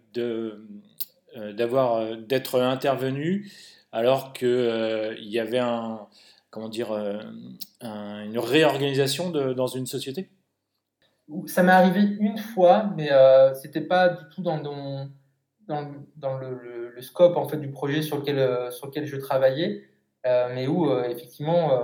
[1.55, 3.51] d'avoir, d'être intervenu
[3.91, 6.07] alors qu'il il y avait un,
[6.49, 6.91] comment dire,
[7.81, 10.29] une réorganisation dans une société?
[11.47, 15.09] Ça m'est arrivé une fois, mais ce c'était pas du tout dans, dans
[15.67, 19.89] dans, le, scope en fait du projet sur lequel, euh, sur lequel je travaillais,
[20.25, 21.83] euh, mais où euh, effectivement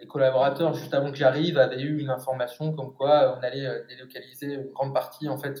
[0.00, 4.54] les collaborateurs juste avant que j'arrive avaient eu une information comme quoi on allait délocaliser
[4.54, 5.60] une grande partie en fait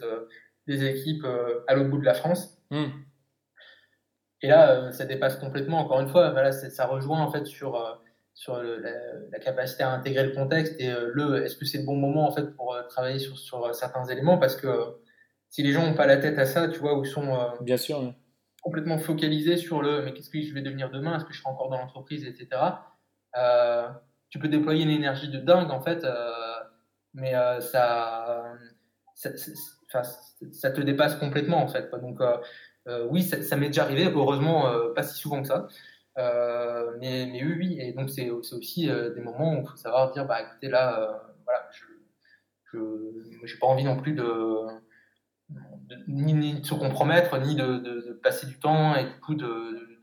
[0.66, 1.26] des équipes
[1.66, 2.58] à l'autre bout de la France.
[2.70, 2.86] Hmm.
[4.42, 5.78] Et là, ça dépasse complètement.
[5.78, 8.02] Encore une fois, voilà, ça rejoint en fait sur
[8.34, 8.90] sur la,
[9.32, 12.32] la, capacité à intégrer le contexte et le est-ce que c'est le bon moment en
[12.32, 14.36] fait pour travailler sur, sur certains éléments?
[14.36, 14.68] Parce que
[15.50, 17.76] si les gens n'ont pas la tête à ça, tu vois, ou sont euh, Bien
[17.76, 18.14] sûr,
[18.62, 21.50] complètement focalisés sur le mais qu'est-ce que je vais devenir demain, est-ce que je serai
[21.50, 22.48] encore dans l'entreprise, etc.
[23.36, 23.88] Euh,
[24.28, 26.30] tu peux déployer une énergie de dingue en fait, euh,
[27.14, 28.52] mais ça,
[29.14, 29.30] ça,
[29.90, 31.90] te dépasse complètement en fait.
[32.00, 32.20] Donc
[33.10, 35.68] oui, ça, m'est déjà arrivé, heureusement pas si souvent que ça.
[37.00, 40.40] mais, oui, oui, et donc c'est aussi des moments où il faut savoir dire, bah
[40.42, 41.68] écoutez, là, voilà,
[42.72, 44.66] je n'ai pas envie non plus de,
[46.08, 50.00] ni, de se compromettre, ni de, passer du temps et du coup de,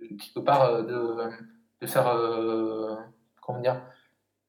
[0.00, 2.04] quelque part de, faire
[3.42, 3.82] comment dire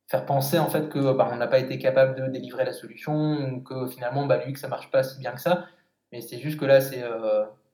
[0.08, 3.14] faire penser en fait que bah, on n'a pas été capable de délivrer la solution
[3.14, 5.66] ou que finalement bah, lui que ça marche pas si bien que ça
[6.12, 7.04] mais c'est juste que là c'est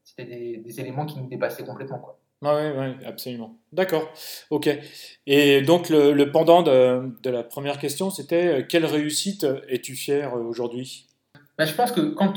[0.04, 3.60] c'était des, éléments qui nous dépassaient complètement quoi ah oui, oui, absolument.
[3.72, 4.12] D'accord.
[4.50, 4.68] Ok.
[5.28, 11.06] Et donc le, pendant de, de, la première question, c'était quelle réussite es-tu fier aujourd'hui?
[11.60, 12.34] Bah, Je pense que quand,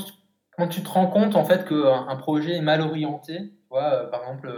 [0.57, 4.11] quand tu te rends compte en fait qu'un un projet est mal orienté, tu vois,
[4.11, 4.55] par exemple,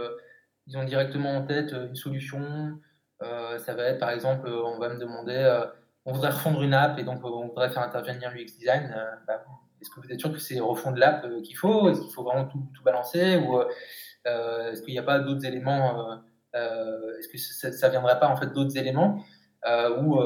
[0.66, 2.70] ils ont directement en tête une solution, euh,
[3.20, 5.64] ça va être par exemple, on va me demander, euh,
[6.04, 8.94] on voudrait refondre une app et donc on voudrait faire intervenir l'UX design.
[8.96, 9.44] Euh, bah,
[9.80, 11.88] est-ce que vous êtes sûr que c'est refondre l'app qu'il faut?
[11.88, 13.36] Est-ce qu'il faut vraiment tout, balancer?
[13.36, 13.60] Ou
[14.24, 16.20] est-ce qu'il n'y a pas d'autres éléments
[16.52, 19.22] Est-ce que ça viendrait pas en fait d'autres éléments?
[19.64, 20.20] Ou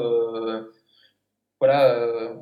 [1.59, 2.33] voilà,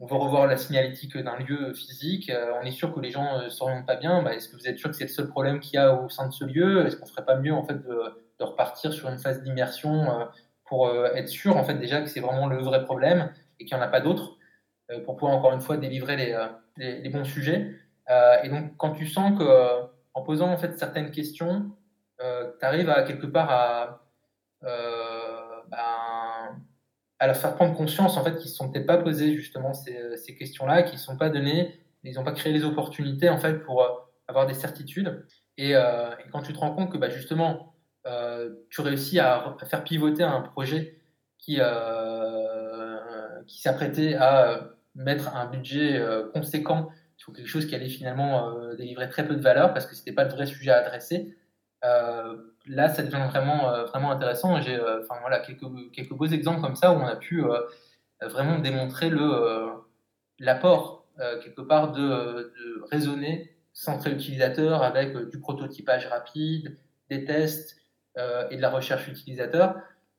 [0.00, 3.50] on, veut revoir la signalétique d'un lieu physique, on est sûr que les gens ne
[3.50, 5.74] s'orientent pas bien, bah, est-ce que vous êtes sûr que c'est le seul problème qu'il
[5.74, 6.86] y a au sein de ce lieu?
[6.86, 10.20] Est-ce qu'on ne ferait pas mieux en fait de, de repartir sur une phase d'immersion
[10.20, 10.24] euh,
[10.64, 13.76] pour euh, être sûr en fait déjà que c'est vraiment le vrai problème et qu'il
[13.76, 14.36] n'y en a pas d'autres
[14.90, 16.16] euh, pour pouvoir encore une fois délivrer
[16.76, 17.78] les, bons sujets.
[18.42, 19.82] et donc quand tu sens que
[20.14, 21.70] en posant en fait certaines questions,
[22.18, 24.00] tu arrives à quelque part à,
[24.62, 25.78] ben,
[27.18, 30.36] à la faire prendre conscience en fait qu'ils ne sont peut-être pas posés justement ces,
[30.36, 34.08] questions-là, qu'ils ne sont pas donnés, ils n'ont pas créé les opportunités en fait pour
[34.26, 35.24] avoir des certitudes.
[35.56, 37.73] Et, et, quand tu te rends compte que bah, justement
[38.70, 40.98] tu réussis à, faire pivoter un projet
[41.38, 42.98] qui, euh,
[43.46, 49.08] qui s'apprêtait à mettre un budget euh, conséquent sur quelque chose qui allait finalement délivrer
[49.08, 51.36] très peu de valeur parce que ce n'était pas le vrai sujet à adresser.
[51.82, 54.60] là, ça devient vraiment, vraiment intéressant.
[54.60, 57.42] J'ai enfin, voilà, quelques, quelques beaux exemples comme ça où on a pu
[58.20, 59.10] vraiment démontrer
[60.38, 61.06] l'apport
[61.42, 62.52] quelque part de,
[62.90, 66.76] raisonner centré utilisateur avec du prototypage rapide,
[67.08, 67.83] des tests, euh,
[68.16, 69.74] et de la recherche utilisateur,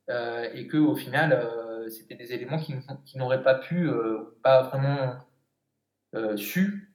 [0.09, 3.89] euh, et que au final, euh, c'était des éléments qui, n'auraient pas pu,
[4.43, 5.15] pas vraiment
[6.35, 6.91] su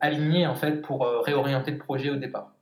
[0.00, 2.52] aligner en fait pour réorienter le projet au départ.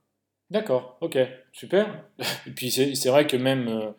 [0.49, 1.17] D'accord, ok,
[1.51, 2.03] super.
[2.47, 3.93] Et puis c'est vrai que même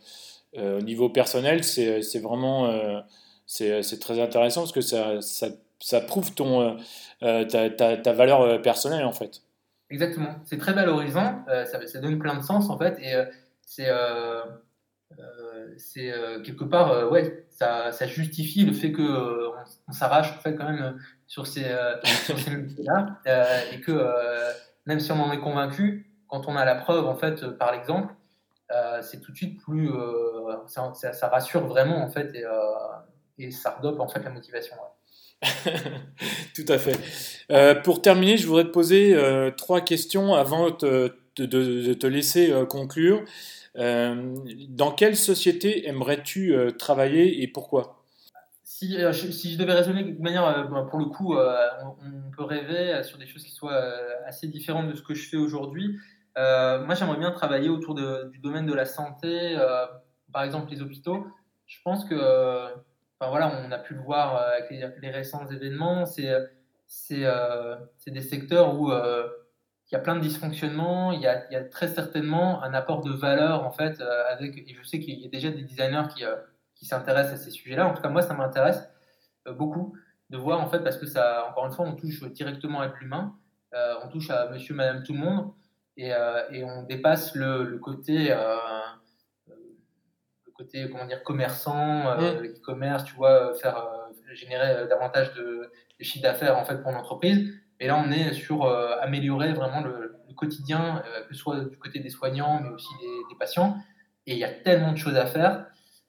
[0.57, 3.02] au niveau personnel, c'est vraiment
[3.47, 6.77] c'est très intéressant parce que ça, prouve ton,
[7.20, 9.43] ta, ta, valeur personnelle en fait.
[9.91, 10.37] Exactement.
[10.45, 11.45] C'est très valorisant.
[11.49, 12.97] Euh, ça, donne plein de sens en fait.
[13.01, 13.25] Et euh,
[15.77, 19.51] c'est euh, quelque part, ouais, ça, justifie le fait que
[19.89, 21.67] on, s'arrache en fait quand même sur ces,
[22.25, 23.19] sur ces là
[23.73, 23.93] et que
[24.87, 28.15] même si on en est convaincu, quand on a la preuve en fait par l'exemple,
[29.03, 29.91] c'est tout de suite plus,
[30.67, 32.45] ça, rassure vraiment en fait et,
[33.39, 34.77] et ça redope en fait la motivation.
[36.55, 36.99] Tout à fait.
[37.51, 42.67] Euh, pour terminer, je voudrais te poser euh, trois questions avant de, te laisser euh,
[42.67, 43.25] conclure.
[43.75, 47.97] dans quelle société aimerais-tu travailler et pourquoi?
[48.65, 48.97] Si,
[49.33, 53.45] si, je devais raisonner de manière, pour le coup, on, peut rêver sur des choses
[53.45, 53.83] qui soient
[54.27, 55.99] assez différentes de ce que je fais aujourd'hui.
[56.37, 59.57] moi, j'aimerais bien travailler autour du domaine de la santé,
[60.33, 61.27] par exemple les hôpitaux.
[61.67, 62.17] Je pense que
[63.29, 66.33] voilà, on a pu le voir euh, avec les, récents événements, c'est
[67.25, 67.77] euh,
[68.07, 69.29] des secteurs où euh,
[69.91, 73.65] il y a plein de dysfonctionnements, il y, a, très certainement un apport de valeur
[73.65, 76.23] en fait et je sais qu'il y a déjà des designers qui,
[76.77, 77.89] qui s'intéressent à ces sujets-là.
[77.89, 78.89] En tout cas, moi, ça m'intéresse
[79.47, 79.97] beaucoup
[80.31, 83.37] de voir en fait parce que ça, encore une fois, on touche directement avec l'humain,
[83.73, 85.53] on touche à Monsieur, Madame, tout le monde.
[85.97, 86.11] Et,
[86.53, 88.33] et on dépasse le côté
[90.61, 92.45] côté comment dire commerçant, euh, mm.
[92.45, 97.53] e-commerce, tu vois, euh, faire euh, générer davantage de, chiffre d'affaires en fait pour l'entreprise.
[97.81, 98.66] Et là, on est sur
[99.01, 102.89] améliorer vraiment le, quotidien, que ce soit du côté des soignants, mais aussi
[103.28, 103.77] des, patients.
[104.27, 105.66] Et il y a tellement de choses à faire.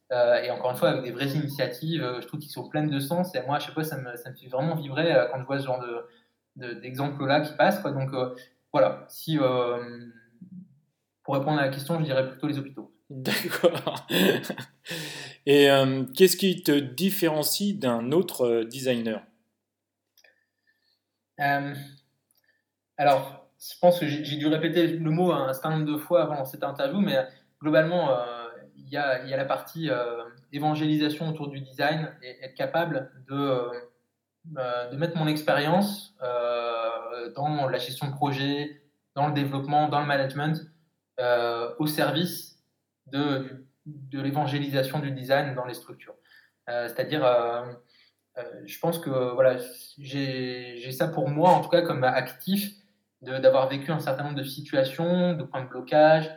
[0.10, 3.36] et encore une fois, avec des vraies initiatives, je trouve qu'ils sont pleines de sens.
[3.36, 5.60] Et moi, à chaque fois, ça me, ça me fait vraiment vibrer quand je vois
[5.60, 5.84] ce genre
[6.56, 7.80] de, d'exemples-là qui passent.
[7.80, 7.92] Quoi.
[7.92, 8.10] Donc
[8.72, 9.38] voilà, si,
[11.24, 12.91] pour répondre à la question, je dirais plutôt les hôpitaux.
[13.12, 14.08] D'accord.
[15.46, 19.22] Et euh, qu'est-ce qui te différencie d'un autre euh, designer?
[21.42, 21.76] Euh,
[22.96, 26.46] Alors, je pense que j'ai dû répéter le mot un certain nombre de fois avant
[26.46, 27.18] cette interview, mais
[27.62, 28.18] globalement,
[28.78, 29.90] il y, a, la partie
[30.52, 33.70] évangélisation autour du design et être capable de,
[34.46, 36.16] de mettre mon expérience
[37.36, 38.82] dans la gestion de projet,
[39.16, 40.60] dans le développement, dans le management,
[41.78, 42.51] au service
[43.12, 43.66] de,
[44.14, 46.16] l'évangélisation du design dans les structures.
[46.68, 47.24] C'est-à-dire,
[48.66, 49.58] je pense que voilà,
[49.98, 52.74] j'ai ça pour moi, en tout cas comme actif,
[53.22, 56.30] d'avoir vécu un certain nombre de situations, de points de blocage,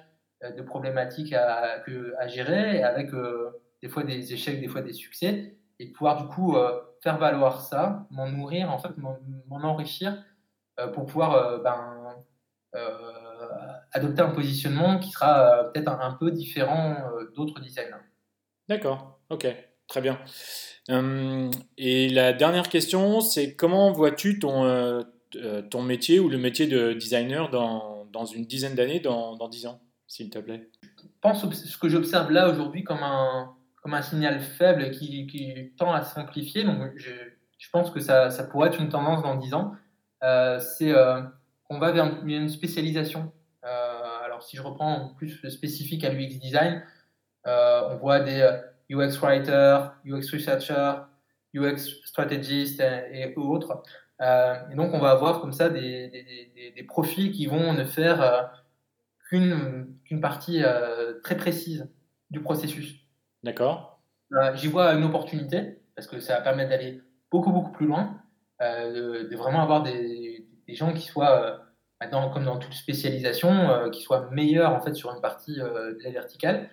[0.43, 1.83] euh, de problématiques à,
[2.29, 3.51] gérer, avec euh,
[3.83, 7.61] des fois des échecs, des fois des succès, et pouvoir du coup euh, faire valoir
[7.61, 10.23] ça, m'en nourrir, en fait, m'en enrichir
[10.93, 12.17] pour pouvoir ben,
[13.95, 16.97] adopter un positionnement qui sera peut-être un, peu différent
[17.35, 18.05] d'autres designers.
[18.69, 19.47] D'accord, ok,
[19.87, 20.19] très bien.
[21.79, 25.05] et la dernière question, c'est comment vois-tu ton,
[25.71, 29.67] ton métier ou le métier de designer dans, dans une dizaine d'années, dans, dans 10
[29.67, 30.69] ans s'il te plaît?
[30.83, 35.73] Je pense ce que j'observe là aujourd'hui comme un, comme un signal faible qui, qui
[35.77, 36.65] tend à s'amplifier.
[36.65, 37.11] Donc, je,
[37.59, 39.73] je, pense que ça, ça, pourrait être une tendance dans 10 ans.
[40.23, 41.21] Euh, c'est euh,
[41.65, 43.33] qu'on va vers une spécialisation.
[44.55, 46.83] Euh, si je reprends plus spécifique à l'UX design,
[47.45, 48.49] on voit des
[48.91, 50.95] UX writers, UX researchers,
[51.55, 53.83] UX strategists et, autres.
[54.21, 58.65] et donc, on va avoir comme ça des, des, des profils qui vont ne faire
[59.29, 61.89] qu'une partie euh, très précise
[62.31, 62.97] du processus.
[63.43, 64.01] D'accord.
[64.33, 68.21] Euh, j'y vois une opportunité parce que ça va permettre d'aller beaucoup, beaucoup plus loin,
[68.61, 71.64] euh, de, vraiment avoir des, des gens qui soient,
[72.11, 76.69] comme dans toute spécialisation, qui soient meilleurs en fait sur une partie de la verticale.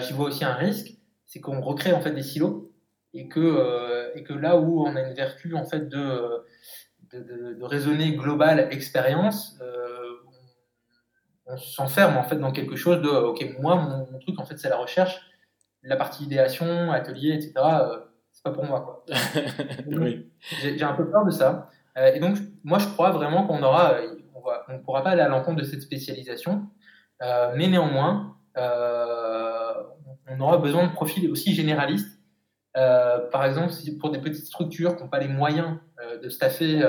[0.00, 0.94] J'y vois aussi un risque,
[1.26, 2.72] c'est qu'on recrée en fait des silos
[3.12, 6.44] et que, et que là où on a une vertu en fait de,
[7.12, 9.58] de, de, de raisonner global expérience,
[11.46, 14.68] on s'enferme en fait dans quelque chose de ok moi mon, truc en fait c'est
[14.68, 15.20] la recherche
[15.82, 17.98] la partie idéation atelier etc euh,
[18.32, 19.04] c'est pas pour moi quoi
[19.86, 20.30] oui.
[20.60, 23.96] j'ai un peu peur de ça euh, et donc moi je crois vraiment qu'on aura
[24.44, 26.66] on, on pourra pas aller à l'encontre de cette spécialisation.
[27.22, 28.36] Euh, mais néanmoins
[30.26, 32.18] on aura besoin de profils aussi généralistes.
[32.74, 35.78] Par exemple pour des petites structures qui n'ont pas les moyens
[36.22, 36.82] de staffer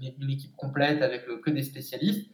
[0.00, 2.30] une, équipe complète avec que des spécialistes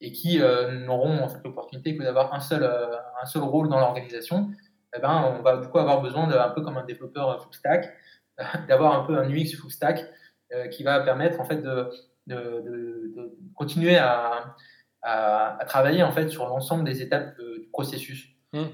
[0.00, 4.50] et qui euh, n'auront l'opportunité que d'avoir un seul, euh, rôle dans l'organisation,
[4.96, 7.92] eh ben, on va du avoir besoin de, un peu comme un développeur full stack,
[8.68, 10.04] d'avoir un peu un UX full stack
[10.52, 11.90] euh, qui va permettre en fait de,
[12.26, 14.56] de, de, continuer à,
[15.02, 18.28] à, travailler en fait sur l'ensemble des étapes du processus.
[18.52, 18.64] Mmh.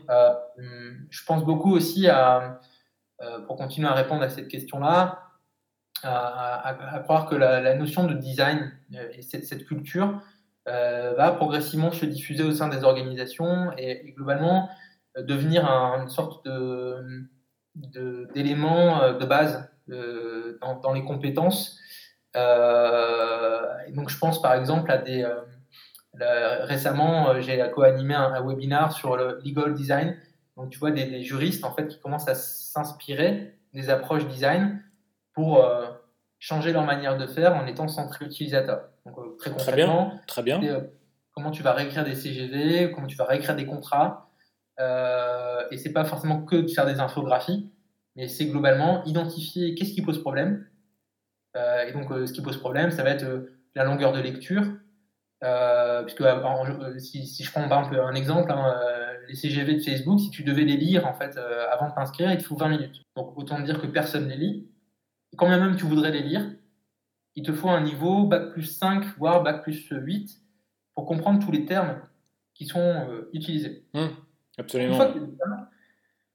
[1.11, 2.61] je pense beaucoup aussi à,
[3.47, 5.23] pour continuer à répondre à cette question-là,
[6.03, 8.73] à, croire que la, la, notion de design
[9.13, 10.21] et cette, cette culture
[10.69, 14.69] euh, va progressivement se diffuser au sein des organisations et, globalement
[15.17, 17.29] euh, devenir une sorte de,
[18.35, 21.79] d'élément euh, de, base dans, les compétences.
[22.37, 25.27] Et donc je pense par exemple à des...
[26.21, 30.17] récemment, j'ai co-animé un, webinaire sur le legal design.
[30.57, 34.83] Donc tu vois des, juristes en fait qui commencent à s'inspirer des approches design
[35.35, 35.65] pour
[36.39, 38.89] changer leur manière de faire en étant centré utilisateur.
[39.05, 40.63] Donc, euh, très concrètement, très bien.
[40.63, 40.81] Euh,
[41.33, 44.31] comment tu vas réécrire des CGV, comment tu vas réécrire des contrats.
[44.79, 47.73] Euh, et c'est pas forcément que de faire des infographies,
[48.15, 50.67] mais c'est globalement identifier qu'est-ce qui pose problème.
[51.57, 53.25] Euh, et donc, ce qui pose problème, ça va être
[53.75, 54.65] la longueur de lecture.
[56.05, 56.23] puisque
[56.99, 58.75] si, si, je prends par exemple un exemple, hein,
[59.29, 61.37] les CGV de Facebook, si tu devais les lire en fait
[61.71, 63.03] avant de t'inscrire, il te faut 20 minutes.
[63.17, 64.71] Donc autant dire que personne ne les lit.
[65.33, 66.47] Et quand même tu voudrais les lire,
[67.37, 70.41] il te faut un niveau Bac plus 5, voire Bac plus 8,
[70.95, 72.01] pour comprendre tous les termes
[72.55, 73.85] qui sont euh, utilisés.
[73.93, 74.07] Mmh,
[74.59, 74.91] absolument.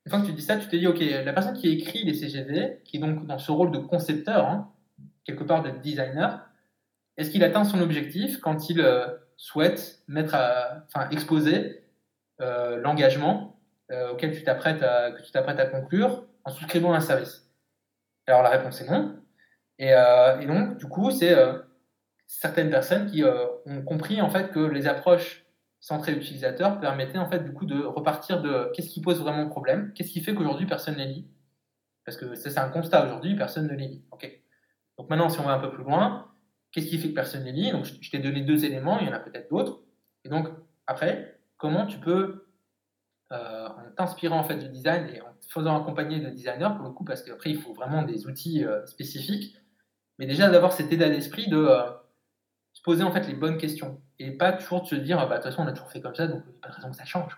[0.04, 2.14] Une fois, que tu dis ça, tu te dis, OK, la personne qui écrit les
[2.14, 4.72] CGV, qui est donc dans ce rôle de concepteur, hein,
[5.26, 6.48] quelque part de designer,
[7.18, 9.08] est-ce qu'il atteint son objectif quand il euh,
[9.38, 11.84] souhaite mettre à, enfin, exposer
[12.42, 13.60] euh, l'engagement
[14.14, 17.52] auquel tu t'apprêtes à, que tu t'apprêtes à conclure en souscrivant un service?
[18.26, 19.22] Alors la réponse est non.
[19.82, 21.60] Euh, et, donc, du coup, c'est euh,
[22.28, 25.46] certaines personnes qui euh, ont compris en fait que les approches
[25.80, 29.92] centrées utilisateurs permettaient en fait du coup de repartir de qu'est-ce qui pose vraiment problème,
[29.94, 31.28] qu'est-ce qui fait qu'aujourd'hui personne ne les lit?
[32.06, 34.06] Parce que c'est un constat aujourd'hui, personne ne les lit.
[34.12, 34.41] Ok.
[35.02, 36.28] Donc maintenant, si on va un peu plus loin,
[36.72, 37.72] qu'est-ce qui fait que personne ne lit?
[37.72, 39.82] Donc je, t'ai donné deux éléments, il y en a peut-être d'autres.
[40.24, 40.48] Et donc
[40.86, 42.46] après, comment tu peux,
[43.32, 46.92] en t'inspirant en fait du design et en te faisant accompagner de designers pour le
[46.92, 49.56] coup, parce qu'après il faut vraiment des outils spécifiques,
[50.22, 51.82] mais déjà d'avoir cet état d'esprit de euh,
[52.74, 55.34] se poser en fait les bonnes questions et pas toujours de se dire bah, de
[55.42, 56.92] toute façon on a toujours fait comme ça donc il n'y a pas de raison
[56.92, 57.36] que ça change.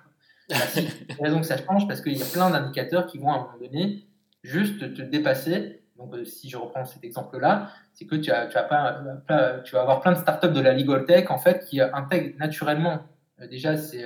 [0.50, 3.18] Bah, il y a raison que ça change parce qu'il y a plein d'indicateurs qui
[3.18, 4.06] vont à un moment donné
[4.44, 5.83] juste te dépasser.
[6.08, 9.02] Donc si je reprends cet exemple-là, c'est que tu, as, tu, as pas,
[9.64, 13.04] tu vas avoir plein de startups de la legal tech en fait qui intègrent naturellement
[13.50, 14.06] déjà c'est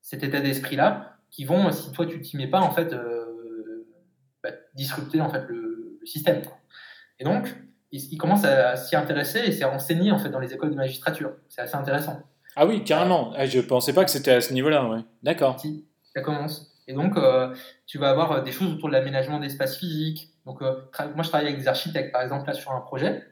[0.00, 2.94] cet état d'esprit-là, qui vont, si toi tu t'y mets pas, en fait,
[4.42, 6.40] bah, disrupter en fait le, système.
[7.18, 7.54] Et donc,
[7.92, 11.32] ils, commencent à, s'y intéresser et c'est enseigné en fait dans les écoles de magistrature.
[11.48, 12.22] C'est assez intéressant.
[12.56, 13.32] Ah oui, carrément.
[13.36, 14.88] Ah, je pensais pas que c'était à ce niveau-là.
[14.88, 15.00] Ouais.
[15.22, 15.60] D'accord.
[15.60, 16.72] Si, ça commence.
[16.88, 17.54] Et donc, euh,
[17.86, 20.30] tu vas avoir euh, des choses autour de l'aménagement d'espace physique.
[20.50, 20.80] Donc, euh,
[21.14, 23.24] moi, je travaille avec des architectes, par exemple, là, sur un projet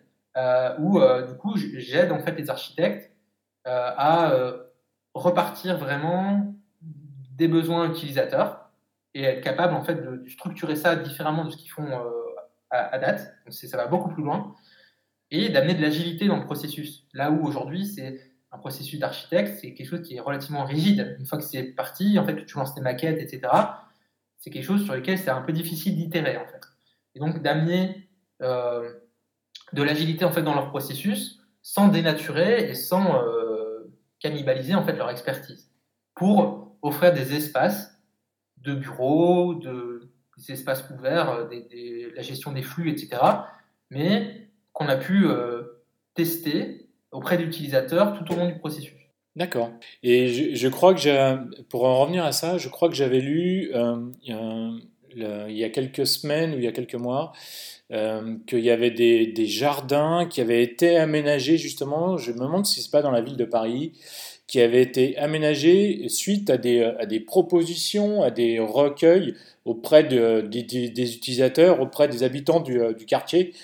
[0.78, 3.10] où, du coup, j'aide en fait les architectes
[3.64, 4.32] à
[5.12, 8.70] repartir vraiment des besoins utilisateurs
[9.14, 11.88] et être capable en fait de, structurer ça différemment de ce qu'ils font
[12.70, 13.34] à, date.
[13.50, 14.54] Ça va beaucoup plus loin
[15.32, 17.08] et d'amener de l'agilité dans le processus.
[17.14, 18.20] Là où aujourd'hui, c'est
[18.52, 21.16] un processus d'architecte, c'est quelque chose qui est relativement rigide.
[21.18, 23.52] Une fois que c'est parti, en fait, que tu lances tes maquettes, etc.,
[24.38, 26.60] c'est quelque chose sur lequel c'est un peu difficile d'itérer, en fait.
[27.14, 28.08] Et donc, d'amener
[28.42, 28.92] euh,
[29.72, 33.90] de l'agilité, en fait, dans leur processus, sans dénaturer et sans euh,
[34.20, 35.70] cannibaliser, en fait, leur expertise.
[36.14, 38.00] Pour offrir des espaces
[38.58, 43.22] de bureaux, de, des espaces ouverts, euh, des, la gestion des flux, etc.,
[43.90, 45.26] mais qu'on a pu
[46.14, 48.94] tester auprès d'utilisateurs tout au long du processus.
[49.34, 49.72] D'accord.
[50.02, 53.72] Et je, crois que, pour en revenir à ça, je crois que j'avais lu
[55.16, 57.32] il, y a quelques semaines ou il y a quelques mois
[57.90, 62.82] euh, qu'il y avait des, jardins qui avaient été aménagés justement, je me demande si
[62.82, 63.92] ce n'est pas dans la ville de Paris,
[64.46, 71.80] qui avaient été aménagés suite à des, propositions, à des recueils auprès de, des, utilisateurs,
[71.80, 73.54] auprès des habitants du, quartier.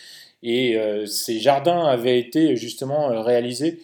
[0.42, 3.80] Et euh, ces jardins avaient été justement réalisés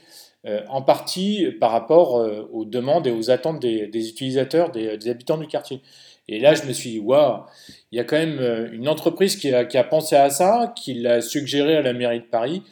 [0.46, 2.14] euh, en partie par rapport
[2.52, 5.82] aux demandes et aux attentes des, utilisateurs, des, habitants du quartier.
[6.31, 7.43] Et là, je me suis dit, waouh,
[7.90, 11.77] il y a quand même une entreprise qui a, pensé à ça, qui l'a suggéré
[11.77, 12.62] à la mairie de Paris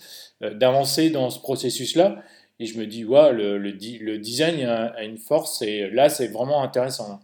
[0.41, 2.23] d'avancer dans ce processus-là.
[2.61, 7.21] Et je me dis, waouh, le, design a, une force et là, c'est vraiment intéressant.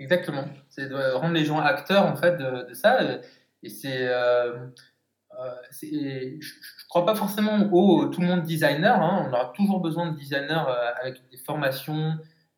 [0.00, 0.44] Exactement.
[0.70, 3.00] C'est de rendre les gens acteurs en fait de, ça.
[3.62, 4.08] Et c'est.
[4.08, 4.66] Euh,
[5.80, 9.00] je ne crois pas forcément au tout le monde designer.
[9.00, 9.26] Hein.
[9.28, 12.14] On aura toujours besoin de designers euh, avec des formations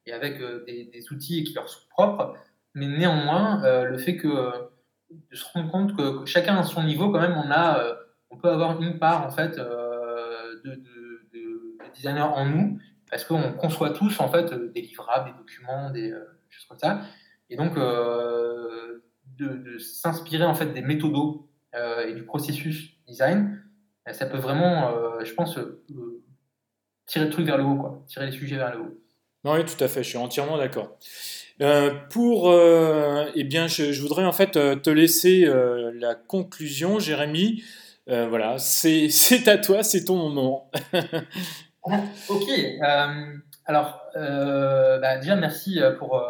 [0.06, 2.34] et avec euh, des, outils qui leur sont propres.
[2.74, 7.20] Mais néanmoins, le fait que de se rendre compte que, chacun à son niveau, quand
[7.20, 7.84] même, on a,
[8.30, 12.78] on peut avoir une part en fait de, de, designer en nous,
[13.10, 16.14] parce qu'on conçoit tous en fait des livrables, des documents, des
[16.48, 17.00] choses comme ça,
[17.48, 17.76] et donc
[19.40, 23.62] de, s'inspirer en fait des méthodos euh, et du processus design,
[24.08, 25.58] euh, ça peut vraiment, euh, je pense,
[27.06, 29.00] tirer le truc vers le haut, quoi, tirer les sujets vers le haut.
[29.44, 30.98] oui, tout à fait, je suis entièrement d'accord.
[32.10, 35.46] Pour, eh bien, je, voudrais en fait te laisser
[35.94, 37.62] la conclusion, Jérémy.
[38.06, 40.70] voilà, c'est à toi, c'est ton moment.
[42.28, 42.50] ok.
[43.66, 46.22] alors, bah, déjà, merci pour,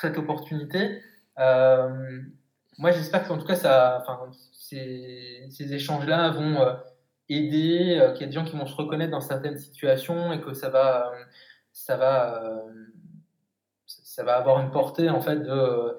[0.00, 1.00] cette opportunité.
[1.36, 4.02] moi, j'espère qu'en tout cas, ça,
[4.68, 6.74] ces, échanges-là vont euh,
[7.28, 10.40] aider, euh, qu'il y a des gens qui vont se reconnaître dans certaines situations et
[10.40, 11.24] que ça va, euh,
[11.72, 12.62] ça va,
[14.14, 15.96] ça va avoir une portée en fait de,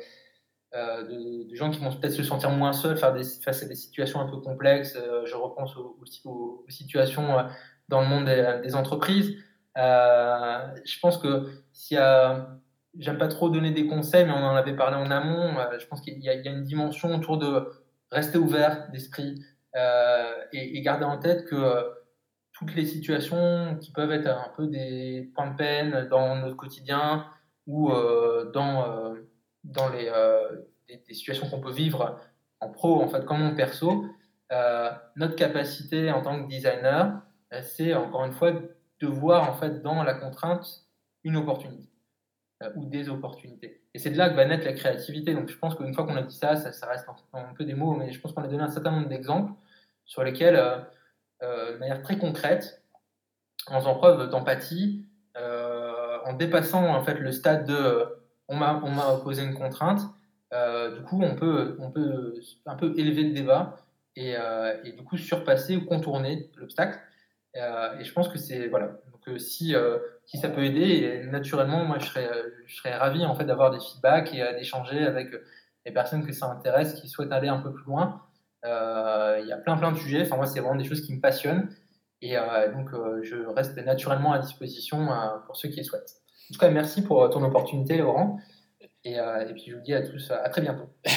[0.73, 4.37] de, gens qui vont peut-être se sentir moins seuls face à des situations un peu
[4.37, 4.97] complexes.
[5.25, 7.45] je repense aussi aux, situations
[7.87, 9.35] dans le monde des, entreprises.
[9.75, 12.49] je pense que s'il y a
[12.97, 15.53] j'aime pas trop donner des conseils, mais on en avait parlé en amont.
[15.77, 17.69] je pense qu'il y, a une dimension autour de
[18.11, 19.43] rester ouvert d'esprit
[19.75, 21.81] euh, et, garder en tête que euh,
[22.53, 27.25] toutes les situations qui peuvent être un peu des points de peine dans notre quotidien
[27.67, 29.15] ou euh, dans,
[29.63, 30.11] dans les,
[30.87, 32.19] des, situations qu'on peut vivre
[32.59, 34.05] en pro, en fait, comme en perso,
[35.15, 37.21] notre capacité en tant que designer,
[37.61, 40.85] c'est encore une fois de voir en fait dans la contrainte
[41.23, 41.89] une opportunité.
[42.63, 43.81] Euh, ou des opportunités.
[43.93, 45.33] Et c'est de là que va naître la créativité.
[45.33, 47.95] Donc je pense qu'une fois qu'on a dit ça, ça, reste un, peu des mots,
[47.95, 49.51] mais je pense qu'on a donné un certain nombre d'exemples
[50.05, 50.79] sur lesquels, euh,
[51.43, 52.81] euh, de manière très concrète,
[53.67, 55.05] en faisant preuve d'empathie,
[56.25, 58.05] en dépassant en fait le stade de
[58.47, 60.01] on m'a opposé une contrainte,
[60.51, 62.35] du coup on peut, on peut
[62.65, 63.77] un peu élever le débat
[64.15, 64.35] et,
[64.83, 66.99] et du coup surpasser ou contourner l'obstacle.
[67.55, 68.99] et je pense que c'est voilà.
[69.11, 69.73] Donc si
[70.25, 71.23] si ça peut aider.
[71.31, 72.29] naturellement, moi, je serais,
[72.65, 75.29] je serais ravi en fait d'avoir des feedbacks et euh, d'échanger avec
[75.85, 78.21] les personnes que ça intéresse, qui souhaitent aller un peu plus loin.
[78.65, 80.23] Euh, il y a plein plein de sujets.
[80.23, 81.69] Enfin, moi, c'est vraiment des choses qui me passionnent.
[82.21, 82.89] Et euh, donc,
[83.23, 85.07] je reste naturellement à disposition
[85.45, 86.21] pour ceux qui le souhaitent.
[86.49, 88.39] En tout cas, merci pour ton opportunité, Laurent.
[89.03, 89.17] Et,
[89.53, 90.85] puis, je vous dis à tous à très bientôt.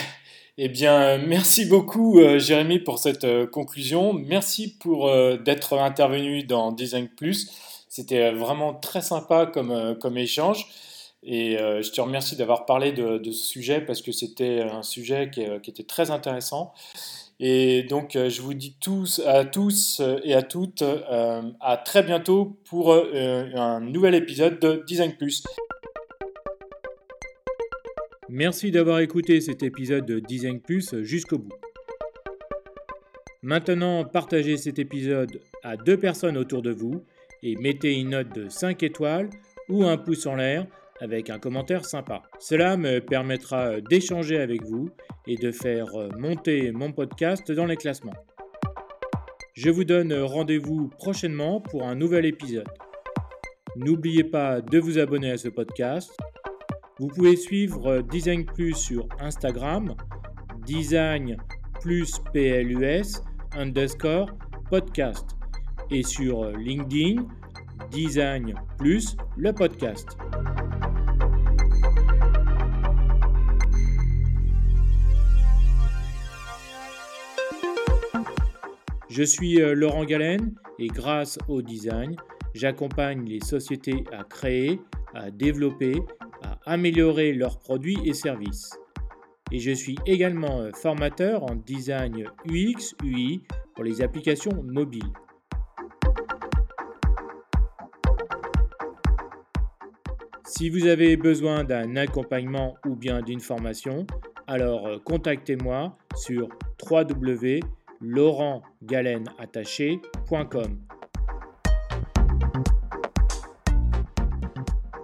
[0.60, 4.12] Eh bien, merci beaucoup Jérémy pour cette conclusion.
[4.12, 5.08] Merci pour
[5.38, 7.48] d'être intervenu dans Design Plus.
[7.88, 10.66] C'était vraiment très sympa comme, comme échange.
[11.22, 15.42] Et je te remercie d'avoir parlé de, ce sujet parce que c'était un sujet qui,
[15.42, 16.72] était très intéressant.
[17.40, 22.92] Et donc, je vous dis tous, à tous et à toutes à très bientôt pour
[22.94, 25.44] un nouvel épisode de Design Plus.
[28.28, 31.54] Merci d'avoir écouté cet épisode de Design Plus jusqu'au bout.
[33.40, 37.04] Maintenant, partagez cet épisode à deux personnes autour de vous
[37.44, 39.30] et mettez une note de 5 étoiles
[39.68, 40.66] ou un pouce en l'air
[41.00, 42.22] avec un commentaire sympa.
[42.38, 44.90] Cela me permettra d'échanger avec vous
[45.26, 48.16] et de faire monter mon podcast dans les classements.
[49.54, 52.68] Je vous donne rendez-vous prochainement pour un nouvel épisode.
[53.76, 56.12] N'oubliez pas de vous abonner à ce podcast
[56.98, 59.94] vous pouvez suivre euh, Design Plus sur Instagram,
[60.66, 61.36] Design
[61.80, 63.22] plus PLUS
[63.56, 64.28] underscore
[64.68, 65.24] podcast
[65.92, 67.22] et sur euh, LinkedIn,
[67.92, 70.18] Design plus le podcast.
[79.18, 82.14] Je suis euh, Laurent Galen et grâce au design,
[82.54, 84.80] j'accompagne les sociétés à créer,
[85.12, 85.96] à développer
[86.64, 88.78] améliorer leurs produits et services.
[89.50, 93.42] Et je suis également euh, formateur en design UX, UI
[93.74, 95.12] pour les applications mobiles.
[100.46, 104.06] Si vous avez besoin d'un accompagnement ou bien d'une formation,
[104.46, 106.48] alors euh, contactez-moi sur
[108.00, 110.78] www.laurentgalenattaché.com.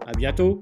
[0.06, 0.60] À bientôt!